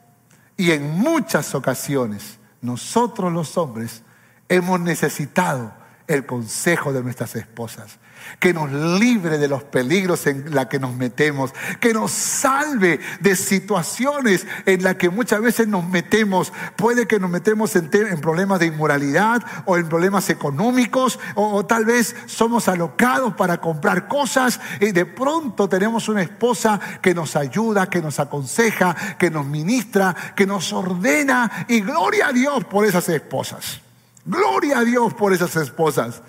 y 0.57 0.71
en 0.71 0.91
muchas 0.99 1.55
ocasiones, 1.55 2.39
nosotros 2.63 3.31
los 3.31 3.59
hombres 3.59 4.03
hemos 4.49 4.81
necesitado 4.81 5.75
el 6.07 6.27
consejo 6.27 6.93
de 6.93 7.03
nuestras 7.03 7.37
esposas 7.37 7.99
que 8.39 8.53
nos 8.53 8.71
libre 8.73 9.39
de 9.39 9.49
los 9.49 9.63
peligros 9.65 10.27
en 10.27 10.55
la 10.55 10.69
que 10.69 10.79
nos 10.79 10.95
metemos, 10.95 11.53
que 11.81 11.93
nos 11.93 12.11
salve 12.11 13.01
de 13.21 13.37
situaciones 13.37 14.47
en 14.67 14.83
las 14.83 14.97
que 14.97 15.11
muchas 15.11 15.41
veces 15.41 15.69
nos 15.69 15.87
metemos. 15.89 16.53
Puede 16.77 17.07
que 17.07 17.21
nos 17.21 17.31
metemos 17.31 17.77
en, 17.77 17.91
problemas 18.21 18.61
de 18.61 18.67
inmoralidad 18.67 19.43
o 19.65 19.77
en 19.77 19.89
problemas 19.89 20.31
económicos 20.31 21.19
o, 21.35 21.55
o, 21.55 21.67
tal 21.67 21.85
vez 21.85 22.15
somos 22.27 22.69
alocados 22.69 23.35
para 23.35 23.61
comprar 23.61 24.09
cosas 24.09 24.61
y 24.81 24.93
de 24.93 25.07
pronto 25.07 25.69
tenemos 25.69 26.09
una 26.09 26.23
esposa 26.23 26.81
que 27.01 27.15
nos 27.15 27.37
ayuda, 27.37 27.89
que 27.89 28.03
nos 28.03 28.19
aconseja, 28.21 28.95
que 29.19 29.31
nos 29.31 29.47
ministra, 29.47 30.15
que 30.35 30.47
nos 30.47 30.73
ordena 30.73 31.67
y 31.69 31.81
gloria 31.81 32.29
a 32.29 32.33
Dios 32.33 32.65
por 32.65 32.87
esas 32.87 33.09
esposas. 33.09 33.82
Gloria 34.25 34.79
a 34.79 34.85
Dios 34.85 35.15
por 35.15 35.33
esas 35.33 35.57
esposas 35.57 36.23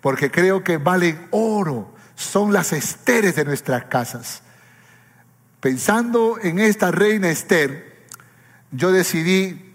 porque 0.00 0.30
creo 0.30 0.62
que 0.62 0.78
valen 0.78 1.28
oro, 1.30 1.92
son 2.14 2.52
las 2.52 2.72
esteres 2.72 3.36
de 3.36 3.44
nuestras 3.44 3.84
casas. 3.84 4.42
Pensando 5.60 6.38
en 6.40 6.58
esta 6.58 6.90
reina 6.90 7.28
Esther, 7.28 8.06
yo 8.70 8.92
decidí 8.92 9.74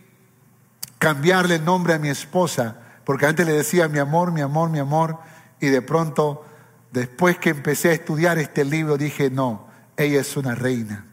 cambiarle 0.97 1.55
el 1.55 1.65
nombre 1.65 1.93
a 1.93 1.99
mi 1.99 2.09
esposa, 2.09 2.77
porque 3.03 3.25
antes 3.25 3.45
le 3.45 3.53
decía 3.53 3.89
mi 3.89 3.99
amor, 3.99 4.31
mi 4.31 4.41
amor, 4.41 4.69
mi 4.69 4.79
amor, 4.79 5.19
y 5.59 5.67
de 5.67 5.81
pronto 5.81 6.45
después 6.91 7.37
que 7.37 7.49
empecé 7.49 7.89
a 7.89 7.93
estudiar 7.93 8.37
este 8.37 8.63
libro, 8.63 8.97
dije, 8.97 9.29
no, 9.29 9.67
ella 9.97 10.21
es 10.21 10.37
una 10.37 10.55
reina. 10.55 11.05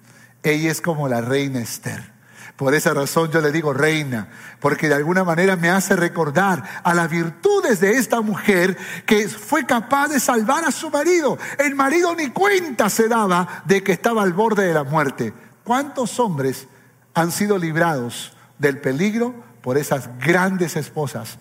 Ella 0.42 0.70
es 0.70 0.80
como 0.80 1.08
la 1.08 1.20
reina 1.20 1.60
Esther. 1.60 2.12
Por 2.60 2.74
esa 2.74 2.92
razón 2.92 3.30
yo 3.30 3.40
le 3.40 3.52
digo 3.52 3.72
reina, 3.72 4.28
porque 4.60 4.86
de 4.86 4.94
alguna 4.94 5.24
manera 5.24 5.56
me 5.56 5.70
hace 5.70 5.96
recordar 5.96 6.62
a 6.84 6.92
las 6.92 7.08
virtudes 7.08 7.80
de 7.80 7.92
esta 7.92 8.20
mujer 8.20 8.76
que 9.06 9.30
fue 9.30 9.64
capaz 9.64 10.08
de 10.08 10.20
salvar 10.20 10.66
a 10.66 10.70
su 10.70 10.90
marido. 10.90 11.38
El 11.56 11.74
marido 11.74 12.14
ni 12.14 12.28
cuenta 12.28 12.90
se 12.90 13.08
daba 13.08 13.62
de 13.64 13.82
que 13.82 13.92
estaba 13.92 14.22
al 14.22 14.34
borde 14.34 14.66
de 14.66 14.74
la 14.74 14.84
muerte. 14.84 15.32
¿Cuántos 15.64 16.20
hombres 16.20 16.66
han 17.14 17.32
sido 17.32 17.56
librados 17.56 18.36
del 18.58 18.78
peligro 18.78 19.34
por 19.62 19.78
esas 19.78 20.10
grandes 20.18 20.76
esposas 20.76 21.38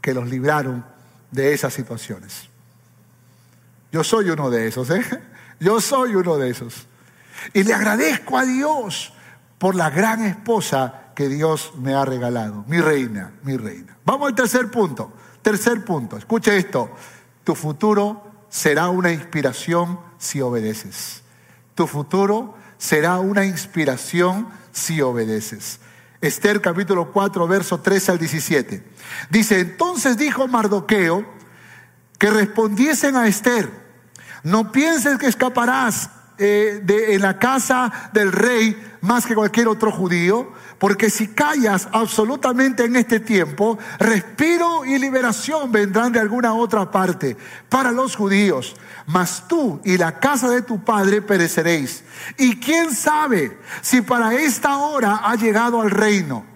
que 0.00 0.14
los 0.14 0.28
libraron 0.28 0.84
de 1.32 1.52
esas 1.52 1.74
situaciones? 1.74 2.48
Yo 3.90 4.04
soy 4.04 4.30
uno 4.30 4.50
de 4.50 4.68
esos, 4.68 4.88
¿eh? 4.90 5.02
Yo 5.58 5.80
soy 5.80 6.14
uno 6.14 6.36
de 6.36 6.50
esos. 6.50 6.86
Y 7.54 7.64
le 7.64 7.74
agradezco 7.74 8.38
a 8.38 8.44
Dios 8.44 9.14
por 9.60 9.74
la 9.74 9.90
gran 9.90 10.24
esposa 10.24 11.12
que 11.14 11.28
Dios 11.28 11.74
me 11.76 11.92
ha 11.92 12.06
regalado, 12.06 12.64
mi 12.66 12.80
reina, 12.80 13.34
mi 13.42 13.58
reina. 13.58 13.94
Vamos 14.06 14.30
al 14.30 14.34
tercer 14.34 14.70
punto. 14.70 15.12
Tercer 15.42 15.84
punto, 15.84 16.16
escuche 16.16 16.56
esto. 16.56 16.90
Tu 17.44 17.54
futuro 17.54 18.24
será 18.48 18.88
una 18.88 19.12
inspiración 19.12 20.00
si 20.16 20.40
obedeces. 20.40 21.22
Tu 21.74 21.86
futuro 21.86 22.54
será 22.78 23.18
una 23.18 23.44
inspiración 23.44 24.48
si 24.72 25.02
obedeces. 25.02 25.80
Esther 26.22 26.62
capítulo 26.62 27.12
4, 27.12 27.46
verso 27.46 27.80
13 27.80 28.12
al 28.12 28.18
17. 28.18 28.82
Dice, 29.28 29.60
entonces 29.60 30.16
dijo 30.16 30.48
Mardoqueo 30.48 31.26
que 32.16 32.30
respondiesen 32.30 33.14
a 33.14 33.28
Esther, 33.28 33.70
no 34.42 34.72
pienses 34.72 35.18
que 35.18 35.26
escaparás 35.26 36.08
eh, 36.40 36.80
de, 36.82 37.14
en 37.14 37.22
la 37.22 37.38
casa 37.38 38.10
del 38.12 38.32
rey 38.32 38.76
más 39.02 39.26
que 39.26 39.34
cualquier 39.34 39.68
otro 39.68 39.92
judío, 39.92 40.52
porque 40.78 41.10
si 41.10 41.28
callas 41.28 41.88
absolutamente 41.92 42.84
en 42.84 42.96
este 42.96 43.20
tiempo, 43.20 43.78
respiro 43.98 44.84
y 44.84 44.98
liberación 44.98 45.70
vendrán 45.70 46.12
de 46.12 46.20
alguna 46.20 46.54
otra 46.54 46.90
parte 46.90 47.36
para 47.68 47.92
los 47.92 48.16
judíos, 48.16 48.74
mas 49.06 49.46
tú 49.46 49.80
y 49.84 49.96
la 49.98 50.18
casa 50.18 50.48
de 50.48 50.62
tu 50.62 50.82
padre 50.82 51.22
pereceréis. 51.22 52.02
Y 52.38 52.58
quién 52.58 52.94
sabe 52.94 53.58
si 53.82 54.00
para 54.00 54.34
esta 54.34 54.78
hora 54.78 55.20
ha 55.24 55.34
llegado 55.36 55.80
al 55.82 55.90
reino. 55.90 56.46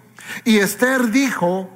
Y 0.43 0.57
Esther 0.57 1.11
dijo 1.11 1.74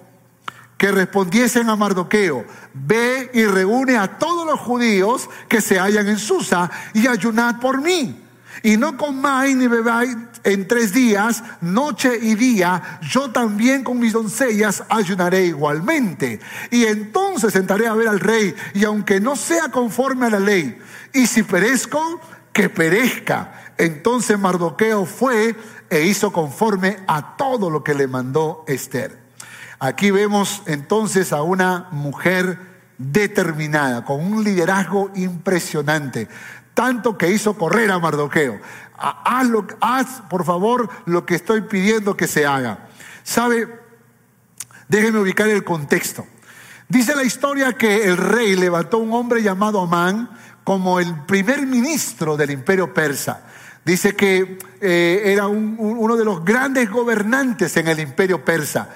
que 0.79 0.93
respondiesen 0.93 1.69
a 1.69 1.75
Mardoqueo, 1.75 2.45
ve 2.73 3.29
y 3.33 3.43
reúne 3.43 3.97
a 3.97 4.17
todos 4.17 4.47
los 4.47 4.57
judíos 4.61 5.29
que 5.49 5.59
se 5.59 5.77
hallan 5.77 6.07
en 6.07 6.17
Susa 6.17 6.71
y 6.93 7.05
ayunad 7.05 7.59
por 7.59 7.81
mí. 7.81 8.17
Y 8.63 8.77
no 8.77 8.95
comáis 8.95 9.57
ni 9.57 9.67
bebáis 9.67 10.15
en 10.45 10.69
tres 10.69 10.93
días, 10.93 11.43
noche 11.59 12.17
y 12.21 12.35
día, 12.35 12.99
yo 13.01 13.29
también 13.29 13.83
con 13.83 13.99
mis 13.99 14.13
doncellas 14.13 14.83
ayunaré 14.87 15.47
igualmente. 15.47 16.39
Y 16.71 16.85
entonces 16.85 17.51
sentaré 17.51 17.87
a 17.87 17.93
ver 17.93 18.07
al 18.07 18.21
rey, 18.21 18.55
y 18.73 18.85
aunque 18.85 19.19
no 19.19 19.35
sea 19.35 19.67
conforme 19.69 20.27
a 20.27 20.29
la 20.29 20.39
ley, 20.39 20.77
y 21.11 21.27
si 21.27 21.43
perezco, 21.43 22.21
que 22.53 22.69
perezca. 22.69 23.73
Entonces 23.77 24.39
Mardoqueo 24.39 25.05
fue 25.05 25.57
e 25.89 26.05
hizo 26.05 26.31
conforme 26.31 26.99
a 27.05 27.35
todo 27.35 27.69
lo 27.69 27.83
que 27.83 27.93
le 27.93 28.07
mandó 28.07 28.63
Esther. 28.65 29.28
Aquí 29.79 30.11
vemos 30.11 30.61
entonces 30.65 31.31
a 31.31 31.41
una 31.41 31.87
mujer 31.91 32.59
determinada, 32.97 34.03
con 34.03 34.21
un 34.21 34.43
liderazgo 34.43 35.09
impresionante, 35.15 36.27
tanto 36.73 37.17
que 37.17 37.31
hizo 37.31 37.53
correr 37.53 37.89
a 37.89 37.97
Mardoqueo. 37.97 38.59
Haz, 38.97 39.47
haz, 39.79 40.21
por 40.29 40.43
favor, 40.43 40.89
lo 41.05 41.25
que 41.25 41.35
estoy 41.35 41.61
pidiendo 41.61 42.17
que 42.17 42.27
se 42.27 42.45
haga. 42.45 42.89
¿Sabe? 43.23 43.69
Déjeme 44.89 45.19
ubicar 45.19 45.47
el 45.47 45.63
contexto. 45.63 46.27
Dice 46.89 47.15
la 47.15 47.23
historia 47.23 47.73
que 47.73 48.03
el 48.03 48.17
rey 48.17 48.57
levantó 48.57 48.97
un 48.97 49.13
hombre 49.13 49.41
llamado 49.41 49.79
Amán 49.79 50.29
como 50.65 50.99
el 50.99 51.21
primer 51.21 51.65
ministro 51.65 52.35
del 52.35 52.51
imperio 52.51 52.93
persa. 52.93 53.43
Dice 53.85 54.13
que 54.13 54.59
eh, 54.81 55.21
era 55.25 55.47
uno 55.47 56.17
de 56.17 56.25
los 56.25 56.43
grandes 56.43 56.89
gobernantes 56.89 57.77
en 57.77 57.87
el 57.87 57.99
imperio 58.01 58.43
persa 58.43 58.89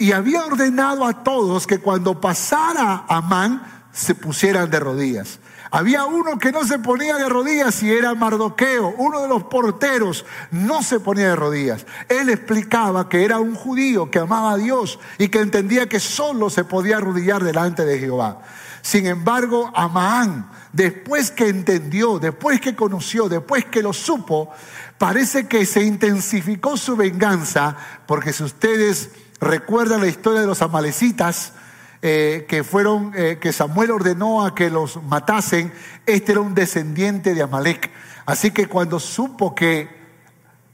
y 0.00 0.12
había 0.12 0.46
ordenado 0.46 1.04
a 1.04 1.22
todos 1.22 1.66
que 1.66 1.78
cuando 1.78 2.18
pasara 2.18 3.04
Amán 3.06 3.62
se 3.92 4.14
pusieran 4.14 4.70
de 4.70 4.80
rodillas. 4.80 5.40
Había 5.70 6.06
uno 6.06 6.38
que 6.38 6.52
no 6.52 6.66
se 6.66 6.78
ponía 6.78 7.16
de 7.16 7.28
rodillas 7.28 7.82
y 7.82 7.92
era 7.92 8.14
Mardoqueo, 8.14 8.94
uno 8.96 9.20
de 9.20 9.28
los 9.28 9.44
porteros, 9.44 10.24
no 10.50 10.82
se 10.82 11.00
ponía 11.00 11.28
de 11.28 11.36
rodillas. 11.36 11.84
Él 12.08 12.30
explicaba 12.30 13.10
que 13.10 13.26
era 13.26 13.40
un 13.40 13.54
judío 13.54 14.10
que 14.10 14.20
amaba 14.20 14.52
a 14.52 14.56
Dios 14.56 14.98
y 15.18 15.28
que 15.28 15.40
entendía 15.40 15.86
que 15.86 16.00
solo 16.00 16.48
se 16.48 16.64
podía 16.64 16.96
arrodillar 16.96 17.44
delante 17.44 17.84
de 17.84 17.98
Jehová. 17.98 18.40
Sin 18.80 19.06
embargo, 19.06 19.70
Amán, 19.74 20.50
después 20.72 21.30
que 21.30 21.48
entendió, 21.48 22.18
después 22.18 22.58
que 22.58 22.74
conoció, 22.74 23.28
después 23.28 23.66
que 23.66 23.82
lo 23.82 23.92
supo, 23.92 24.50
parece 24.96 25.46
que 25.46 25.66
se 25.66 25.82
intensificó 25.82 26.78
su 26.78 26.96
venganza, 26.96 27.76
porque 28.06 28.32
si 28.32 28.44
ustedes 28.44 29.10
Recuerda 29.40 29.96
la 29.96 30.06
historia 30.06 30.42
de 30.42 30.46
los 30.46 30.60
amalecitas 30.60 31.54
eh, 32.02 32.46
que 32.48 32.62
fueron, 32.62 33.12
eh, 33.16 33.38
que 33.40 33.52
Samuel 33.52 33.90
ordenó 33.90 34.44
a 34.44 34.54
que 34.54 34.70
los 34.70 35.02
matasen. 35.02 35.72
Este 36.04 36.32
era 36.32 36.42
un 36.42 36.54
descendiente 36.54 37.34
de 37.34 37.42
Amalek. 37.42 37.90
Así 38.26 38.50
que 38.50 38.66
cuando 38.66 39.00
supo 39.00 39.54
que 39.54 39.88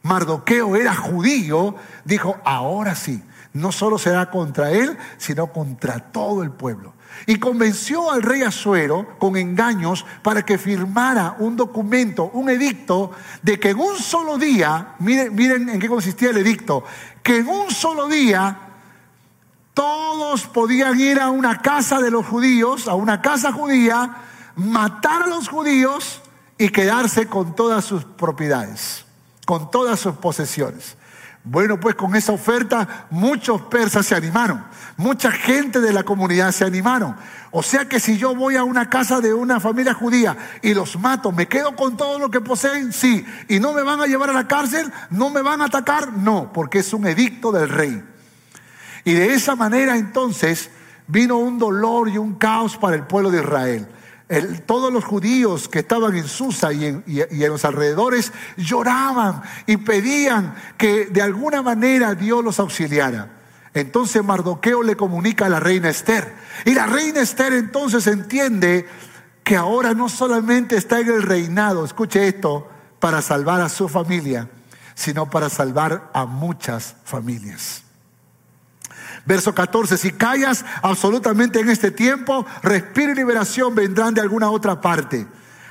Mardoqueo 0.03 0.77
era 0.77 0.95
judío, 0.95 1.77
dijo, 2.05 2.37
ahora 2.45 2.95
sí, 2.95 3.23
no 3.53 3.73
solo 3.73 3.99
será 3.99 4.31
contra 4.31 4.71
él, 4.73 4.99
sino 5.17 5.53
contra 5.53 5.99
todo 6.01 6.43
el 6.43 6.51
pueblo. 6.51 6.93
Y 7.25 7.39
convenció 7.39 8.11
al 8.11 8.23
rey 8.23 8.43
Asuero 8.43 9.19
con 9.19 9.37
engaños 9.37 10.05
para 10.23 10.45
que 10.45 10.59
firmara 10.59 11.37
un 11.39 11.57
documento, 11.57 12.31
un 12.35 12.51
edicto, 12.51 13.12
de 13.43 13.59
que 13.59 13.71
en 13.71 13.79
un 13.79 13.97
solo 13.97 14.37
día, 14.37 14.95
miren, 14.99 15.35
miren 15.35 15.69
en 15.71 15.81
qué 15.81 15.89
consistía 15.89 16.31
el 16.31 16.37
edicto, 16.37 16.85
que 17.23 17.39
en 17.39 17.49
un 17.49 17.71
solo 17.71 18.09
día 18.09 18.61
todos 19.73 20.47
podían 20.47 21.01
ir 21.01 21.21
a 21.21 21.31
una 21.31 21.62
casa 21.62 22.01
de 22.01 22.11
los 22.11 22.27
judíos, 22.27 22.89
a 22.89 22.95
una 22.95 23.23
casa 23.23 23.53
judía, 23.53 24.17
matar 24.57 25.23
a 25.23 25.27
los 25.29 25.49
judíos 25.49 26.23
y 26.59 26.69
quedarse 26.71 27.27
con 27.27 27.55
todas 27.55 27.85
sus 27.85 28.05
propiedades, 28.05 29.06
con 29.47 29.70
todas 29.70 29.99
sus 29.99 30.16
posesiones. 30.16 30.97
Bueno, 31.49 31.78
pues 31.78 31.94
con 31.94 32.16
esa 32.16 32.32
oferta 32.32 33.07
muchos 33.09 33.62
persas 33.62 34.05
se 34.05 34.16
animaron, 34.16 34.64
mucha 34.97 35.30
gente 35.30 35.80
de 35.80 35.92
la 35.92 36.03
comunidad 36.03 36.51
se 36.51 36.64
animaron. 36.64 37.14
O 37.53 37.62
sea 37.62 37.88
que 37.88 38.01
si 38.01 38.18
yo 38.18 38.34
voy 38.34 38.57
a 38.57 38.64
una 38.64 38.90
casa 38.90 39.20
de 39.20 39.32
una 39.32 39.61
familia 39.61 39.94
judía 39.94 40.36
y 40.61 40.74
los 40.74 40.99
mato, 40.99 41.30
¿me 41.30 41.47
quedo 41.47 41.76
con 41.76 41.97
todo 41.97 42.18
lo 42.18 42.32
que 42.32 42.40
poseen? 42.40 42.92
Sí. 42.92 43.24
¿Y 43.49 43.61
no 43.61 43.72
me 43.72 43.82
van 43.82 44.01
a 44.01 44.07
llevar 44.07 44.30
a 44.30 44.32
la 44.32 44.49
cárcel? 44.49 44.92
¿No 45.11 45.30
me 45.30 45.40
van 45.40 45.62
a 45.62 45.66
atacar? 45.66 46.12
No, 46.14 46.53
porque 46.53 46.80
es 46.80 46.92
un 46.92 47.07
edicto 47.07 47.53
del 47.53 47.68
rey. 47.68 48.05
Y 49.05 49.12
de 49.12 49.32
esa 49.32 49.55
manera 49.55 49.97
entonces 49.97 50.68
vino 51.07 51.36
un 51.36 51.61
dolor 51.61 52.09
y 52.09 52.18
un 52.18 52.34
caos 52.34 52.76
para 52.76 52.97
el 52.97 53.05
pueblo 53.05 53.30
de 53.30 53.40
Israel. 53.40 53.88
Todos 54.66 54.93
los 54.93 55.05
judíos 55.05 55.68
que 55.68 55.81
estaban 55.81 56.16
en 56.16 56.27
Susa 56.27 56.72
y 56.72 56.87
en, 56.87 57.05
y 57.07 57.20
en, 57.20 57.49
los 57.49 57.64
alrededores 57.64 58.33
lloraban 58.57 59.43
y 59.66 59.77
pedían 59.77 60.55
que 60.77 61.07
de 61.07 61.22
alguna 61.22 61.62
manera 61.62 62.14
Dios 62.14 62.45
los 62.45 62.59
auxiliara. 62.59 63.31
Entonces 63.72 64.24
Mardoqueo 64.24 64.83
le 64.83 64.97
comunica 64.97 65.47
a 65.47 65.49
la 65.49 65.61
reina 65.61 65.91
Esther. 65.91 66.35
Y 66.64 66.74
la 66.74 66.87
reina 66.87 67.20
Esther 67.20 67.53
entonces 67.53 68.07
entiende 68.07 68.87
que 69.45 69.57
ahora 69.57 69.95
no 69.95 70.09
solamente 70.09 70.77
está 70.77 70.99
en 70.99 71.09
el 71.09 71.22
reinado, 71.22 71.85
escuche 71.85 72.27
esto, 72.27 72.68
para 72.99 73.22
salvar 73.22 73.61
a 73.61 73.68
su 73.68 73.89
familia, 73.89 74.49
sino 74.97 75.31
para 75.31 75.49
salvar 75.49 76.11
a 76.12 76.24
muchas 76.24 76.97
familias. 77.05 77.86
Verso 79.27 79.55
14, 79.55 79.99
si 79.99 80.12
callas 80.12 80.64
absolutamente 80.83 81.59
en 81.61 81.68
este 81.68 81.91
tiempo, 81.91 82.47
respiro 82.62 83.12
y 83.12 83.16
liberación 83.16 83.74
vendrán 83.74 84.14
de 84.14 84.20
alguna 84.20 84.51
otra 84.51 84.81
parte. 84.81 85.27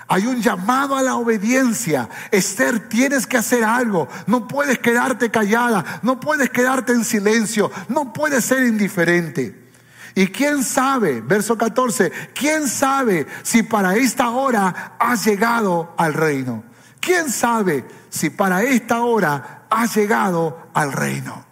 Hay 0.07 0.27
un 0.27 0.41
llamado 0.41 0.95
a 0.95 1.01
la 1.01 1.15
obediencia. 1.15 2.09
Esther, 2.31 2.89
tienes 2.89 3.25
que 3.25 3.37
hacer 3.37 3.63
algo. 3.63 4.07
No 4.27 4.47
puedes 4.47 4.77
quedarte 4.77 5.31
callada. 5.31 5.99
No 6.03 6.19
puedes 6.19 6.49
quedarte 6.51 6.93
en 6.93 7.03
silencio. 7.03 7.71
No 7.87 8.13
puedes 8.13 8.45
ser 8.45 8.65
indiferente. 8.67 9.65
Y 10.13 10.27
quién 10.27 10.63
sabe, 10.63 11.21
verso 11.21 11.57
14, 11.57 12.11
quién 12.33 12.69
sabe 12.69 13.25
si 13.43 13.63
para 13.63 13.95
esta 13.95 14.29
hora 14.29 14.95
has 14.99 15.25
llegado 15.25 15.93
al 15.97 16.13
reino. 16.13 16.63
¿Quién 17.01 17.29
sabe 17.29 17.85
si 18.09 18.29
para 18.29 18.63
esta 18.63 19.01
hora 19.01 19.65
has 19.69 19.95
llegado 19.95 20.69
al 20.73 20.93
reino? 20.93 21.44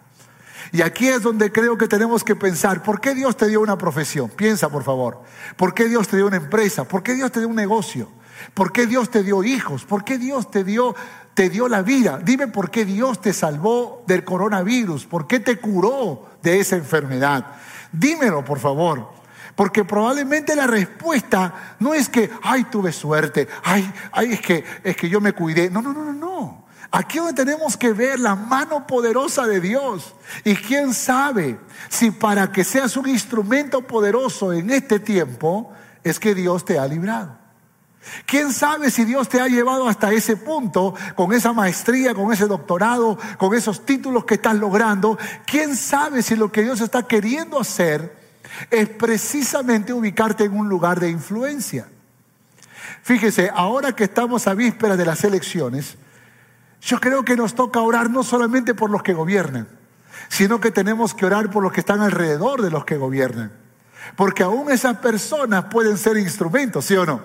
Y 0.74 0.82
aquí 0.82 1.06
es 1.06 1.22
donde 1.22 1.52
creo 1.52 1.78
que 1.78 1.86
tenemos 1.86 2.24
que 2.24 2.34
pensar, 2.34 2.82
¿por 2.82 3.00
qué 3.00 3.14
Dios 3.14 3.36
te 3.36 3.46
dio 3.46 3.60
una 3.60 3.78
profesión? 3.78 4.28
Piensa, 4.28 4.68
por 4.68 4.82
favor. 4.82 5.22
¿Por 5.56 5.72
qué 5.72 5.84
Dios 5.84 6.08
te 6.08 6.16
dio 6.16 6.26
una 6.26 6.38
empresa? 6.38 6.82
¿Por 6.82 7.04
qué 7.04 7.14
Dios 7.14 7.30
te 7.30 7.38
dio 7.38 7.48
un 7.48 7.54
negocio? 7.54 8.08
¿Por 8.54 8.72
qué 8.72 8.84
Dios 8.88 9.08
te 9.08 9.22
dio 9.22 9.44
hijos? 9.44 9.84
¿Por 9.84 10.02
qué 10.02 10.18
Dios 10.18 10.50
te 10.50 10.64
dio, 10.64 10.96
te 11.34 11.48
dio 11.48 11.68
la 11.68 11.82
vida? 11.82 12.18
Dime 12.20 12.48
por 12.48 12.72
qué 12.72 12.84
Dios 12.84 13.20
te 13.20 13.32
salvó 13.32 14.02
del 14.08 14.24
coronavirus. 14.24 15.06
¿Por 15.06 15.28
qué 15.28 15.38
te 15.38 15.60
curó 15.60 16.30
de 16.42 16.58
esa 16.58 16.74
enfermedad? 16.74 17.52
Dímelo, 17.92 18.44
por 18.44 18.58
favor. 18.58 19.12
Porque 19.54 19.84
probablemente 19.84 20.56
la 20.56 20.66
respuesta 20.66 21.76
no 21.78 21.94
es 21.94 22.08
que, 22.08 22.32
ay, 22.42 22.64
tuve 22.64 22.90
suerte, 22.90 23.46
ay, 23.62 23.88
ay, 24.10 24.32
es 24.32 24.40
que, 24.40 24.64
es 24.82 24.96
que 24.96 25.08
yo 25.08 25.20
me 25.20 25.34
cuidé. 25.34 25.70
No, 25.70 25.80
no, 25.80 25.92
no, 25.92 26.02
no, 26.02 26.12
no. 26.12 26.63
Aquí 26.90 27.18
donde 27.18 27.32
tenemos 27.32 27.76
que 27.76 27.92
ver 27.92 28.20
la 28.20 28.34
mano 28.34 28.86
poderosa 28.86 29.46
de 29.46 29.60
Dios. 29.60 30.14
Y 30.44 30.54
quién 30.54 30.94
sabe 30.94 31.58
si 31.88 32.10
para 32.10 32.50
que 32.52 32.64
seas 32.64 32.96
un 32.96 33.08
instrumento 33.08 33.82
poderoso 33.82 34.52
en 34.52 34.70
este 34.70 35.00
tiempo 35.00 35.72
es 36.02 36.18
que 36.18 36.34
Dios 36.34 36.64
te 36.64 36.78
ha 36.78 36.86
librado. 36.86 37.44
¿Quién 38.26 38.52
sabe 38.52 38.90
si 38.90 39.04
Dios 39.04 39.28
te 39.28 39.40
ha 39.40 39.48
llevado 39.48 39.88
hasta 39.88 40.12
ese 40.12 40.36
punto, 40.36 40.94
con 41.14 41.32
esa 41.32 41.52
maestría, 41.52 42.14
con 42.14 42.32
ese 42.32 42.46
doctorado, 42.46 43.18
con 43.38 43.54
esos 43.54 43.86
títulos 43.86 44.24
que 44.24 44.34
estás 44.34 44.54
logrando? 44.56 45.18
¿Quién 45.46 45.74
sabe 45.76 46.22
si 46.22 46.36
lo 46.36 46.52
que 46.52 46.62
Dios 46.62 46.80
está 46.80 47.06
queriendo 47.06 47.58
hacer 47.58 48.14
es 48.70 48.88
precisamente 48.90 49.92
ubicarte 49.92 50.44
en 50.44 50.56
un 50.56 50.68
lugar 50.68 51.00
de 51.00 51.10
influencia? 51.10 51.88
Fíjese, 53.02 53.50
ahora 53.54 53.94
que 53.94 54.04
estamos 54.04 54.46
a 54.46 54.54
vísperas 54.54 54.98
de 54.98 55.06
las 55.06 55.24
elecciones, 55.24 55.96
yo 56.84 57.00
creo 57.00 57.24
que 57.24 57.36
nos 57.36 57.54
toca 57.54 57.80
orar 57.80 58.10
no 58.10 58.22
solamente 58.22 58.74
por 58.74 58.90
los 58.90 59.02
que 59.02 59.14
gobiernan, 59.14 59.66
sino 60.28 60.60
que 60.60 60.70
tenemos 60.70 61.14
que 61.14 61.26
orar 61.26 61.50
por 61.50 61.62
los 61.62 61.72
que 61.72 61.80
están 61.80 62.00
alrededor 62.00 62.62
de 62.62 62.70
los 62.70 62.84
que 62.84 62.96
gobiernan. 62.96 63.52
Porque 64.16 64.42
aún 64.42 64.70
esas 64.70 64.98
personas 64.98 65.64
pueden 65.70 65.96
ser 65.96 66.18
instrumentos, 66.18 66.84
¿sí 66.84 66.94
o 66.96 67.06
no? 67.06 67.22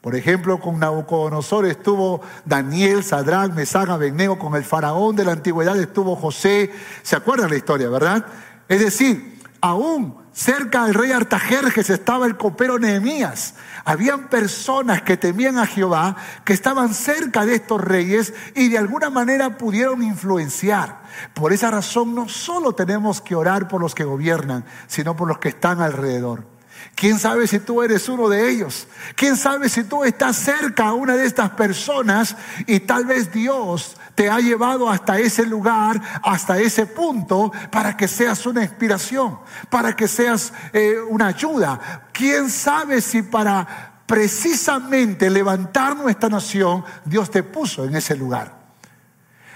Por 0.00 0.16
ejemplo, 0.16 0.58
con 0.58 0.78
Nabucodonosor 0.78 1.66
estuvo 1.66 2.22
Daniel, 2.44 3.04
Sadrach, 3.04 3.52
Mesach, 3.52 3.88
Abednego, 3.90 4.38
con 4.38 4.56
el 4.56 4.64
faraón 4.64 5.14
de 5.14 5.24
la 5.24 5.32
antigüedad 5.32 5.78
estuvo 5.78 6.16
José. 6.16 6.72
¿Se 7.02 7.16
acuerdan 7.16 7.50
la 7.50 7.56
historia, 7.56 7.90
verdad? 7.90 8.26
Es 8.66 8.80
decir, 8.80 9.38
aún 9.60 10.19
cerca 10.32 10.84
del 10.84 10.94
rey 10.94 11.12
Artajerjes 11.12 11.90
estaba 11.90 12.26
el 12.26 12.36
copero 12.36 12.78
Nehemías. 12.78 13.54
Habían 13.84 14.28
personas 14.28 15.02
que 15.02 15.16
temían 15.16 15.58
a 15.58 15.66
Jehová, 15.66 16.16
que 16.44 16.52
estaban 16.52 16.94
cerca 16.94 17.44
de 17.44 17.54
estos 17.54 17.80
reyes 17.80 18.34
y 18.54 18.68
de 18.68 18.78
alguna 18.78 19.10
manera 19.10 19.58
pudieron 19.58 20.02
influenciar. 20.02 21.02
Por 21.34 21.52
esa 21.52 21.70
razón 21.70 22.14
no 22.14 22.28
solo 22.28 22.74
tenemos 22.74 23.20
que 23.20 23.34
orar 23.34 23.68
por 23.68 23.80
los 23.80 23.94
que 23.94 24.04
gobiernan, 24.04 24.64
sino 24.86 25.16
por 25.16 25.28
los 25.28 25.38
que 25.38 25.48
están 25.48 25.80
alrededor. 25.80 26.59
¿Quién 26.94 27.18
sabe 27.18 27.46
si 27.46 27.60
tú 27.60 27.82
eres 27.82 28.08
uno 28.08 28.28
de 28.28 28.50
ellos? 28.50 28.86
¿Quién 29.16 29.36
sabe 29.36 29.70
si 29.70 29.84
tú 29.84 30.04
estás 30.04 30.36
cerca 30.36 30.88
a 30.88 30.92
una 30.92 31.16
de 31.16 31.24
estas 31.24 31.50
personas 31.50 32.36
y 32.66 32.80
tal 32.80 33.06
vez 33.06 33.32
Dios 33.32 33.96
te 34.14 34.28
ha 34.28 34.38
llevado 34.38 34.90
hasta 34.90 35.18
ese 35.18 35.46
lugar, 35.46 35.98
hasta 36.22 36.58
ese 36.58 36.84
punto, 36.86 37.50
para 37.70 37.96
que 37.96 38.06
seas 38.06 38.44
una 38.44 38.62
inspiración, 38.62 39.38
para 39.70 39.96
que 39.96 40.06
seas 40.06 40.52
eh, 40.74 40.96
una 41.08 41.28
ayuda? 41.28 42.08
¿Quién 42.12 42.50
sabe 42.50 43.00
si 43.00 43.22
para 43.22 44.02
precisamente 44.04 45.30
levantar 45.30 45.96
nuestra 45.96 46.28
nación 46.28 46.84
Dios 47.06 47.30
te 47.30 47.42
puso 47.42 47.86
en 47.86 47.96
ese 47.96 48.14
lugar? 48.14 48.60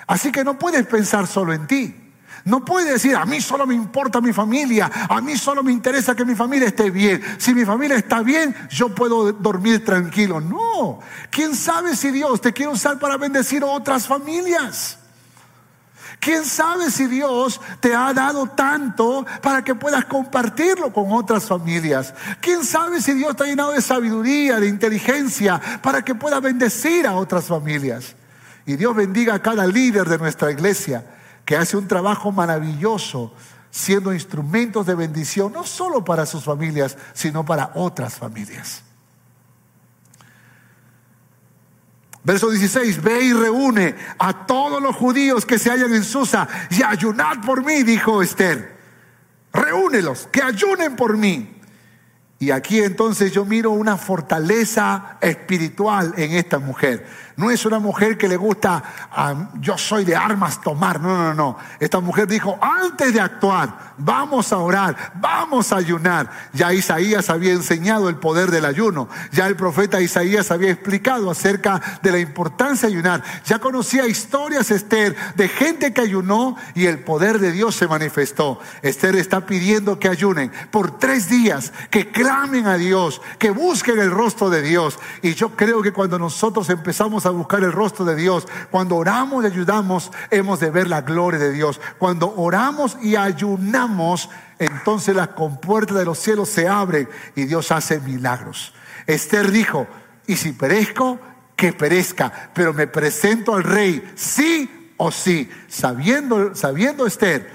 Así 0.06 0.32
que 0.32 0.44
no 0.44 0.58
puedes 0.58 0.86
pensar 0.86 1.26
solo 1.26 1.52
en 1.52 1.66
ti. 1.66 2.03
No 2.44 2.62
puede 2.62 2.92
decir, 2.92 3.16
a 3.16 3.24
mí 3.24 3.40
solo 3.40 3.66
me 3.66 3.74
importa 3.74 4.20
mi 4.20 4.32
familia, 4.32 4.90
a 5.08 5.20
mí 5.22 5.34
solo 5.36 5.62
me 5.62 5.72
interesa 5.72 6.14
que 6.14 6.26
mi 6.26 6.34
familia 6.34 6.68
esté 6.68 6.90
bien. 6.90 7.22
Si 7.38 7.54
mi 7.54 7.64
familia 7.64 7.96
está 7.96 8.20
bien, 8.20 8.54
yo 8.68 8.90
puedo 8.90 9.32
dormir 9.32 9.82
tranquilo. 9.82 10.42
No, 10.42 11.00
¿quién 11.30 11.56
sabe 11.56 11.96
si 11.96 12.10
Dios 12.10 12.42
te 12.42 12.52
quiere 12.52 12.72
usar 12.72 12.98
para 12.98 13.16
bendecir 13.16 13.62
a 13.62 13.66
otras 13.66 14.06
familias? 14.06 14.98
¿Quién 16.20 16.44
sabe 16.44 16.90
si 16.90 17.06
Dios 17.06 17.60
te 17.80 17.94
ha 17.94 18.12
dado 18.12 18.46
tanto 18.48 19.24
para 19.42 19.64
que 19.64 19.74
puedas 19.74 20.04
compartirlo 20.04 20.92
con 20.92 21.12
otras 21.12 21.46
familias? 21.46 22.12
¿Quién 22.42 22.62
sabe 22.62 23.00
si 23.00 23.14
Dios 23.14 23.34
te 23.36 23.44
ha 23.44 23.46
llenado 23.46 23.72
de 23.72 23.80
sabiduría, 23.80 24.60
de 24.60 24.68
inteligencia, 24.68 25.60
para 25.82 26.02
que 26.02 26.14
puedas 26.14 26.42
bendecir 26.42 27.06
a 27.06 27.14
otras 27.14 27.46
familias? 27.46 28.14
Y 28.66 28.76
Dios 28.76 28.94
bendiga 28.94 29.34
a 29.34 29.42
cada 29.42 29.66
líder 29.66 30.06
de 30.08 30.18
nuestra 30.18 30.50
iglesia 30.50 31.04
que 31.44 31.56
hace 31.56 31.76
un 31.76 31.88
trabajo 31.88 32.32
maravilloso 32.32 33.32
siendo 33.70 34.12
instrumentos 34.12 34.86
de 34.86 34.94
bendición, 34.94 35.52
no 35.52 35.64
solo 35.64 36.04
para 36.04 36.26
sus 36.26 36.44
familias, 36.44 36.96
sino 37.12 37.44
para 37.44 37.72
otras 37.74 38.14
familias. 38.14 38.82
Verso 42.22 42.50
16, 42.50 43.02
ve 43.02 43.24
y 43.24 43.32
reúne 43.32 43.94
a 44.18 44.46
todos 44.46 44.80
los 44.80 44.96
judíos 44.96 45.44
que 45.44 45.58
se 45.58 45.70
hallan 45.70 45.92
en 45.92 46.04
Susa 46.04 46.48
y 46.70 46.82
ayunad 46.82 47.44
por 47.44 47.64
mí, 47.64 47.82
dijo 47.82 48.22
Esther. 48.22 48.78
Reúnelos, 49.52 50.28
que 50.32 50.42
ayunen 50.42 50.96
por 50.96 51.16
mí. 51.18 51.60
Y 52.38 52.50
aquí 52.50 52.80
entonces 52.80 53.32
yo 53.32 53.44
miro 53.44 53.70
una 53.70 53.96
fortaleza 53.96 55.18
espiritual 55.20 56.14
en 56.16 56.32
esta 56.32 56.58
mujer. 56.58 57.06
No 57.36 57.50
es 57.50 57.66
una 57.66 57.80
mujer 57.80 58.16
que 58.16 58.28
le 58.28 58.36
gusta, 58.36 58.82
ah, 59.10 59.48
yo 59.60 59.76
soy 59.76 60.04
de 60.04 60.14
armas 60.14 60.60
tomar. 60.60 61.00
No, 61.00 61.16
no, 61.16 61.34
no. 61.34 61.58
Esta 61.80 61.98
mujer 61.98 62.28
dijo, 62.28 62.58
antes 62.60 63.12
de 63.12 63.20
actuar, 63.20 63.94
vamos 63.98 64.52
a 64.52 64.58
orar, 64.58 65.12
vamos 65.16 65.72
a 65.72 65.76
ayunar. 65.76 66.30
Ya 66.52 66.72
Isaías 66.72 67.30
había 67.30 67.52
enseñado 67.52 68.08
el 68.08 68.16
poder 68.16 68.50
del 68.52 68.64
ayuno. 68.64 69.08
Ya 69.32 69.48
el 69.48 69.56
profeta 69.56 70.00
Isaías 70.00 70.52
había 70.52 70.70
explicado 70.70 71.30
acerca 71.30 71.80
de 72.02 72.12
la 72.12 72.18
importancia 72.18 72.88
de 72.88 72.94
ayunar. 72.94 73.22
Ya 73.44 73.58
conocía 73.58 74.06
historias, 74.06 74.70
Esther, 74.70 75.16
de 75.34 75.48
gente 75.48 75.92
que 75.92 76.02
ayunó 76.02 76.56
y 76.74 76.86
el 76.86 77.00
poder 77.00 77.40
de 77.40 77.50
Dios 77.50 77.74
se 77.74 77.88
manifestó. 77.88 78.60
Esther 78.82 79.16
está 79.16 79.44
pidiendo 79.44 79.98
que 79.98 80.08
ayunen 80.08 80.52
por 80.70 80.98
tres 80.98 81.28
días, 81.28 81.72
que 81.90 82.10
clamen 82.10 82.66
a 82.66 82.76
Dios, 82.76 83.20
que 83.38 83.50
busquen 83.50 83.98
el 83.98 84.12
rostro 84.12 84.50
de 84.50 84.62
Dios. 84.62 84.98
Y 85.22 85.34
yo 85.34 85.50
creo 85.56 85.82
que 85.82 85.92
cuando 85.92 86.18
nosotros 86.18 86.70
empezamos 86.70 87.23
a 87.26 87.30
buscar 87.30 87.62
el 87.62 87.72
rostro 87.72 88.04
de 88.04 88.16
Dios. 88.16 88.46
Cuando 88.70 88.96
oramos 88.96 89.44
y 89.44 89.46
ayudamos, 89.46 90.10
hemos 90.30 90.60
de 90.60 90.70
ver 90.70 90.88
la 90.88 91.02
gloria 91.02 91.40
de 91.40 91.52
Dios. 91.52 91.80
Cuando 91.98 92.34
oramos 92.36 92.96
y 93.02 93.16
ayunamos, 93.16 94.30
entonces 94.58 95.14
las 95.14 95.28
compuertas 95.28 95.96
de 95.96 96.04
los 96.04 96.18
cielos 96.18 96.48
se 96.48 96.68
abren 96.68 97.08
y 97.34 97.44
Dios 97.44 97.72
hace 97.72 98.00
milagros. 98.00 98.74
Esther 99.06 99.50
dijo, 99.50 99.86
y 100.26 100.36
si 100.36 100.52
perezco, 100.52 101.18
que 101.56 101.72
perezca, 101.72 102.50
pero 102.54 102.74
me 102.74 102.86
presento 102.86 103.54
al 103.54 103.62
rey, 103.62 104.12
sí 104.16 104.92
o 104.96 105.10
sí, 105.10 105.50
sabiendo, 105.68 106.54
sabiendo 106.54 107.06
Esther 107.06 107.50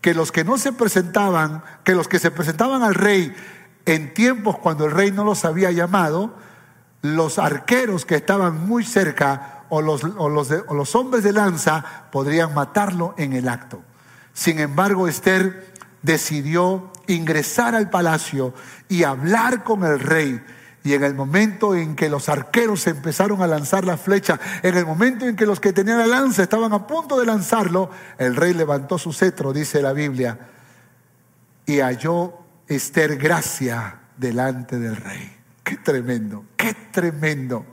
que 0.00 0.14
los 0.14 0.32
que 0.32 0.44
no 0.44 0.58
se 0.58 0.72
presentaban, 0.72 1.62
que 1.84 1.94
los 1.94 2.08
que 2.08 2.18
se 2.18 2.30
presentaban 2.30 2.82
al 2.82 2.94
rey 2.94 3.34
en 3.86 4.12
tiempos 4.14 4.58
cuando 4.58 4.84
el 4.84 4.92
rey 4.92 5.10
no 5.10 5.24
los 5.24 5.44
había 5.44 5.70
llamado, 5.70 6.34
los 7.02 7.38
arqueros 7.38 8.04
que 8.04 8.16
estaban 8.16 8.66
muy 8.66 8.84
cerca 8.84 9.64
o 9.68 9.82
los, 9.82 10.02
los, 10.02 10.94
hombres 10.94 11.22
de 11.22 11.32
lanza 11.32 11.84
podrían 12.10 12.54
matarlo 12.54 13.14
en 13.18 13.32
el 13.34 13.48
acto. 13.48 13.82
Sin 14.32 14.58
embargo, 14.58 15.08
Esther 15.08 15.72
decidió 16.02 16.90
ingresar 17.06 17.74
al 17.74 17.90
palacio 17.90 18.54
y 18.88 19.02
hablar 19.02 19.64
con 19.64 19.84
el 19.84 20.00
rey. 20.00 20.42
Y 20.84 20.94
en 20.94 21.04
el 21.04 21.14
momento 21.14 21.74
en 21.74 21.96
que 21.96 22.08
los 22.08 22.28
arqueros 22.28 22.86
empezaron 22.86 23.42
a 23.42 23.46
lanzar 23.46 23.84
la 23.84 23.98
flecha, 23.98 24.38
en 24.62 24.76
el 24.76 24.86
momento 24.86 25.26
en 25.26 25.36
que 25.36 25.44
los 25.44 25.60
que 25.60 25.72
tenían 25.72 25.98
la 25.98 26.06
lanza 26.06 26.42
estaban 26.42 26.72
a 26.72 26.86
punto 26.86 27.18
de 27.18 27.26
lanzarlo, 27.26 27.90
el 28.16 28.36
rey 28.36 28.54
levantó 28.54 28.96
su 28.96 29.12
cetro, 29.12 29.52
dice 29.52 29.82
la 29.82 29.92
Biblia, 29.92 30.38
y 31.66 31.80
halló 31.80 32.32
Esther 32.66 33.16
gracia 33.16 34.00
delante 34.16 34.78
del 34.78 34.96
rey. 34.96 35.37
Qué 35.68 35.76
tremendo, 35.76 36.46
qué 36.56 36.72
tremendo. 36.90 37.66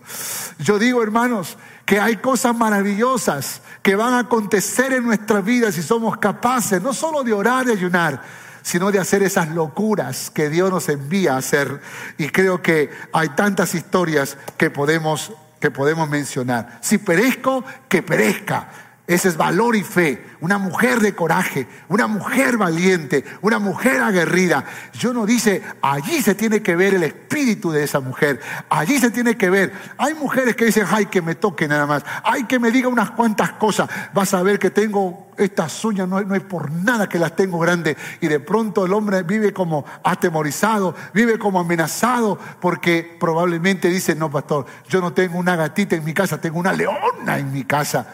Yo 0.60 0.78
digo, 0.78 1.02
hermanos, 1.02 1.58
que 1.86 1.98
hay 1.98 2.18
cosas 2.18 2.54
maravillosas 2.54 3.62
que 3.82 3.96
van 3.96 4.14
a 4.14 4.20
acontecer 4.20 4.92
en 4.92 5.06
nuestra 5.06 5.40
vida 5.40 5.72
si 5.72 5.82
somos 5.82 6.18
capaces 6.18 6.82
no 6.82 6.94
solo 6.94 7.24
de 7.24 7.32
orar 7.32 7.68
y 7.68 7.72
ayunar, 7.72 8.22
sino 8.62 8.92
de 8.92 9.00
hacer 9.00 9.24
esas 9.24 9.48
locuras 9.52 10.30
que 10.30 10.50
Dios 10.50 10.70
nos 10.72 10.90
envía 10.90 11.36
a 11.36 11.38
hacer. 11.38 11.80
Y 12.18 12.28
creo 12.32 12.62
que 12.62 12.90
hay 13.14 13.30
tantas 13.30 13.74
historias 13.74 14.38
que 14.58 14.70
podemos, 14.70 15.32
que 15.62 15.72
podemos 15.72 16.10
mencionar. 16.10 16.80
Si 16.82 16.98
perezco, 16.98 17.64
que 17.88 18.04
perezca. 18.04 18.68
Ese 19.08 19.28
es 19.28 19.38
valor 19.38 19.76
y 19.76 19.84
fe. 19.84 20.26
Una 20.42 20.58
mujer 20.58 21.00
de 21.00 21.14
coraje, 21.14 21.68
una 21.90 22.08
mujer 22.08 22.58
valiente, 22.58 23.24
una 23.42 23.60
mujer 23.60 24.02
aguerrida. 24.02 24.66
Yo 24.94 25.14
no 25.14 25.28
dice, 25.28 25.62
allí 25.82 26.24
se 26.24 26.34
tiene 26.34 26.64
que 26.64 26.76
ver 26.76 26.96
el 26.96 27.04
espíritu 27.04 27.72
de 27.72 27.84
esa 27.84 28.00
mujer. 28.00 28.40
Allí 28.68 28.98
se 28.98 29.12
tiene 29.12 29.38
que 29.38 29.52
ver. 29.52 29.74
Hay 29.98 30.16
mujeres 30.16 30.56
que 30.56 30.66
dicen, 30.66 30.88
ay, 30.90 31.06
que 31.06 31.22
me 31.22 31.36
toque 31.36 31.68
nada 31.68 31.86
más. 31.86 32.04
Ay, 32.24 32.46
que 32.46 32.58
me 32.58 32.72
diga 32.72 32.88
unas 32.88 33.12
cuantas 33.12 33.52
cosas. 33.54 33.88
Vas 34.14 34.34
a 34.34 34.42
ver 34.42 34.58
que 34.58 34.72
tengo 34.72 35.28
estas 35.38 35.86
uñas, 35.86 36.08
no, 36.08 36.22
no 36.22 36.34
es 36.34 36.44
por 36.44 36.72
nada 36.72 37.08
que 37.08 37.20
las 37.20 37.36
tengo 37.36 37.60
grandes. 37.60 37.98
Y 38.22 38.28
de 38.28 38.40
pronto 38.40 38.88
el 38.88 38.94
hombre 38.94 39.22
vive 39.22 39.54
como 39.54 39.86
atemorizado, 40.04 40.96
vive 41.14 41.38
como 41.38 41.60
amenazado, 41.60 42.40
porque 42.60 43.18
probablemente 43.20 43.90
dice, 43.90 44.16
no, 44.16 44.32
pastor, 44.32 44.66
yo 44.90 45.00
no 45.00 45.14
tengo 45.14 45.38
una 45.38 45.56
gatita 45.56 45.96
en 45.96 46.04
mi 46.04 46.14
casa, 46.14 46.42
tengo 46.42 46.60
una 46.60 46.74
leona 46.74 47.38
en 47.38 47.52
mi 47.54 47.66
casa. 47.66 48.08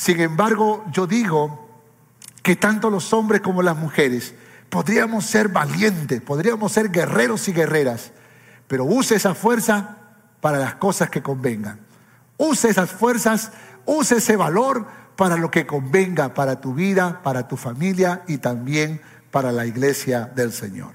Sin 0.00 0.18
embargo, 0.18 0.82
yo 0.92 1.06
digo 1.06 1.68
que 2.42 2.56
tanto 2.56 2.88
los 2.88 3.12
hombres 3.12 3.42
como 3.42 3.60
las 3.60 3.76
mujeres 3.76 4.32
podríamos 4.70 5.26
ser 5.26 5.48
valientes, 5.48 6.22
podríamos 6.22 6.72
ser 6.72 6.90
guerreros 6.90 7.46
y 7.48 7.52
guerreras, 7.52 8.10
pero 8.66 8.86
use 8.86 9.16
esa 9.16 9.34
fuerza 9.34 9.98
para 10.40 10.56
las 10.56 10.76
cosas 10.76 11.10
que 11.10 11.22
convengan. 11.22 11.80
Use 12.38 12.70
esas 12.70 12.90
fuerzas, 12.90 13.52
use 13.84 14.16
ese 14.16 14.36
valor 14.36 14.86
para 15.16 15.36
lo 15.36 15.50
que 15.50 15.66
convenga 15.66 16.32
para 16.32 16.62
tu 16.62 16.72
vida, 16.72 17.20
para 17.22 17.46
tu 17.46 17.58
familia 17.58 18.22
y 18.26 18.38
también 18.38 19.02
para 19.30 19.52
la 19.52 19.66
iglesia 19.66 20.32
del 20.34 20.54
Señor. 20.54 20.94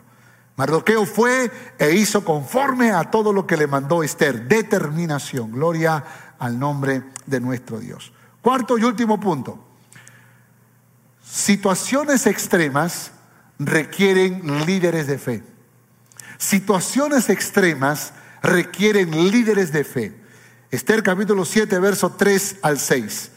Mardoqueo 0.55 1.05
fue 1.05 1.51
e 1.77 1.93
hizo 1.93 2.25
conforme 2.25 2.89
a 2.89 3.11
todo 3.11 3.33
lo 3.33 3.45
que 3.45 3.55
le 3.55 3.67
mandó 3.67 4.01
Esther. 4.01 4.47
Determinación. 4.47 5.51
Gloria 5.51 6.03
al 6.39 6.57
nombre 6.57 7.03
de 7.27 7.39
nuestro 7.39 7.79
Dios. 7.79 8.14
Cuarto 8.45 8.77
y 8.77 8.83
último 8.83 9.19
punto. 9.19 9.57
Situaciones 11.27 12.27
extremas 12.27 13.09
requieren 13.57 14.63
líderes 14.67 15.07
de 15.07 15.17
fe. 15.17 15.43
Situaciones 16.37 17.29
extremas 17.29 18.13
requieren 18.43 19.31
líderes 19.31 19.71
de 19.71 19.83
fe. 19.83 20.15
Esther 20.69 21.01
capítulo 21.01 21.43
7, 21.43 21.79
verso 21.79 22.11
3 22.11 22.57
al 22.61 22.77
6. 22.77 23.31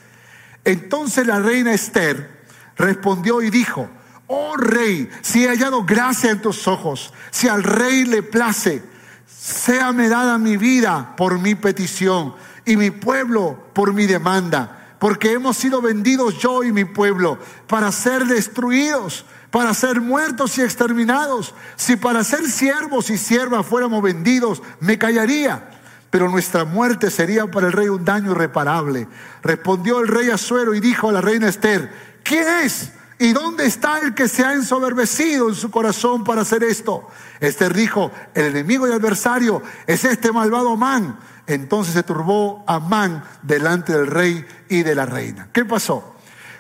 Entonces 0.65 1.27
la 1.27 1.41
reina 1.41 1.73
Esther 1.73 2.45
respondió 2.77 3.41
y 3.41 3.49
dijo, 3.49 3.89
oh 4.27 4.59
rey, 4.59 5.09
si 5.23 5.47
he 5.47 5.49
hallado 5.49 5.87
gracia 5.87 6.33
en 6.33 6.43
tus 6.43 6.69
ojos, 6.69 7.15
si 7.31 7.49
al 7.49 7.63
rey 7.63 8.05
le 8.05 8.23
place, 8.23 8.83
sea 9.27 9.91
me 9.95 10.11
dada 10.11 10.37
mi 10.37 10.59
vida 10.59 11.17
por 11.17 11.39
mi 11.39 11.55
petición 11.55 12.35
y 12.67 12.77
mi 12.77 12.91
pueblo 12.91 13.71
por 13.73 13.95
mi 13.95 14.05
demanda 14.05 14.78
porque 14.99 15.33
hemos 15.33 15.57
sido 15.57 15.81
vendidos 15.81 16.39
yo 16.39 16.65
y 16.65 16.73
mi 16.73 16.85
pueblo 16.85 17.39
para 17.67 17.93
ser 17.93 18.25
destruidos, 18.27 19.25
para 19.51 19.73
ser 19.75 20.01
muertos 20.01 20.59
y 20.59 20.63
exterminados. 20.63 21.55
Si 21.77 21.97
para 21.97 22.25
ser 22.25 22.49
siervos 22.51 23.11
y 23.11 23.19
siervas 23.19 23.67
fuéramos 23.67 24.03
vendidos, 24.03 24.63
me 24.81 24.99
callaría. 24.99 25.71
Pero 26.11 26.29
nuestra 26.29 26.65
muerte 26.65 27.11
sería 27.11 27.51
para 27.51 27.67
el 27.67 27.73
rey 27.73 27.89
un 27.89 28.05
daño 28.05 28.33
irreparable. 28.33 29.09
Respondió 29.43 30.01
el 30.01 30.09
rey 30.09 30.31
Azuero 30.31 30.75
y 30.75 30.81
dijo 30.81 31.09
a 31.09 31.13
la 31.13 31.21
reina 31.21 31.49
Esther, 31.49 31.93
¿quién 32.23 32.47
es? 32.65 32.93
¿Y 33.21 33.33
dónde 33.33 33.67
está 33.67 33.99
el 33.99 34.15
que 34.15 34.29
se 34.29 34.45
ha 34.45 34.55
ensoberbecido 34.55 35.49
en 35.49 35.55
su 35.55 35.71
corazón 35.71 36.25
para 36.25 36.43
hacer 36.43 36.63
esto? 36.63 37.09
Esther 37.41 37.75
dijo, 37.75 38.13
el 38.35 38.47
enemigo 38.47 38.89
y 38.89 38.93
adversario 38.93 39.61
es 39.87 40.05
este 40.05 40.31
malvado 40.33 40.77
man 40.77 41.19
entonces 41.49 41.95
se 41.95 42.03
turbó 42.03 42.63
Amán 42.67 43.25
delante 43.43 43.93
del 43.93 44.07
rey 44.07 44.47
y 44.69 44.83
de 44.83 44.95
la 44.95 45.07
reina. 45.07 45.49
¿Qué 45.53 45.65
pasó? 45.65 46.15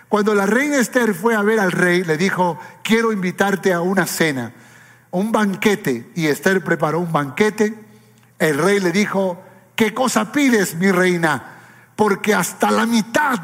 Cuando 0.08 0.34
la 0.34 0.46
reina 0.46 0.78
Esther 0.78 1.14
fue 1.14 1.34
a 1.34 1.42
ver 1.42 1.60
al 1.60 1.70
rey, 1.70 2.02
le 2.02 2.16
dijo, 2.16 2.58
quiero 2.82 3.12
invitarte 3.12 3.74
a 3.74 3.82
una 3.82 4.06
cena, 4.06 4.52
un 5.10 5.30
banquete. 5.30 6.10
Y 6.14 6.26
Esther 6.26 6.64
preparó 6.64 7.00
un 7.00 7.12
banquete. 7.12 7.74
El 8.38 8.56
rey 8.56 8.80
le 8.80 8.90
dijo, 8.90 9.42
¿qué 9.76 9.92
cosa 9.92 10.32
pides, 10.32 10.74
mi 10.76 10.90
reina? 10.90 11.58
Porque 11.94 12.34
hasta 12.34 12.70
la 12.70 12.86
mitad 12.86 13.38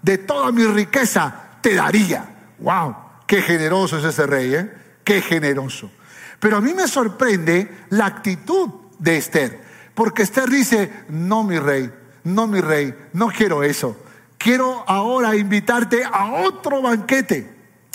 de 0.00 0.18
toda 0.18 0.52
mi 0.52 0.64
riqueza 0.64 1.34
te 1.60 1.74
daría. 1.74 2.52
¡Wow! 2.60 2.96
Qué 3.26 3.42
generoso 3.42 3.98
es 3.98 4.04
ese 4.04 4.26
rey, 4.26 4.54
¿eh? 4.54 4.72
Qué 5.02 5.20
generoso. 5.20 5.90
Pero 6.38 6.58
a 6.58 6.60
mí 6.60 6.72
me 6.72 6.86
sorprende 6.86 7.86
la 7.90 8.06
actitud 8.06 8.70
de 9.00 9.16
Esther. 9.16 9.63
Porque 9.94 10.22
Esther 10.22 10.50
dice, 10.50 10.92
no 11.08 11.44
mi 11.44 11.58
rey, 11.58 11.92
no 12.24 12.46
mi 12.46 12.60
rey, 12.60 12.94
no 13.12 13.28
quiero 13.28 13.62
eso. 13.62 13.96
Quiero 14.36 14.84
ahora 14.86 15.36
invitarte 15.36 16.04
a 16.04 16.32
otro 16.44 16.82
banquete, 16.82 17.50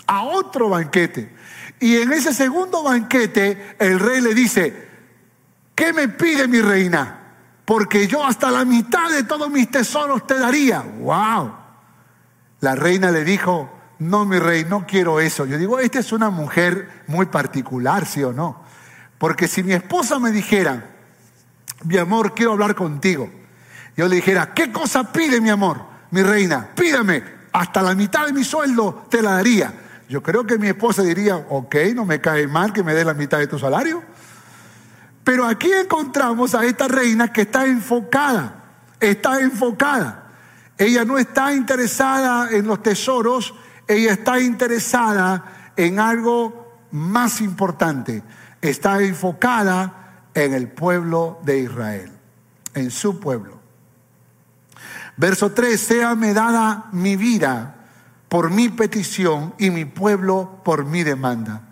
a 0.08 0.24
otro 0.24 0.70
banquete. 0.70 1.32
Y 1.80 1.98
en 1.98 2.12
ese 2.12 2.34
segundo 2.34 2.84
banquete 2.84 3.76
el 3.80 4.00
rey 4.00 4.22
le 4.22 4.34
dice, 4.34 4.88
¿qué 5.76 5.94
me 5.94 6.08
pide 6.08 6.48
mi 6.48 6.62
reina? 6.62 7.18
Porque 7.66 8.08
yo 8.08 8.26
hasta 8.26 8.50
la 8.50 8.66
mitad 8.66 9.12
de 9.12 9.24
todos 9.24 9.50
mis 9.50 9.70
tesoros 9.70 10.26
te 10.26 10.40
daría. 10.40 10.82
¡Wow! 10.82 11.54
La 12.62 12.76
reina 12.76 13.12
le 13.12 13.24
dijo, 13.24 13.70
no 14.00 14.26
mi 14.26 14.40
rey, 14.40 14.66
no 14.66 14.88
quiero 14.88 15.20
eso. 15.20 15.46
Yo 15.46 15.58
digo, 15.58 15.80
esta 15.80 16.00
es 16.00 16.12
una 16.12 16.30
mujer 16.30 17.04
muy 17.08 17.28
particular, 17.28 18.06
¿sí 18.06 18.24
o 18.24 18.34
no? 18.34 18.64
Porque 19.18 19.48
si 19.48 19.62
mi 19.64 19.74
esposa 19.74 20.18
me 20.18 20.32
dijera, 20.32 20.96
mi 21.84 21.98
amor, 21.98 22.34
quiero 22.34 22.54
hablar 22.54 22.76
contigo. 22.76 23.30
Yo 23.96 24.08
le 24.08 24.18
dijera, 24.18 24.54
¿qué 24.54 24.72
cosa 24.72 25.12
pide 25.12 25.42
mi 25.42 25.50
amor, 25.50 25.82
mi 26.12 26.22
reina? 26.22 26.70
Pídame, 26.76 27.24
hasta 27.52 27.82
la 27.82 27.96
mitad 27.96 28.26
de 28.26 28.34
mi 28.34 28.44
sueldo 28.44 29.06
te 29.10 29.22
la 29.22 29.32
daría. 29.32 29.74
Yo 30.08 30.24
creo 30.24 30.46
que 30.46 30.58
mi 30.58 30.68
esposa 30.68 31.04
diría, 31.04 31.36
ok, 31.36 31.76
no 31.94 32.06
me 32.06 32.20
cae 32.20 32.48
mal 32.48 32.74
que 32.74 32.84
me 32.84 32.94
dé 32.94 33.06
la 33.06 33.14
mitad 33.14 33.38
de 33.38 33.48
tu 33.48 33.60
salario. 33.60 34.04
Pero 35.24 35.46
aquí 35.46 35.72
encontramos 35.72 36.56
a 36.56 36.66
esta 36.66 36.88
reina 36.88 37.32
que 37.32 37.42
está 37.42 37.66
enfocada, 37.66 38.64
está 39.00 39.40
enfocada. 39.42 40.28
Ella 40.78 41.06
no 41.06 41.18
está 41.18 41.54
interesada 41.54 42.50
en 42.52 42.66
los 42.66 42.82
tesoros, 42.82 43.54
ella 43.88 44.14
está 44.14 44.40
interesada 44.40 45.72
en 45.76 46.00
algo 46.00 46.88
más 46.92 47.42
importante. 47.42 48.24
Está 48.62 49.02
enfocada 49.04 49.99
en 50.34 50.54
el 50.54 50.68
pueblo 50.68 51.40
de 51.44 51.60
Israel, 51.60 52.12
en 52.74 52.92
su 52.92 53.20
pueblo. 53.20 53.60
Verso 55.18 55.52
3, 55.52 55.80
sea 55.80 56.16
me 56.16 56.34
dada 56.34 56.86
mi 56.92 57.16
vida 57.16 57.76
por 58.30 58.52
mi 58.52 58.70
petición 58.70 59.54
y 59.58 59.70
mi 59.70 59.86
pueblo 59.86 60.62
por 60.64 60.86
mi 60.86 61.04
demanda. 61.04 61.64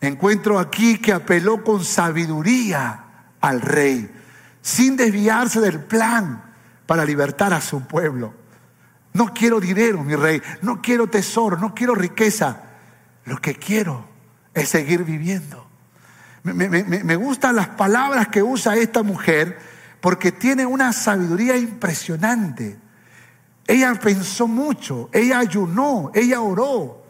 Encuentro 0.00 0.58
aquí 0.58 0.98
que 0.98 1.12
apeló 1.12 1.64
con 1.64 1.84
sabiduría 1.84 3.04
al 3.40 3.60
rey, 3.60 4.10
sin 4.60 4.96
desviarse 4.96 5.60
del 5.60 5.80
plan 5.80 6.42
para 6.86 7.04
libertar 7.04 7.54
a 7.54 7.60
su 7.60 7.86
pueblo. 7.86 8.34
No 9.14 9.32
quiero 9.32 9.60
dinero, 9.60 10.04
mi 10.04 10.14
rey, 10.14 10.42
no 10.60 10.82
quiero 10.82 11.06
tesoro, 11.06 11.56
no 11.56 11.74
quiero 11.74 11.94
riqueza. 11.94 12.64
Lo 13.24 13.38
que 13.38 13.54
quiero 13.54 14.04
es 14.52 14.68
seguir 14.68 15.04
viviendo. 15.04 15.65
Me, 16.54 17.16
gustan 17.16 17.56
las 17.56 17.68
palabras 17.68 18.28
que 18.28 18.42
usa 18.42 18.76
esta 18.76 19.02
mujer 19.02 19.58
porque 20.00 20.30
tiene 20.30 20.64
una 20.64 20.92
sabiduría 20.92 21.56
impresionante. 21.56 22.78
Ella 23.66 23.94
pensó 23.94 24.46
mucho, 24.46 25.10
ella 25.12 25.40
ayunó, 25.40 26.12
ella 26.14 26.40
oró 26.40 27.04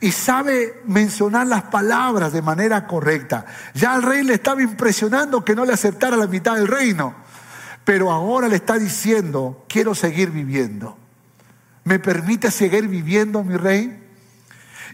y 0.00 0.10
sabe 0.10 0.82
mencionar 0.84 1.46
las 1.46 1.62
palabras 1.62 2.32
de 2.32 2.42
manera 2.42 2.86
correcta. 2.86 3.46
Ya 3.74 3.94
al 3.94 4.02
rey 4.02 4.24
le 4.24 4.34
estaba 4.34 4.62
impresionando 4.62 5.44
que 5.44 5.54
no 5.54 5.64
le 5.64 5.72
aceptara 5.72 6.16
la 6.16 6.26
mitad 6.26 6.56
del 6.56 6.66
reino, 6.66 7.14
pero 7.84 8.10
ahora 8.10 8.48
le 8.48 8.56
está 8.56 8.78
diciendo, 8.78 9.64
quiero 9.68 9.94
seguir 9.94 10.30
viviendo. 10.30 10.98
¿Me 11.84 12.00
permite 12.00 12.50
seguir 12.50 12.88
viviendo, 12.88 13.44
mi 13.44 13.56
rey? 13.56 14.01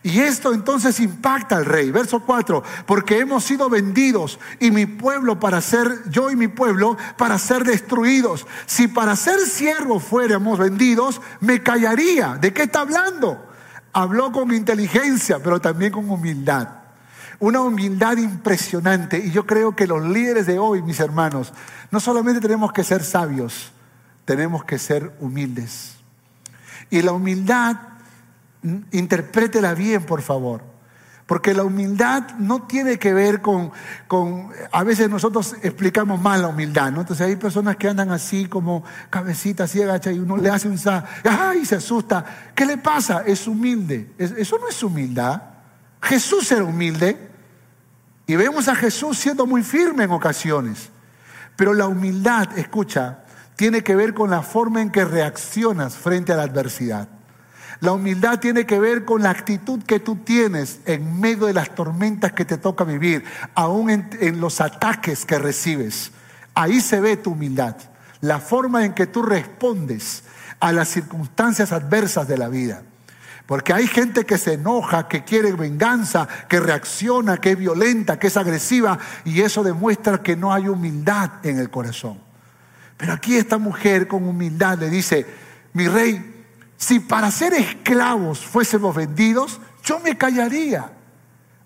Y 0.03 0.21
esto 0.21 0.55
entonces 0.55 1.01
impacta 1.01 1.57
al 1.57 1.65
rey. 1.65 1.91
Verso 1.91 2.21
4, 2.21 2.63
porque 2.87 3.19
hemos 3.19 3.45
sido 3.45 3.69
vendidos 3.69 4.39
y 4.61 4.71
mi 4.71 4.87
pueblo 4.87 5.41
para 5.41 5.61
ser, 5.61 6.09
yo 6.11 6.31
y 6.31 6.37
mi 6.37 6.49
pueblo 6.49 6.97
para 7.17 7.39
ser 7.39 7.65
destruidos. 7.65 8.47
Si 8.67 8.89
para 8.89 9.17
ser 9.17 9.41
siervos 9.41 10.05
fuéramos 10.05 10.59
vendidos, 10.59 11.21
me 11.41 11.63
callaría. 11.63 12.37
¿De 12.41 12.53
qué 12.53 12.65
está 12.65 12.81
hablando? 12.81 13.45
Habló 13.93 14.31
con 14.31 14.53
inteligencia, 14.55 15.41
pero 15.43 15.61
también 15.61 15.93
con 15.93 16.09
humildad. 16.09 16.69
Una 17.41 17.61
humildad 17.61 18.17
impresionante. 18.19 19.19
Y 19.19 19.31
yo 19.31 19.47
creo 19.47 19.75
que 19.75 19.87
los 19.87 20.05
líderes 20.05 20.47
de 20.47 20.59
hoy, 20.59 20.83
mis 20.83 21.01
hermanos, 21.01 21.53
no 21.91 21.99
solamente 21.99 22.41
tenemos 22.41 22.73
que 22.73 22.85
ser 22.85 23.03
sabios, 23.03 23.73
tenemos 24.25 24.65
que 24.65 24.79
ser 24.79 25.13
humildes. 25.21 25.97
Y 26.91 27.03
la 27.03 27.13
humildad 27.13 27.77
interprétela 28.63 29.75
bien, 29.75 30.05
por 30.05 30.23
favor. 30.23 30.63
Porque 31.27 31.53
la 31.53 31.63
humildad 31.63 32.37
no 32.39 32.63
tiene 32.63 32.99
que 32.99 33.13
ver 33.13 33.43
con, 33.43 33.71
con, 34.07 34.49
a 34.73 34.83
veces 34.83 35.11
nosotros 35.11 35.57
explicamos 35.63 36.19
mal 36.19 36.41
la 36.41 36.49
humildad, 36.49 36.91
¿no? 36.91 37.03
Entonces 37.03 37.27
hay 37.27 37.37
personas 37.37 37.77
que 37.77 37.87
andan 37.87 38.11
así 38.11 38.47
como 38.47 38.83
cabecita 39.11 39.65
así 39.65 39.83
agacha 39.83 40.11
y 40.11 40.19
uno 40.19 40.39
le 40.39 40.49
hace 40.49 40.69
un 40.69 40.79
sa, 40.79 41.05
¡ay! 41.25 41.67
se 41.67 41.77
asusta. 41.77 42.25
¿Qué 42.55 42.65
le 42.65 42.79
pasa? 42.79 43.25
Es 43.27 43.47
humilde. 43.47 44.13
Eso 44.17 44.59
no 44.59 44.69
es 44.69 44.83
humildad. 44.83 45.43
Jesús 46.01 46.51
era 46.51 46.65
humilde 46.65 47.29
y 48.27 48.37
vemos 48.37 48.69
a 48.69 48.75
Jesús 48.75 49.19
siendo 49.19 49.47
muy 49.47 49.63
firme 49.63 50.05
en 50.05 50.13
ocasiones. 50.13 50.89
Pero 51.57 51.75
la 51.75 51.89
humildad, 51.89 52.57
escucha, 52.57 53.25
tiene 53.57 53.83
que 53.83 53.97
ver 53.97 54.15
con 54.15 54.31
la 54.31 54.41
forma 54.41 54.81
en 54.81 54.91
que 54.91 55.05
reaccionas 55.05 55.97
frente 55.97 56.33
a 56.33 56.37
la 56.37 56.45
adversidad. 56.45 57.09
La 57.81 57.93
humildad 57.93 58.41
tiene 58.41 58.67
que 58.67 58.81
ver 58.81 59.05
con 59.05 59.23
la 59.23 59.31
actitud 59.31 59.83
que 59.85 60.01
tú 60.01 60.17
tienes 60.17 60.81
en 60.85 61.21
medio 61.21 61.47
de 61.47 61.55
las 61.55 61.75
tormentas 61.75 62.33
que 62.33 62.45
te 62.45 62.59
toca 62.59 62.85
vivir, 62.85 63.25
aún 63.55 63.91
en, 63.91 64.41
los 64.41 64.61
ataques 64.61 65.25
que 65.25 65.39
recibes. 65.39 66.11
Ahí 66.55 66.81
se 66.81 67.01
ve 67.01 67.17
tu 67.17 67.33
humildad, 67.33 67.77
la 68.21 68.41
forma 68.41 68.85
en 68.85 68.95
que 68.95 69.07
tú 69.07 69.23
respondes 69.23 70.25
a 70.59 70.73
las 70.73 70.89
circunstancias 70.89 71.73
adversas 71.73 72.27
de 72.27 72.39
la 72.39 72.49
vida. 72.49 72.83
Porque 73.47 73.73
hay 73.73 73.87
gente 73.87 74.27
que 74.27 74.37
se 74.37 74.55
enoja, 74.55 75.09
que 75.09 75.25
quiere 75.25 75.53
venganza, 75.53 76.29
que 76.49 76.61
reacciona, 76.61 77.39
que 77.39 77.53
es 77.53 77.59
violenta, 77.59 78.19
que 78.19 78.27
es 78.27 78.37
agresiva, 78.37 78.99
y 79.25 79.41
eso 79.41 79.63
demuestra 79.63 80.23
que 80.23 80.37
no 80.37 80.53
hay 80.53 80.69
humildad 80.69 81.31
en 81.45 81.59
el 81.59 81.71
corazón. 81.71 82.19
Pero 82.97 83.13
aquí 83.13 83.37
esta 83.37 83.57
mujer 83.57 84.09
con 84.09 84.25
humildad 84.29 84.79
le 84.79 84.91
dice, 84.91 85.25
mi 85.73 85.87
rey, 85.87 86.38
si 86.79 87.01
para 87.01 87.31
ser 87.33 87.55
esclavos 87.55 88.39
fuésemos 88.47 88.95
vendidos, 88.95 89.61
yo 89.83 89.99
me 89.99 90.17
callaría. 90.17 90.93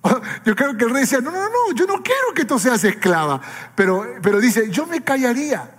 Yo 0.44 0.56
creo 0.56 0.76
que 0.76 0.84
el 0.84 0.90
rey 0.90 1.02
decía, 1.02 1.20
no, 1.20 1.30
no, 1.30 1.44
no, 1.44 1.72
yo 1.76 1.86
no 1.86 2.02
quiero 2.02 2.34
que 2.34 2.44
tú 2.44 2.58
seas 2.58 2.82
esclava. 2.82 3.40
Pero, 3.76 4.04
pero 4.20 4.40
dice, 4.40 4.68
yo 4.68 4.84
me 4.84 5.00
callaría. 5.02 5.76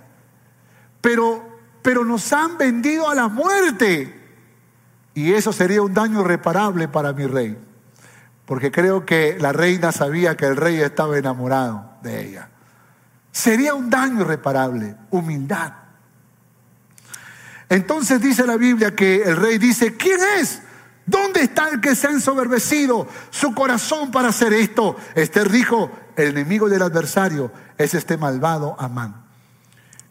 Pero, 1.02 1.46
pero 1.82 2.06
nos 2.06 2.32
han 2.32 2.56
vendido 2.56 3.10
a 3.10 3.14
la 3.14 3.28
muerte. 3.28 4.18
Y 5.12 5.34
eso 5.34 5.52
sería 5.52 5.82
un 5.82 5.92
daño 5.92 6.22
irreparable 6.22 6.88
para 6.88 7.12
mi 7.12 7.26
rey. 7.26 7.58
Porque 8.46 8.70
creo 8.70 9.04
que 9.04 9.36
la 9.38 9.52
reina 9.52 9.92
sabía 9.92 10.38
que 10.38 10.46
el 10.46 10.56
rey 10.56 10.80
estaba 10.80 11.18
enamorado 11.18 11.98
de 12.02 12.26
ella. 12.26 12.48
Sería 13.30 13.74
un 13.74 13.90
daño 13.90 14.22
irreparable. 14.22 14.96
Humildad. 15.10 15.83
Entonces 17.68 18.20
dice 18.20 18.46
la 18.46 18.56
Biblia 18.56 18.94
que 18.94 19.22
el 19.22 19.36
rey 19.36 19.58
dice, 19.58 19.96
¿quién 19.96 20.20
es? 20.38 20.62
¿Dónde 21.06 21.42
está 21.42 21.68
el 21.68 21.80
que 21.80 21.94
se 21.94 22.06
ha 22.06 22.10
ensoberbecido 22.10 23.06
su 23.30 23.54
corazón 23.54 24.10
para 24.10 24.28
hacer 24.28 24.52
esto? 24.52 24.96
Esther 25.14 25.50
dijo, 25.50 25.90
el 26.16 26.28
enemigo 26.28 26.68
del 26.68 26.82
adversario 26.82 27.52
es 27.76 27.94
este 27.94 28.16
malvado 28.16 28.76
Amán. 28.78 29.24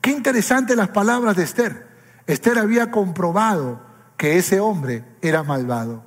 Qué 0.01 0.11
interesante 0.11 0.75
las 0.75 0.89
palabras 0.89 1.35
de 1.35 1.43
Esther. 1.43 1.87
Esther 2.27 2.59
había 2.59 2.91
comprobado 2.91 3.81
que 4.17 4.37
ese 4.37 4.59
hombre 4.59 5.03
era 5.21 5.43
malvado. 5.43 6.03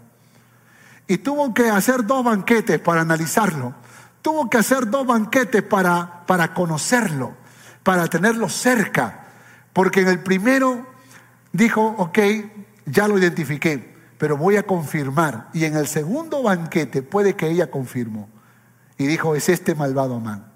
Y 1.09 1.19
tuvo 1.19 1.55
que 1.55 1.71
hacer 1.71 2.05
dos 2.05 2.25
banquetes 2.25 2.79
para 2.81 3.01
analizarlo. 3.01 3.75
Tuvo 4.23 4.51
que 4.51 4.59
hacer 4.59 4.91
dos 4.91 5.07
banquetes 5.07 5.63
para, 5.63 6.27
para 6.27 6.53
conocerlo, 6.53 7.35
para 7.83 8.07
tenerlo 8.09 8.49
cerca. 8.49 9.27
Porque 9.73 10.01
en 10.01 10.09
el 10.09 10.21
primero 10.21 10.87
dijo, 11.57 11.95
ok, 11.99 12.19
ya 12.87 13.09
lo 13.09 13.19
identifiqué, 13.19 13.95
pero 14.19 14.37
voy 14.37 14.57
a 14.57 14.63
confirmar. 14.63 15.49
Y 15.53 15.65
en 15.65 15.77
el 15.77 15.87
segundo 15.87 16.43
banquete 16.43 17.03
puede 17.03 17.35
que 17.35 17.49
ella 17.49 17.71
confirmó. 17.71 18.29
Y 18.99 19.07
dijo, 19.07 19.35
es 19.35 19.49
este 19.49 19.75
malvado 19.75 20.21
man. 20.21 20.53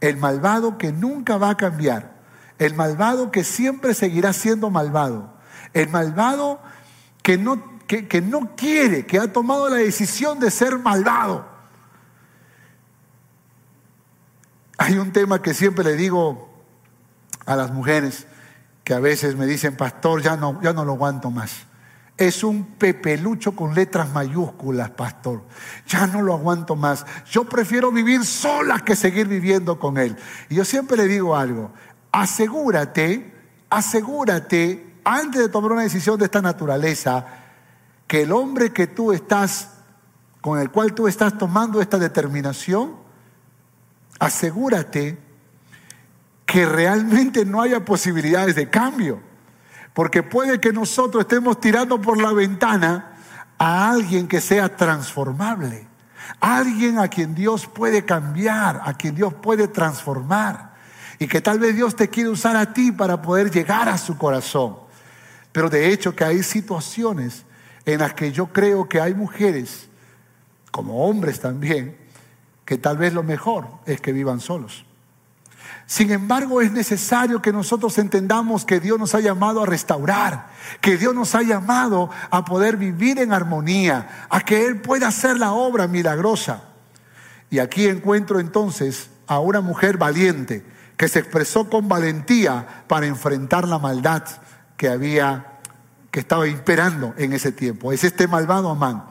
El 0.00 0.16
malvado 0.16 0.76
que 0.76 0.92
nunca 0.92 1.38
va 1.38 1.50
a 1.50 1.56
cambiar. 1.56 2.14
El 2.58 2.74
malvado 2.74 3.30
que 3.30 3.44
siempre 3.44 3.94
seguirá 3.94 4.32
siendo 4.32 4.70
malvado. 4.70 5.34
El 5.72 5.88
malvado 5.88 6.60
que 7.22 7.38
no, 7.38 7.80
que, 7.86 8.06
que 8.06 8.20
no 8.20 8.54
quiere, 8.56 9.06
que 9.06 9.18
ha 9.18 9.32
tomado 9.32 9.68
la 9.68 9.76
decisión 9.76 10.40
de 10.40 10.50
ser 10.50 10.78
malvado. 10.78 11.46
Hay 14.76 14.98
un 14.98 15.12
tema 15.12 15.40
que 15.40 15.54
siempre 15.54 15.84
le 15.84 15.96
digo 15.96 16.50
a 17.46 17.56
las 17.56 17.70
mujeres 17.72 18.26
que 18.84 18.92
a 18.92 19.00
veces 19.00 19.34
me 19.34 19.46
dicen, 19.46 19.76
pastor, 19.76 20.22
ya 20.22 20.36
no, 20.36 20.60
ya 20.62 20.74
no 20.74 20.84
lo 20.84 20.92
aguanto 20.92 21.30
más. 21.30 21.66
Es 22.16 22.44
un 22.44 22.76
pepelucho 22.76 23.56
con 23.56 23.74
letras 23.74 24.10
mayúsculas, 24.10 24.90
pastor. 24.90 25.42
Ya 25.88 26.06
no 26.06 26.22
lo 26.22 26.34
aguanto 26.34 26.76
más. 26.76 27.04
Yo 27.28 27.44
prefiero 27.44 27.90
vivir 27.90 28.24
sola 28.24 28.80
que 28.80 28.94
seguir 28.94 29.26
viviendo 29.26 29.80
con 29.80 29.96
él. 29.96 30.16
Y 30.50 30.56
yo 30.56 30.64
siempre 30.64 30.98
le 30.98 31.08
digo 31.08 31.34
algo, 31.34 31.72
asegúrate, 32.12 33.34
asegúrate, 33.70 35.00
antes 35.02 35.40
de 35.40 35.48
tomar 35.48 35.72
una 35.72 35.82
decisión 35.82 36.18
de 36.18 36.26
esta 36.26 36.42
naturaleza, 36.42 37.26
que 38.06 38.22
el 38.22 38.32
hombre 38.32 38.72
que 38.72 38.86
tú 38.86 39.12
estás, 39.12 39.70
con 40.40 40.60
el 40.60 40.70
cual 40.70 40.94
tú 40.94 41.08
estás 41.08 41.36
tomando 41.36 41.80
esta 41.80 41.98
determinación, 41.98 42.96
asegúrate 44.18 45.23
que 46.54 46.66
realmente 46.66 47.44
no 47.44 47.60
haya 47.60 47.84
posibilidades 47.84 48.54
de 48.54 48.70
cambio. 48.70 49.20
Porque 49.92 50.22
puede 50.22 50.60
que 50.60 50.72
nosotros 50.72 51.22
estemos 51.22 51.58
tirando 51.58 52.00
por 52.00 52.22
la 52.22 52.32
ventana 52.32 53.16
a 53.58 53.90
alguien 53.90 54.28
que 54.28 54.40
sea 54.40 54.76
transformable, 54.76 55.88
alguien 56.38 57.00
a 57.00 57.08
quien 57.08 57.34
Dios 57.34 57.66
puede 57.66 58.04
cambiar, 58.04 58.80
a 58.84 58.94
quien 58.94 59.16
Dios 59.16 59.34
puede 59.34 59.66
transformar. 59.66 60.74
Y 61.18 61.26
que 61.26 61.40
tal 61.40 61.58
vez 61.58 61.74
Dios 61.74 61.96
te 61.96 62.08
quiere 62.08 62.30
usar 62.30 62.54
a 62.54 62.72
ti 62.72 62.92
para 62.92 63.20
poder 63.20 63.50
llegar 63.50 63.88
a 63.88 63.98
su 63.98 64.16
corazón. 64.16 64.76
Pero 65.50 65.68
de 65.68 65.88
hecho 65.88 66.14
que 66.14 66.22
hay 66.22 66.44
situaciones 66.44 67.44
en 67.84 67.98
las 67.98 68.14
que 68.14 68.30
yo 68.30 68.46
creo 68.46 68.88
que 68.88 69.00
hay 69.00 69.12
mujeres, 69.12 69.88
como 70.70 71.04
hombres 71.04 71.40
también, 71.40 71.96
que 72.64 72.78
tal 72.78 72.96
vez 72.96 73.12
lo 73.12 73.24
mejor 73.24 73.66
es 73.86 74.00
que 74.00 74.12
vivan 74.12 74.38
solos. 74.38 74.86
Sin 75.86 76.10
embargo, 76.10 76.60
es 76.60 76.72
necesario 76.72 77.42
que 77.42 77.52
nosotros 77.52 77.98
entendamos 77.98 78.64
que 78.64 78.80
Dios 78.80 78.98
nos 78.98 79.14
ha 79.14 79.20
llamado 79.20 79.62
a 79.62 79.66
restaurar, 79.66 80.48
que 80.80 80.96
Dios 80.96 81.14
nos 81.14 81.34
ha 81.34 81.42
llamado 81.42 82.10
a 82.30 82.44
poder 82.44 82.76
vivir 82.76 83.18
en 83.18 83.32
armonía, 83.32 84.26
a 84.30 84.40
que 84.40 84.66
Él 84.66 84.80
pueda 84.80 85.08
hacer 85.08 85.38
la 85.38 85.52
obra 85.52 85.86
milagrosa. 85.86 86.62
Y 87.50 87.58
aquí 87.58 87.86
encuentro 87.86 88.40
entonces 88.40 89.10
a 89.26 89.40
una 89.40 89.60
mujer 89.60 89.98
valiente 89.98 90.64
que 90.96 91.08
se 91.08 91.18
expresó 91.18 91.68
con 91.68 91.88
valentía 91.88 92.84
para 92.88 93.06
enfrentar 93.06 93.68
la 93.68 93.78
maldad 93.78 94.22
que 94.76 94.88
había 94.88 95.50
que 96.10 96.20
estaba 96.20 96.46
imperando 96.46 97.12
en 97.18 97.32
ese 97.32 97.50
tiempo. 97.50 97.90
Es 97.90 98.04
este 98.04 98.28
malvado 98.28 98.70
Amán. 98.70 99.04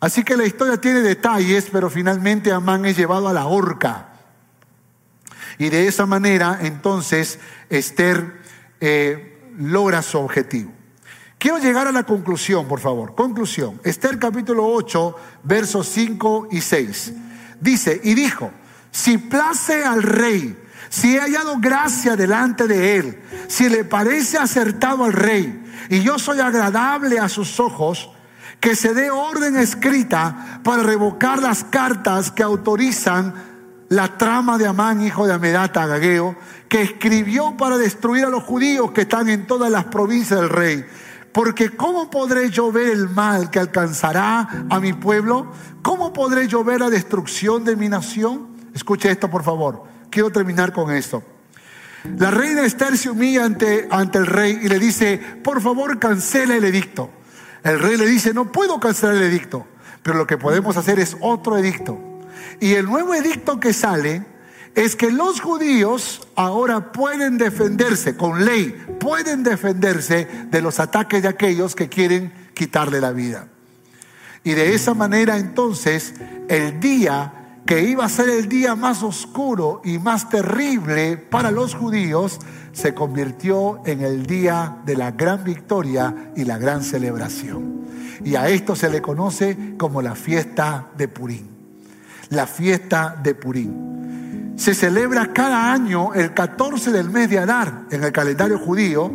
Así 0.00 0.22
que 0.22 0.36
la 0.36 0.44
historia 0.44 0.78
tiene 0.78 1.00
detalles, 1.00 1.68
pero 1.72 1.88
finalmente 1.88 2.52
Amán 2.52 2.84
es 2.84 2.96
llevado 2.96 3.26
a 3.26 3.32
la 3.32 3.46
horca. 3.46 4.07
Y 5.58 5.70
de 5.70 5.88
esa 5.88 6.06
manera, 6.06 6.58
entonces, 6.62 7.38
Esther 7.68 8.40
eh, 8.80 9.52
logra 9.58 10.02
su 10.02 10.18
objetivo. 10.18 10.72
Quiero 11.38 11.58
llegar 11.58 11.86
a 11.86 11.92
la 11.92 12.04
conclusión, 12.04 12.66
por 12.66 12.80
favor. 12.80 13.14
Conclusión. 13.14 13.80
Esther 13.84 14.18
capítulo 14.18 14.66
8, 14.66 15.16
versos 15.44 15.88
5 15.88 16.48
y 16.50 16.60
6. 16.60 17.12
Dice, 17.60 18.00
y 18.02 18.14
dijo, 18.14 18.50
si 18.90 19.18
place 19.18 19.84
al 19.84 20.02
rey, 20.02 20.56
si 20.88 21.16
he 21.16 21.20
hallado 21.20 21.58
gracia 21.58 22.16
delante 22.16 22.66
de 22.66 22.96
él, 22.96 23.22
si 23.48 23.68
le 23.68 23.84
parece 23.84 24.38
acertado 24.38 25.04
al 25.04 25.12
rey, 25.12 25.64
y 25.90 26.00
yo 26.00 26.18
soy 26.18 26.40
agradable 26.40 27.18
a 27.18 27.28
sus 27.28 27.60
ojos, 27.60 28.10
que 28.60 28.74
se 28.74 28.92
dé 28.92 29.10
orden 29.10 29.56
escrita 29.56 30.60
para 30.64 30.82
revocar 30.82 31.40
las 31.40 31.62
cartas 31.62 32.32
que 32.32 32.42
autorizan 32.42 33.47
la 33.88 34.18
trama 34.18 34.58
de 34.58 34.66
Amán, 34.66 35.00
hijo 35.02 35.26
de 35.26 35.32
Amedata 35.32 35.82
Agageo, 35.82 36.36
que 36.68 36.82
escribió 36.82 37.56
para 37.56 37.78
destruir 37.78 38.26
a 38.26 38.30
los 38.30 38.42
judíos 38.42 38.92
que 38.92 39.02
están 39.02 39.28
en 39.28 39.46
todas 39.46 39.70
las 39.70 39.84
provincias 39.84 40.40
del 40.40 40.50
rey. 40.50 40.84
Porque 41.32 41.70
¿cómo 41.70 42.10
podré 42.10 42.50
yo 42.50 42.70
ver 42.72 42.88
el 42.88 43.08
mal 43.08 43.50
que 43.50 43.58
alcanzará 43.58 44.66
a 44.68 44.80
mi 44.80 44.92
pueblo? 44.92 45.52
¿Cómo 45.82 46.12
podré 46.12 46.48
yo 46.48 46.64
ver 46.64 46.80
la 46.80 46.90
destrucción 46.90 47.64
de 47.64 47.76
mi 47.76 47.88
nación? 47.88 48.48
Escuche 48.74 49.10
esto, 49.10 49.30
por 49.30 49.42
favor. 49.42 49.84
Quiero 50.10 50.30
terminar 50.30 50.72
con 50.72 50.90
esto. 50.90 51.22
La 52.16 52.30
reina 52.30 52.64
Esther 52.64 52.96
se 52.96 53.10
humilla 53.10 53.44
ante, 53.44 53.88
ante 53.90 54.18
el 54.18 54.26
rey 54.26 54.58
y 54.62 54.68
le 54.68 54.78
dice, 54.78 55.18
por 55.42 55.60
favor, 55.60 55.98
cancela 55.98 56.56
el 56.56 56.64
edicto. 56.64 57.10
El 57.62 57.78
rey 57.80 57.96
le 57.96 58.06
dice, 58.06 58.32
no 58.32 58.50
puedo 58.50 58.78
cancelar 58.80 59.16
el 59.16 59.24
edicto, 59.24 59.66
pero 60.02 60.16
lo 60.16 60.26
que 60.26 60.38
podemos 60.38 60.76
hacer 60.76 60.98
es 61.00 61.16
otro 61.20 61.58
edicto. 61.58 62.07
Y 62.60 62.74
el 62.74 62.86
nuevo 62.86 63.14
edicto 63.14 63.60
que 63.60 63.72
sale 63.72 64.24
es 64.74 64.94
que 64.94 65.10
los 65.10 65.40
judíos 65.40 66.28
ahora 66.36 66.92
pueden 66.92 67.38
defenderse 67.38 68.16
con 68.16 68.44
ley, 68.44 68.74
pueden 69.00 69.42
defenderse 69.42 70.28
de 70.50 70.62
los 70.62 70.78
ataques 70.78 71.22
de 71.22 71.28
aquellos 71.28 71.74
que 71.74 71.88
quieren 71.88 72.32
quitarle 72.54 73.00
la 73.00 73.12
vida. 73.12 73.48
Y 74.44 74.52
de 74.52 74.74
esa 74.74 74.94
manera 74.94 75.36
entonces 75.36 76.14
el 76.48 76.78
día 76.80 77.38
que 77.66 77.82
iba 77.82 78.04
a 78.06 78.08
ser 78.08 78.30
el 78.30 78.48
día 78.48 78.74
más 78.76 79.02
oscuro 79.02 79.82
y 79.84 79.98
más 79.98 80.30
terrible 80.30 81.18
para 81.18 81.50
los 81.50 81.74
judíos, 81.74 82.38
se 82.72 82.94
convirtió 82.94 83.82
en 83.84 84.00
el 84.00 84.24
día 84.24 84.78
de 84.86 84.96
la 84.96 85.10
gran 85.10 85.44
victoria 85.44 86.32
y 86.34 86.44
la 86.44 86.56
gran 86.56 86.82
celebración. 86.82 87.82
Y 88.24 88.36
a 88.36 88.48
esto 88.48 88.74
se 88.74 88.88
le 88.88 89.02
conoce 89.02 89.74
como 89.76 90.00
la 90.00 90.14
fiesta 90.14 90.88
de 90.96 91.08
Purín. 91.08 91.57
La 92.30 92.46
fiesta 92.46 93.16
de 93.22 93.34
Purín. 93.34 94.54
Se 94.56 94.74
celebra 94.74 95.32
cada 95.32 95.72
año 95.72 96.12
el 96.14 96.34
14 96.34 96.90
del 96.90 97.10
mes 97.10 97.30
de 97.30 97.38
Adar 97.38 97.84
en 97.90 98.02
el 98.02 98.12
calendario 98.12 98.58
judío 98.58 99.10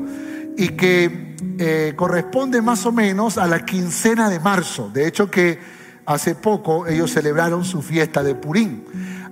y 0.57 0.69
que 0.69 1.35
eh, 1.59 1.93
corresponde 1.95 2.61
más 2.61 2.85
o 2.85 2.91
menos 2.91 3.37
a 3.37 3.45
la 3.47 3.65
quincena 3.65 4.29
de 4.29 4.39
marzo. 4.39 4.89
De 4.93 5.05
hecho 5.07 5.29
que 5.29 5.59
hace 6.05 6.35
poco 6.35 6.87
ellos 6.87 7.11
celebraron 7.11 7.65
su 7.65 7.81
fiesta 7.81 8.23
de 8.23 8.35
Purín. 8.35 8.85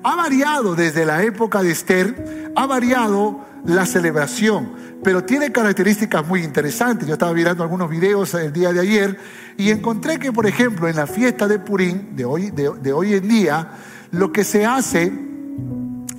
Ha 0.03 0.15
variado 0.15 0.75
desde 0.75 1.05
la 1.05 1.23
época 1.23 1.63
de 1.63 1.71
Esther, 1.71 2.51
ha 2.55 2.65
variado 2.65 3.45
la 3.65 3.85
celebración, 3.85 4.73
pero 5.03 5.23
tiene 5.23 5.51
características 5.51 6.27
muy 6.27 6.43
interesantes. 6.43 7.07
Yo 7.07 7.13
estaba 7.13 7.33
mirando 7.33 7.63
algunos 7.63 7.89
videos 7.89 8.33
el 8.33 8.51
día 8.51 8.73
de 8.73 8.79
ayer 8.79 9.17
y 9.61 9.69
encontré 9.69 10.17
que, 10.17 10.33
por 10.33 10.47
ejemplo, 10.47 10.87
en 10.87 10.95
la 10.95 11.05
fiesta 11.05 11.47
de 11.47 11.59
Purín 11.59 12.15
de 12.15 12.25
hoy, 12.25 12.49
de, 12.49 12.93
hoy 12.93 13.13
en 13.13 13.27
día, 13.27 13.69
lo 14.09 14.31
que 14.31 14.43
se 14.43 14.65
hace 14.65 15.13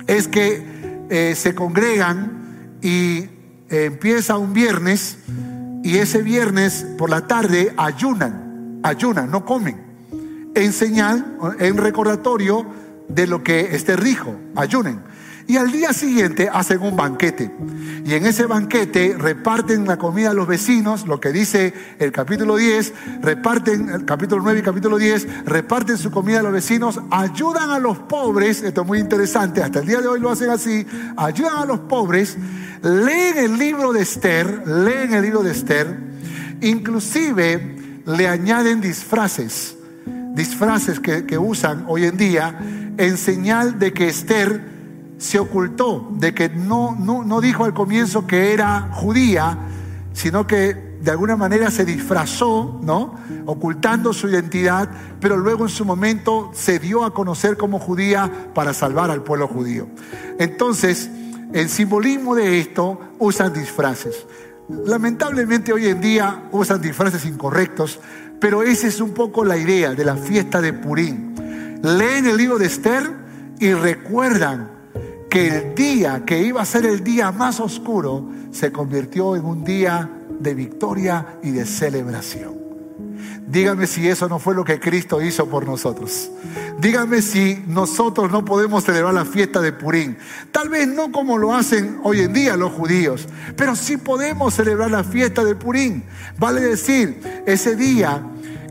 es 0.07 0.29
que 0.29 1.05
eh, 1.09 1.35
se 1.35 1.53
congregan 1.53 2.77
y 2.81 3.17
eh, 3.19 3.29
empieza 3.69 4.37
un 4.37 4.53
viernes 4.53 5.17
y 5.83 5.97
ese 5.97 6.21
viernes 6.21 6.85
por 6.97 7.09
la 7.09 7.27
tarde 7.27 7.73
ayunan, 7.75 8.79
ayunan, 8.81 9.29
no 9.29 9.43
comen 9.43 9.83
en 10.55 10.71
señal, 10.71 11.37
en 11.59 11.77
recordatorio 11.77 12.65
de 13.09 13.27
lo 13.27 13.43
que 13.43 13.75
este 13.75 13.97
rijo, 13.97 14.35
ayunen. 14.55 15.01
Y 15.47 15.57
al 15.57 15.71
día 15.71 15.93
siguiente 15.93 16.49
hacen 16.51 16.81
un 16.81 16.95
banquete. 16.95 17.51
Y 18.05 18.13
en 18.13 18.25
ese 18.25 18.45
banquete 18.45 19.15
reparten 19.17 19.85
la 19.85 19.97
comida 19.97 20.31
a 20.31 20.33
los 20.33 20.47
vecinos, 20.47 21.05
lo 21.05 21.19
que 21.19 21.31
dice 21.31 21.73
el 21.99 22.11
capítulo 22.11 22.55
10, 22.55 22.93
reparten, 23.21 23.89
el 23.89 24.05
capítulo 24.05 24.41
9 24.41 24.59
y 24.59 24.63
capítulo 24.63 24.97
10, 24.97 25.45
reparten 25.45 25.97
su 25.97 26.11
comida 26.11 26.39
a 26.39 26.43
los 26.43 26.53
vecinos, 26.53 26.99
ayudan 27.11 27.71
a 27.71 27.79
los 27.79 27.97
pobres, 27.99 28.63
esto 28.63 28.81
es 28.81 28.87
muy 28.87 28.99
interesante, 28.99 29.61
hasta 29.61 29.79
el 29.79 29.87
día 29.87 30.01
de 30.01 30.07
hoy 30.07 30.19
lo 30.19 30.29
hacen 30.29 30.49
así, 30.49 30.85
ayudan 31.17 31.57
a 31.57 31.65
los 31.65 31.79
pobres, 31.81 32.37
leen 32.81 33.37
el 33.37 33.57
libro 33.57 33.93
de 33.93 34.01
Esther, 34.01 34.67
leen 34.67 35.13
el 35.13 35.21
libro 35.21 35.43
de 35.43 35.51
Esther, 35.51 35.97
inclusive 36.61 38.01
le 38.05 38.27
añaden 38.27 38.81
disfraces 38.81 39.77
disfraces 40.33 40.99
que, 40.99 41.37
usan 41.37 41.85
hoy 41.87 42.05
en 42.05 42.17
día 42.17 42.59
en 42.97 43.17
señal 43.17 43.79
de 43.79 43.93
que 43.93 44.07
Esther 44.07 44.72
se 45.23 45.39
ocultó, 45.39 46.09
de 46.11 46.33
que 46.33 46.49
no, 46.49 46.97
no, 46.99 47.23
no 47.23 47.39
dijo 47.39 47.63
al 47.63 47.73
comienzo 47.73 48.27
que 48.27 48.51
era 48.51 48.89
judía, 48.91 49.57
sino 50.11 50.45
que 50.45 50.73
de 50.73 51.11
alguna 51.11 51.37
manera 51.37 51.71
se 51.71 51.85
disfrazó, 51.85 52.77
¿no? 52.83 53.15
Ocultando 53.45 54.11
su 54.11 54.27
identidad, 54.27 54.89
pero 55.21 55.37
luego 55.37 55.63
en 55.63 55.69
su 55.69 55.85
momento 55.85 56.51
se 56.53 56.77
dio 56.77 57.05
a 57.05 57.13
conocer 57.13 57.55
como 57.55 57.79
judía 57.79 58.49
para 58.53 58.73
salvar 58.73 59.11
al 59.11 59.23
pueblo 59.23 59.47
judío. 59.47 59.87
Entonces, 60.39 61.09
el 61.53 61.69
simbolismo 61.69 62.35
de 62.35 62.59
esto 62.59 62.99
usan 63.17 63.53
disfraces. 63.53 64.25
Lamentablemente 64.67 65.71
hoy 65.71 65.87
en 65.87 66.01
día 66.01 66.49
usan 66.51 66.81
disfraces 66.81 67.23
incorrectos, 67.23 68.01
pero 68.41 68.61
esa 68.61 68.87
es 68.87 68.99
un 68.99 69.13
poco 69.13 69.45
la 69.45 69.55
idea 69.55 69.93
de 69.93 70.03
la 70.03 70.17
fiesta 70.17 70.59
de 70.59 70.73
Purín. 70.73 71.79
Leen 71.81 72.25
el 72.25 72.35
libro 72.35 72.57
de 72.57 72.65
Esther 72.65 73.09
y 73.59 73.71
recuerdan 73.73 74.72
que 75.33 75.47
el 75.47 75.73
día 75.73 76.21
que 76.27 76.43
iba 76.43 76.61
a 76.61 76.65
ser 76.65 76.85
el 76.85 77.03
día 77.03 77.31
más 77.31 77.59
oscuro 77.59 78.29
se 78.51 78.71
convirtió 78.71 79.35
en 79.35 79.43
un 79.45 79.63
día 79.63 80.07
de 80.29 80.53
victoria 80.53 81.39
y 81.41 81.49
de 81.49 81.65
celebración. 81.65 82.53
Dígame 83.47 83.87
si 83.87 84.07
eso 84.07 84.29
no 84.29 84.37
fue 84.37 84.53
lo 84.53 84.63
que 84.63 84.79
Cristo 84.79 85.23
hizo 85.23 85.47
por 85.49 85.65
nosotros. 85.65 86.29
Dígame 86.79 87.23
si 87.23 87.63
nosotros 87.65 88.31
no 88.31 88.45
podemos 88.45 88.83
celebrar 88.83 89.15
la 89.15 89.25
fiesta 89.25 89.59
de 89.59 89.73
Purín. 89.73 90.19
Tal 90.51 90.69
vez 90.69 90.87
no 90.87 91.11
como 91.11 91.39
lo 91.39 91.55
hacen 91.55 91.99
hoy 92.03 92.19
en 92.19 92.31
día 92.31 92.55
los 92.55 92.71
judíos, 92.71 93.27
pero 93.55 93.75
sí 93.75 93.97
podemos 93.97 94.53
celebrar 94.53 94.91
la 94.91 95.03
fiesta 95.03 95.43
de 95.43 95.55
Purín. 95.55 96.03
Vale 96.37 96.61
decir, 96.61 97.43
ese 97.47 97.75
día 97.75 98.23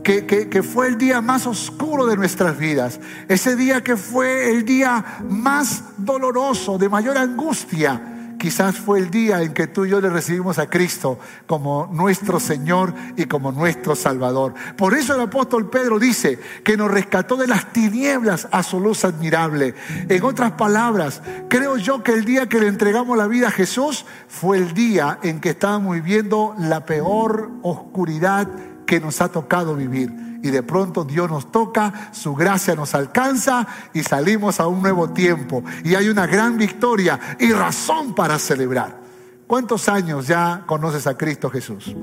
que, 0.03 0.63
fue 0.63 0.87
el 0.87 0.97
día 0.97 1.21
más 1.21 1.47
oscuro 1.47 2.05
de 2.05 2.17
nuestras 2.17 2.57
vidas, 2.57 2.99
ese 3.29 3.55
día 3.55 3.81
que 3.81 3.95
fue 3.95 4.51
el 4.51 4.65
día 4.65 5.03
más 5.29 5.83
doloroso, 5.97 6.77
de 6.77 6.89
mayor 6.89 7.17
angustia, 7.17 8.35
quizás 8.37 8.75
fue 8.75 8.99
el 8.99 9.09
día 9.09 9.41
en 9.41 9.53
que 9.53 9.67
tú 9.67 9.85
y 9.85 9.91
yo 9.91 10.01
le 10.01 10.09
recibimos 10.09 10.59
a 10.59 10.69
Cristo 10.69 11.17
como 11.47 11.89
nuestro 11.93 12.41
Señor 12.41 12.93
y 13.15 13.23
como 13.23 13.53
nuestro 13.53 13.95
Salvador. 13.95 14.53
Por 14.75 14.93
eso 14.93 15.15
el 15.15 15.21
apóstol 15.21 15.69
Pedro 15.69 15.97
dice 15.97 16.37
que 16.65 16.75
nos 16.75 16.91
rescató 16.91 17.37
de 17.37 17.47
las 17.47 17.71
tinieblas 17.71 18.49
a 18.51 18.61
su 18.61 18.81
luz 18.81 19.05
admirable. 19.05 19.75
En 20.09 20.23
otras 20.23 20.51
palabras, 20.51 21.21
creo 21.47 21.77
yo 21.77 22.03
que 22.03 22.11
el 22.11 22.25
día 22.25 22.49
que 22.49 22.59
le 22.59 22.67
entregamos 22.67 23.17
la 23.17 23.27
vida 23.27 23.47
a 23.47 23.51
Jesús 23.51 24.05
fue 24.27 24.57
el 24.57 24.73
día 24.73 25.19
en 25.23 25.39
que 25.39 25.51
estábamos 25.51 25.95
viviendo 25.95 26.53
la 26.59 26.85
peor 26.85 27.49
oscuridad 27.61 28.49
que 28.85 28.99
nos 28.99 29.21
ha 29.21 29.29
tocado 29.29 29.75
vivir. 29.75 30.39
Y 30.43 30.49
de 30.49 30.61
pronto 30.61 31.03
Dios 31.03 31.29
nos 31.29 31.51
toca, 31.51 32.11
su 32.11 32.35
gracia 32.35 32.75
nos 32.75 32.93
alcanza 32.93 33.65
y 33.93 34.03
salimos 34.03 34.59
a 34.59 34.67
un 34.67 34.81
nuevo 34.81 35.09
tiempo. 35.09 35.63
Y 35.83 35.95
hay 35.95 36.09
una 36.09 36.27
gran 36.27 36.57
victoria 36.57 37.19
y 37.39 37.51
razón 37.53 38.13
para 38.13 38.37
celebrar. 38.37 38.99
¿Cuántos 39.47 39.87
años 39.87 40.27
ya 40.27 40.63
conoces 40.65 41.07
a 41.07 41.15
Cristo 41.17 41.49
Jesús? 41.49 41.95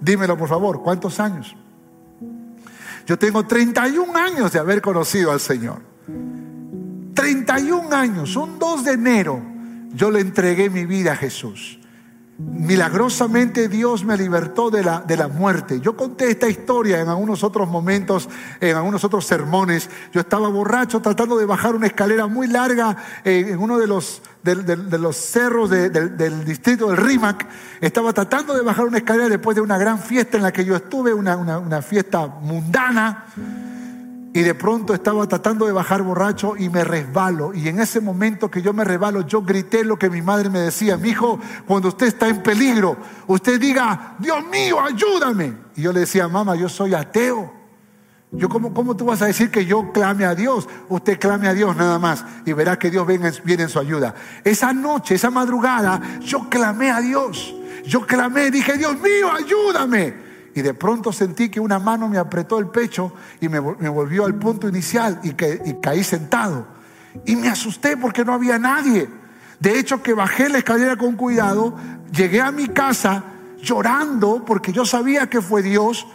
Dímelo 0.00 0.36
por 0.36 0.48
favor, 0.48 0.82
¿cuántos 0.82 1.20
años? 1.20 1.54
Yo 3.06 3.18
tengo 3.18 3.46
31 3.46 4.16
años 4.16 4.52
de 4.52 4.58
haber 4.58 4.82
conocido 4.82 5.32
al 5.32 5.40
Señor. 5.40 5.80
31 7.14 7.94
años, 7.94 8.36
un 8.36 8.58
2 8.58 8.84
de 8.84 8.92
enero, 8.92 9.42
yo 9.92 10.10
le 10.10 10.20
entregué 10.20 10.70
mi 10.70 10.84
vida 10.84 11.12
a 11.12 11.16
Jesús. 11.16 11.78
Milagrosamente 12.38 13.68
Dios 13.68 14.04
me 14.04 14.16
libertó 14.16 14.70
de 14.70 14.84
la, 14.84 15.00
de 15.00 15.16
la 15.16 15.26
muerte. 15.26 15.80
Yo 15.80 15.96
conté 15.96 16.30
esta 16.30 16.48
historia 16.48 17.00
en 17.00 17.08
algunos 17.08 17.42
otros 17.42 17.68
momentos, 17.68 18.28
en 18.60 18.76
algunos 18.76 19.02
otros 19.02 19.26
sermones. 19.26 19.90
Yo 20.12 20.20
estaba 20.20 20.48
borracho 20.48 21.02
tratando 21.02 21.36
de 21.36 21.46
bajar 21.46 21.74
una 21.74 21.88
escalera 21.88 22.28
muy 22.28 22.46
larga 22.46 22.96
en 23.24 23.58
uno 23.58 23.76
de 23.76 23.88
los, 23.88 24.22
de, 24.44 24.98
los 24.98 25.16
cerros 25.16 25.68
del 25.68 26.44
distrito 26.44 26.86
del 26.86 26.98
Rímac. 26.98 27.44
Estaba 27.80 28.12
tratando 28.12 28.54
de 28.54 28.62
bajar 28.62 28.84
una 28.84 28.98
escalera 28.98 29.28
después 29.28 29.56
de 29.56 29.60
una 29.60 29.76
gran 29.76 29.98
fiesta 29.98 30.36
en 30.36 30.44
la 30.44 30.52
que 30.52 30.64
yo 30.64 30.76
estuve, 30.76 31.12
una, 31.12 31.36
una 31.36 31.82
fiesta 31.82 32.24
mundana. 32.24 33.26
Y 34.38 34.42
de 34.42 34.54
pronto 34.54 34.94
estaba 34.94 35.26
tratando 35.26 35.66
de 35.66 35.72
bajar 35.72 36.00
borracho 36.00 36.56
y 36.56 36.68
me 36.68 36.84
resbalo. 36.84 37.52
Y 37.52 37.66
en 37.66 37.80
ese 37.80 38.00
momento 38.00 38.48
que 38.48 38.62
yo 38.62 38.72
me 38.72 38.84
resbalo, 38.84 39.22
yo 39.22 39.42
grité 39.42 39.82
lo 39.82 39.98
que 39.98 40.08
mi 40.08 40.22
madre 40.22 40.48
me 40.48 40.60
decía. 40.60 40.96
Mi 40.96 41.08
hijo, 41.08 41.40
cuando 41.66 41.88
usted 41.88 42.06
está 42.06 42.28
en 42.28 42.40
peligro, 42.40 42.96
usted 43.26 43.60
diga, 43.60 44.14
Dios 44.20 44.46
mío, 44.46 44.80
ayúdame. 44.80 45.54
Y 45.74 45.82
yo 45.82 45.92
le 45.92 45.98
decía, 45.98 46.28
mamá, 46.28 46.54
yo 46.54 46.68
soy 46.68 46.94
ateo. 46.94 47.52
Yo, 48.30 48.48
¿cómo, 48.48 48.72
¿Cómo 48.72 48.96
tú 48.96 49.06
vas 49.06 49.22
a 49.22 49.26
decir 49.26 49.50
que 49.50 49.66
yo 49.66 49.90
clame 49.90 50.24
a 50.24 50.36
Dios? 50.36 50.68
Usted 50.88 51.18
clame 51.18 51.48
a 51.48 51.52
Dios 51.52 51.74
nada 51.74 51.98
más 51.98 52.24
y 52.46 52.52
verá 52.52 52.78
que 52.78 52.92
Dios 52.92 53.04
viene, 53.08 53.32
viene 53.42 53.64
en 53.64 53.68
su 53.68 53.80
ayuda. 53.80 54.14
Esa 54.44 54.72
noche, 54.72 55.16
esa 55.16 55.30
madrugada, 55.30 56.00
yo 56.20 56.48
clamé 56.48 56.92
a 56.92 57.00
Dios. 57.00 57.56
Yo 57.84 58.06
clamé, 58.06 58.52
dije, 58.52 58.78
Dios 58.78 59.00
mío, 59.00 59.32
ayúdame 59.32 60.27
y 60.58 60.62
de 60.62 60.74
pronto 60.74 61.12
sentí 61.12 61.50
que 61.50 61.60
una 61.60 61.78
mano 61.78 62.08
me 62.08 62.18
apretó 62.18 62.58
el 62.58 62.66
pecho 62.66 63.12
y 63.40 63.48
me, 63.48 63.60
volvió 63.60 64.24
al 64.24 64.34
punto 64.34 64.68
inicial 64.68 65.20
y, 65.22 65.34
que, 65.34 65.62
y 65.64 65.74
caí 65.74 66.02
sentado. 66.02 66.66
Y 67.24 67.36
me 67.36 67.48
asusté 67.48 67.96
porque 67.96 68.24
no 68.24 68.32
había 68.32 68.58
nadie. 68.58 69.08
De 69.60 69.78
hecho 69.78 70.02
que 70.02 70.14
bajé 70.14 70.48
la 70.48 70.58
escalera 70.58 70.96
con 70.96 71.14
cuidado, 71.14 71.76
llegué 72.10 72.40
a 72.40 72.50
mi 72.50 72.66
casa 72.66 73.22
llorando 73.62 74.44
porque 74.44 74.72
yo 74.72 74.84
sabía 74.84 75.30
que 75.30 75.40
fue 75.40 75.62
Dios. 75.62 76.08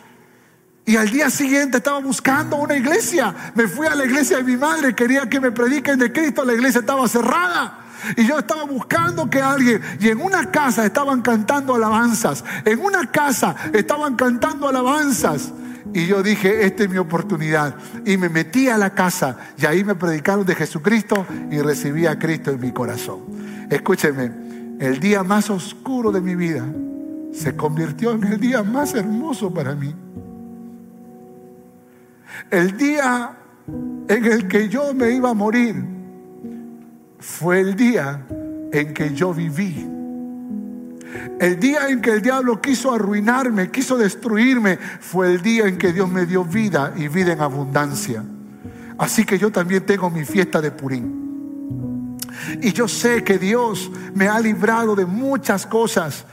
Y 0.86 0.98
al 0.98 1.10
día 1.10 1.30
siguiente 1.30 1.78
estaba 1.78 2.00
buscando 2.00 2.58
una 2.58 2.76
iglesia. 2.76 3.34
Me 3.56 3.70
fui 3.70 3.88
a 3.88 3.96
la 3.96 4.04
iglesia 4.04 4.36
de 4.36 4.44
mi 4.44 4.58
madre, 4.58 4.94
quería 4.94 5.30
que 5.30 5.40
me 5.40 5.54
prediquen 5.54 6.00
de 6.00 6.12
Cristo, 6.12 6.44
la 6.44 6.54
iglesia 6.54 6.82
estaba 6.82 7.08
cerrada. 7.08 7.83
Y 8.18 8.26
yo 8.26 8.40
estaba 8.40 8.64
buscando 8.64 9.30
que 9.30 9.42
alguien, 9.42 9.82
y 10.00 10.10
en 10.10 10.22
una 10.22 10.52
casa 10.52 10.86
estaban 10.86 11.22
cantando 11.22 11.76
alabanzas, 11.76 12.44
en 12.66 12.80
una 12.80 13.10
casa 13.12 13.56
estaban 13.74 14.16
cantando 14.16 14.68
alabanzas. 14.68 15.54
Y 15.94 16.08
yo 16.08 16.24
dije, 16.24 16.66
esta 16.66 16.84
es 16.84 16.90
mi 16.90 16.98
oportunidad. 16.98 17.76
Y 18.06 18.18
me 18.18 18.30
metí 18.30 18.70
a 18.70 18.78
la 18.78 18.92
casa 18.92 19.38
y 19.58 19.66
ahí 19.66 19.84
me 19.84 19.96
predicaron 19.96 20.46
de 20.46 20.56
Jesucristo 20.56 21.26
y 21.52 21.60
recibí 21.60 22.08
a 22.08 22.18
Cristo 22.18 22.52
en 22.52 22.60
mi 22.62 22.72
corazón. 22.72 23.20
Escúcheme, 23.70 24.32
el 24.80 25.00
día 25.00 25.24
más 25.24 25.50
oscuro 25.50 26.12
de 26.12 26.22
mi 26.22 26.36
vida 26.36 26.66
se 27.34 27.56
convirtió 27.56 28.12
en 28.12 28.24
el 28.24 28.40
día 28.40 28.64
más 28.64 28.94
hermoso 28.94 29.54
para 29.54 29.76
mí. 29.76 29.94
El 32.50 32.78
día 32.78 33.38
en 34.08 34.26
el 34.26 34.48
que 34.48 34.70
yo 34.70 34.94
me 34.94 35.12
iba 35.12 35.30
a 35.30 35.34
morir 35.34 35.93
fue 37.24 37.62
el 37.62 37.76
día 37.76 38.26
en 38.74 38.94
que 38.94 39.14
yo 39.14 39.34
viví. 39.34 39.90
El 41.40 41.58
día 41.58 41.88
en 41.88 42.02
que 42.02 42.12
el 42.12 42.22
diablo 42.22 42.62
quiso 42.62 42.94
arruinarme, 42.94 43.72
quiso 43.72 43.98
destruirme, 43.98 44.78
fue 44.78 45.32
el 45.32 45.42
día 45.42 45.66
en 45.68 45.78
que 45.78 45.94
Dios 45.94 46.10
me 46.10 46.26
dio 46.26 46.44
vida 46.44 46.94
y 46.98 47.08
vida 47.08 47.32
en 47.32 47.40
abundancia. 47.40 48.24
Así 48.98 49.24
que 49.24 49.40
yo 49.40 49.52
también 49.52 49.86
tengo 49.86 50.10
mi 50.10 50.26
fiesta 50.26 50.60
de 50.60 50.72
Purín. 50.72 52.18
Y 52.62 52.74
yo 52.74 52.90
sé 52.90 53.24
que 53.24 53.40
Dios 53.40 53.90
me 54.14 54.28
ha 54.28 54.40
librado 54.42 54.94
de 54.94 55.06
muchas 55.06 55.66
cosas, 55.66 56.26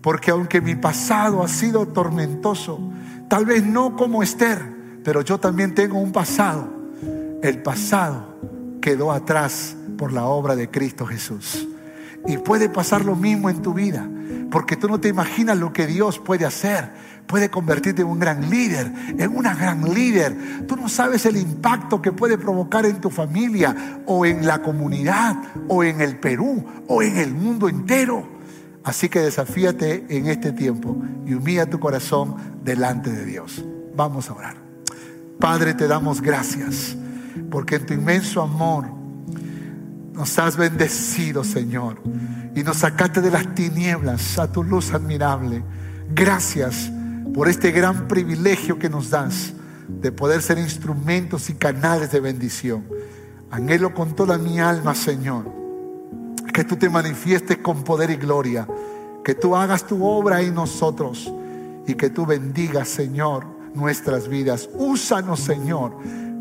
porque 0.00 0.32
aunque 0.32 0.60
mi 0.60 0.74
pasado 0.74 1.42
ha 1.42 1.48
sido 1.48 1.86
tormentoso, 1.86 2.80
tal 3.28 3.46
vez 3.46 3.64
no 3.64 3.94
como 3.94 4.24
Esther, 4.24 4.60
pero 5.04 5.20
yo 5.20 5.38
también 5.38 5.72
tengo 5.72 5.98
un 6.00 6.10
pasado. 6.10 6.68
El 7.42 7.62
pasado 7.62 8.34
quedó 8.80 9.12
atrás 9.12 9.76
por 9.96 10.12
la 10.12 10.24
obra 10.24 10.56
de 10.56 10.70
Cristo 10.70 11.06
Jesús. 11.06 11.66
Y 12.26 12.38
puede 12.38 12.68
pasar 12.68 13.04
lo 13.04 13.14
mismo 13.14 13.50
en 13.50 13.62
tu 13.62 13.72
vida, 13.72 14.08
porque 14.50 14.76
tú 14.76 14.88
no 14.88 15.00
te 15.00 15.08
imaginas 15.08 15.58
lo 15.58 15.72
que 15.72 15.86
Dios 15.86 16.18
puede 16.18 16.44
hacer. 16.44 16.90
Puede 17.26 17.50
convertirte 17.50 18.02
en 18.02 18.08
un 18.08 18.20
gran 18.20 18.50
líder, 18.50 18.92
en 19.18 19.36
una 19.36 19.54
gran 19.54 19.82
líder. 19.92 20.66
Tú 20.68 20.76
no 20.76 20.88
sabes 20.88 21.26
el 21.26 21.36
impacto 21.36 22.00
que 22.00 22.12
puede 22.12 22.38
provocar 22.38 22.86
en 22.86 23.00
tu 23.00 23.10
familia 23.10 24.00
o 24.06 24.24
en 24.24 24.46
la 24.46 24.62
comunidad 24.62 25.36
o 25.68 25.82
en 25.82 26.00
el 26.00 26.18
Perú 26.18 26.64
o 26.86 27.02
en 27.02 27.16
el 27.16 27.34
mundo 27.34 27.68
entero. 27.68 28.28
Así 28.84 29.08
que 29.08 29.18
desafíate 29.18 30.06
en 30.08 30.28
este 30.28 30.52
tiempo 30.52 30.96
y 31.26 31.34
humilla 31.34 31.68
tu 31.68 31.80
corazón 31.80 32.36
delante 32.62 33.10
de 33.10 33.24
Dios. 33.24 33.64
Vamos 33.96 34.30
a 34.30 34.34
orar. 34.34 34.56
Padre, 35.40 35.74
te 35.74 35.88
damos 35.88 36.22
gracias 36.22 36.96
porque 37.50 37.76
en 37.76 37.86
tu 37.86 37.94
inmenso 37.94 38.40
amor 38.40 38.95
nos 40.16 40.38
has 40.38 40.56
bendecido, 40.56 41.44
Señor, 41.44 42.00
y 42.54 42.62
nos 42.62 42.78
sacaste 42.78 43.20
de 43.20 43.30
las 43.30 43.54
tinieblas 43.54 44.38
a 44.38 44.50
tu 44.50 44.64
luz 44.64 44.94
admirable. 44.94 45.62
Gracias 46.14 46.90
por 47.34 47.48
este 47.48 47.70
gran 47.70 48.08
privilegio 48.08 48.78
que 48.78 48.88
nos 48.88 49.10
das 49.10 49.52
de 49.88 50.10
poder 50.10 50.40
ser 50.40 50.58
instrumentos 50.58 51.50
y 51.50 51.54
canales 51.54 52.10
de 52.10 52.20
bendición. 52.20 52.84
Anhelo 53.50 53.94
con 53.94 54.16
toda 54.16 54.38
mi 54.38 54.58
alma, 54.58 54.94
Señor, 54.94 55.52
que 56.52 56.64
tú 56.64 56.76
te 56.76 56.88
manifiestes 56.88 57.58
con 57.58 57.84
poder 57.84 58.10
y 58.10 58.16
gloria, 58.16 58.66
que 59.22 59.34
tú 59.34 59.54
hagas 59.54 59.86
tu 59.86 60.02
obra 60.02 60.40
en 60.40 60.54
nosotros 60.54 61.30
y 61.86 61.94
que 61.94 62.08
tú 62.08 62.24
bendigas, 62.24 62.88
Señor, 62.88 63.44
nuestras 63.74 64.28
vidas. 64.28 64.70
Úsanos, 64.78 65.40
Señor, 65.40 65.92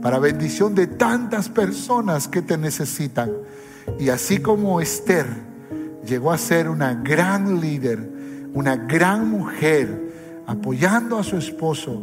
para 0.01 0.17
bendición 0.17 0.73
de 0.75 0.87
tantas 0.87 1.49
personas 1.49 2.29
que 2.29 2.41
te 2.41 2.57
necesitan. 2.57 3.31
Y 3.99 4.09
así 4.09 4.39
como 4.39 4.81
Esther 4.81 5.25
llegó 6.05 6.31
a 6.31 6.37
ser 6.37 6.69
una 6.69 6.93
gran 6.93 7.59
líder, 7.61 8.09
una 8.53 8.75
gran 8.75 9.29
mujer, 9.29 10.43
apoyando 10.47 11.17
a 11.17 11.23
su 11.23 11.37
esposo 11.37 12.01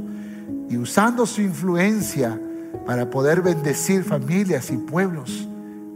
y 0.68 0.76
usando 0.76 1.26
su 1.26 1.42
influencia 1.42 2.40
para 2.86 3.10
poder 3.10 3.42
bendecir 3.42 4.02
familias 4.04 4.70
y 4.70 4.76
pueblos, 4.76 5.48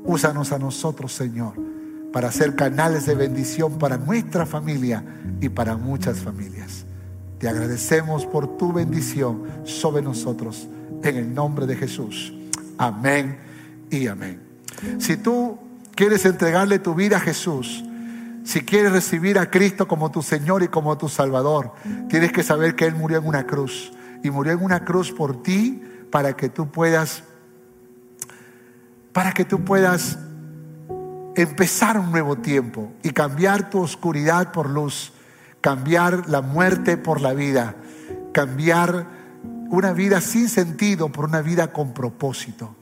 úsanos 0.05 0.53
a 0.53 0.59
nosotros, 0.59 1.13
Señor, 1.13 1.55
para 2.13 2.31
ser 2.31 2.55
canales 2.55 3.07
de 3.07 3.15
bendición 3.15 3.79
para 3.79 3.97
nuestra 3.97 4.47
familia 4.47 5.05
y 5.41 5.49
para 5.49 5.77
muchas 5.77 6.19
familias. 6.19 6.85
Te 7.39 7.49
agradecemos 7.49 8.25
por 8.25 8.57
tu 8.57 8.73
bendición 8.73 9.43
sobre 9.65 10.03
nosotros, 10.03 10.69
en 11.03 11.17
el 11.17 11.35
nombre 11.35 11.67
de 11.67 11.77
Jesús. 11.77 12.33
Amén 12.79 13.39
y 13.91 14.07
amén. 14.07 14.41
Si 14.99 15.17
tú 15.17 15.59
quieres 15.97 16.25
entregarle 16.27 16.79
tu 16.79 16.95
vida 16.95 17.17
a 17.17 17.21
Jesús, 17.21 17.83
si 18.45 18.61
quieres 18.61 18.93
recibir 18.93 19.41
a 19.41 19.51
Cristo 19.51 19.89
como 19.89 20.13
tu 20.13 20.23
Señor 20.23 20.63
y 20.63 20.69
como 20.69 20.97
tu 20.97 21.09
Salvador, 21.09 21.73
tienes 22.09 22.31
que 22.31 22.45
saber 22.45 22.77
que 22.77 22.85
Él 22.85 22.95
murió 22.95 23.19
en 23.19 23.27
una 23.27 23.45
cruz. 23.45 23.91
Y 24.23 24.31
murió 24.31 24.53
en 24.53 24.63
una 24.63 24.85
cruz 24.85 25.11
por 25.11 25.43
ti 25.43 25.83
para 26.13 26.37
que 26.37 26.49
tú 26.49 26.71
puedas, 26.71 27.25
para 29.13 29.33
que 29.33 29.45
tú 29.45 29.65
puedas 29.65 30.19
empezar 31.35 31.99
un 31.99 32.13
nuevo 32.13 32.37
tiempo 32.37 32.93
y 33.03 33.11
cambiar 33.11 33.69
tu 33.69 33.81
oscuridad 33.81 34.53
por 34.53 34.71
luz, 34.71 35.13
cambiar 35.61 36.29
la 36.29 36.41
muerte 36.41 36.97
por 36.97 37.21
la 37.21 37.35
vida, 37.35 37.75
cambiar 38.33 39.07
una 39.71 39.93
vida 39.93 40.21
sin 40.21 40.49
sentido 40.49 41.11
por 41.11 41.25
una 41.25 41.43
vida 41.43 41.73
con 41.73 41.93
propósito. 41.93 42.77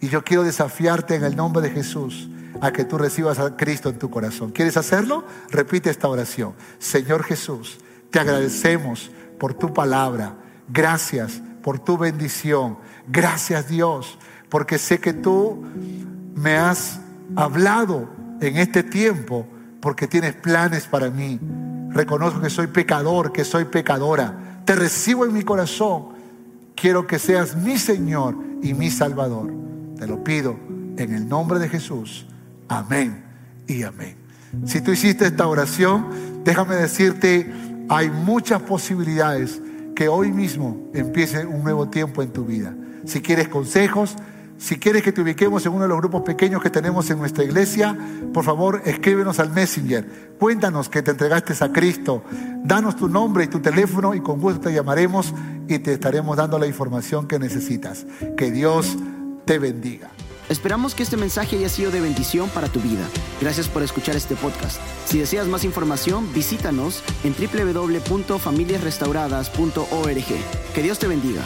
Y 0.00 0.08
yo 0.08 0.24
quiero 0.24 0.44
desafiarte 0.44 1.14
en 1.14 1.24
el 1.24 1.36
nombre 1.36 1.62
de 1.62 1.70
Jesús 1.70 2.30
a 2.60 2.72
que 2.72 2.84
tú 2.84 2.98
recibas 2.98 3.38
a 3.38 3.56
Cristo 3.56 3.88
en 3.88 3.98
tu 3.98 4.10
corazón. 4.10 4.50
¿Quieres 4.50 4.76
hacerlo? 4.76 5.24
Repite 5.50 5.90
esta 5.90 6.08
oración. 6.08 6.54
Señor 6.78 7.24
Jesús, 7.24 7.78
te 8.10 8.20
agradecemos 8.20 9.10
por 9.38 9.54
tu 9.54 9.72
palabra. 9.72 10.34
Gracias 10.68 11.40
por 11.62 11.78
tu 11.78 11.96
bendición. 11.98 12.78
Gracias 13.08 13.68
Dios, 13.68 14.18
porque 14.48 14.78
sé 14.78 14.98
que 14.98 15.12
tú 15.12 15.64
me 16.34 16.56
has 16.56 17.00
hablado 17.36 18.08
en 18.40 18.56
este 18.56 18.82
tiempo 18.82 19.46
porque 19.80 20.06
tienes 20.06 20.34
planes 20.34 20.86
para 20.86 21.10
mí. 21.10 21.40
Reconozco 21.90 22.40
que 22.40 22.50
soy 22.50 22.68
pecador, 22.68 23.32
que 23.32 23.44
soy 23.44 23.64
pecadora. 23.64 24.62
Te 24.64 24.76
recibo 24.76 25.24
en 25.24 25.32
mi 25.32 25.42
corazón. 25.42 26.10
Quiero 26.74 27.06
que 27.06 27.18
seas 27.18 27.56
mi 27.56 27.78
Señor 27.78 28.36
y 28.62 28.74
mi 28.74 28.90
Salvador. 28.90 29.52
Te 29.98 30.06
lo 30.06 30.22
pido 30.22 30.56
en 30.96 31.14
el 31.14 31.28
nombre 31.28 31.58
de 31.58 31.68
Jesús. 31.68 32.26
Amén 32.70 33.24
y 33.66 33.82
amén. 33.82 34.14
Si 34.64 34.80
tú 34.80 34.92
hiciste 34.92 35.26
esta 35.26 35.48
oración, 35.48 36.06
déjame 36.44 36.76
decirte, 36.76 37.52
hay 37.88 38.10
muchas 38.10 38.62
posibilidades 38.62 39.60
que 39.96 40.06
hoy 40.06 40.30
mismo 40.30 40.88
empiece 40.94 41.44
un 41.44 41.64
nuevo 41.64 41.88
tiempo 41.88 42.22
en 42.22 42.32
tu 42.32 42.44
vida. 42.44 42.72
Si 43.06 43.20
quieres 43.20 43.48
consejos, 43.48 44.14
si 44.56 44.78
quieres 44.78 45.02
que 45.02 45.10
te 45.10 45.20
ubiquemos 45.20 45.66
en 45.66 45.72
uno 45.72 45.82
de 45.82 45.88
los 45.88 45.98
grupos 45.98 46.22
pequeños 46.22 46.62
que 46.62 46.70
tenemos 46.70 47.10
en 47.10 47.18
nuestra 47.18 47.42
iglesia, 47.42 47.98
por 48.32 48.44
favor 48.44 48.82
escríbenos 48.84 49.40
al 49.40 49.50
Messenger. 49.50 50.36
Cuéntanos 50.38 50.88
que 50.88 51.02
te 51.02 51.10
entregaste 51.10 51.54
a 51.64 51.72
Cristo. 51.72 52.22
Danos 52.62 52.94
tu 52.94 53.08
nombre 53.08 53.44
y 53.44 53.48
tu 53.48 53.58
teléfono 53.58 54.14
y 54.14 54.20
con 54.20 54.38
gusto 54.38 54.60
te 54.60 54.72
llamaremos 54.72 55.34
y 55.66 55.80
te 55.80 55.94
estaremos 55.94 56.36
dando 56.36 56.56
la 56.56 56.68
información 56.68 57.26
que 57.26 57.40
necesitas. 57.40 58.06
Que 58.36 58.52
Dios 58.52 58.96
te 59.44 59.58
bendiga. 59.58 60.10
Esperamos 60.50 60.94
que 60.96 61.04
este 61.04 61.16
mensaje 61.16 61.56
haya 61.56 61.68
sido 61.68 61.92
de 61.92 62.00
bendición 62.00 62.50
para 62.50 62.66
tu 62.68 62.80
vida. 62.80 63.08
Gracias 63.40 63.68
por 63.68 63.84
escuchar 63.84 64.16
este 64.16 64.34
podcast. 64.34 64.80
Si 65.06 65.18
deseas 65.18 65.46
más 65.46 65.62
información, 65.64 66.28
visítanos 66.34 67.04
en 67.22 67.34
www.familiasrestauradas.org. 67.34 70.24
Que 70.74 70.82
Dios 70.82 70.98
te 70.98 71.06
bendiga. 71.06 71.42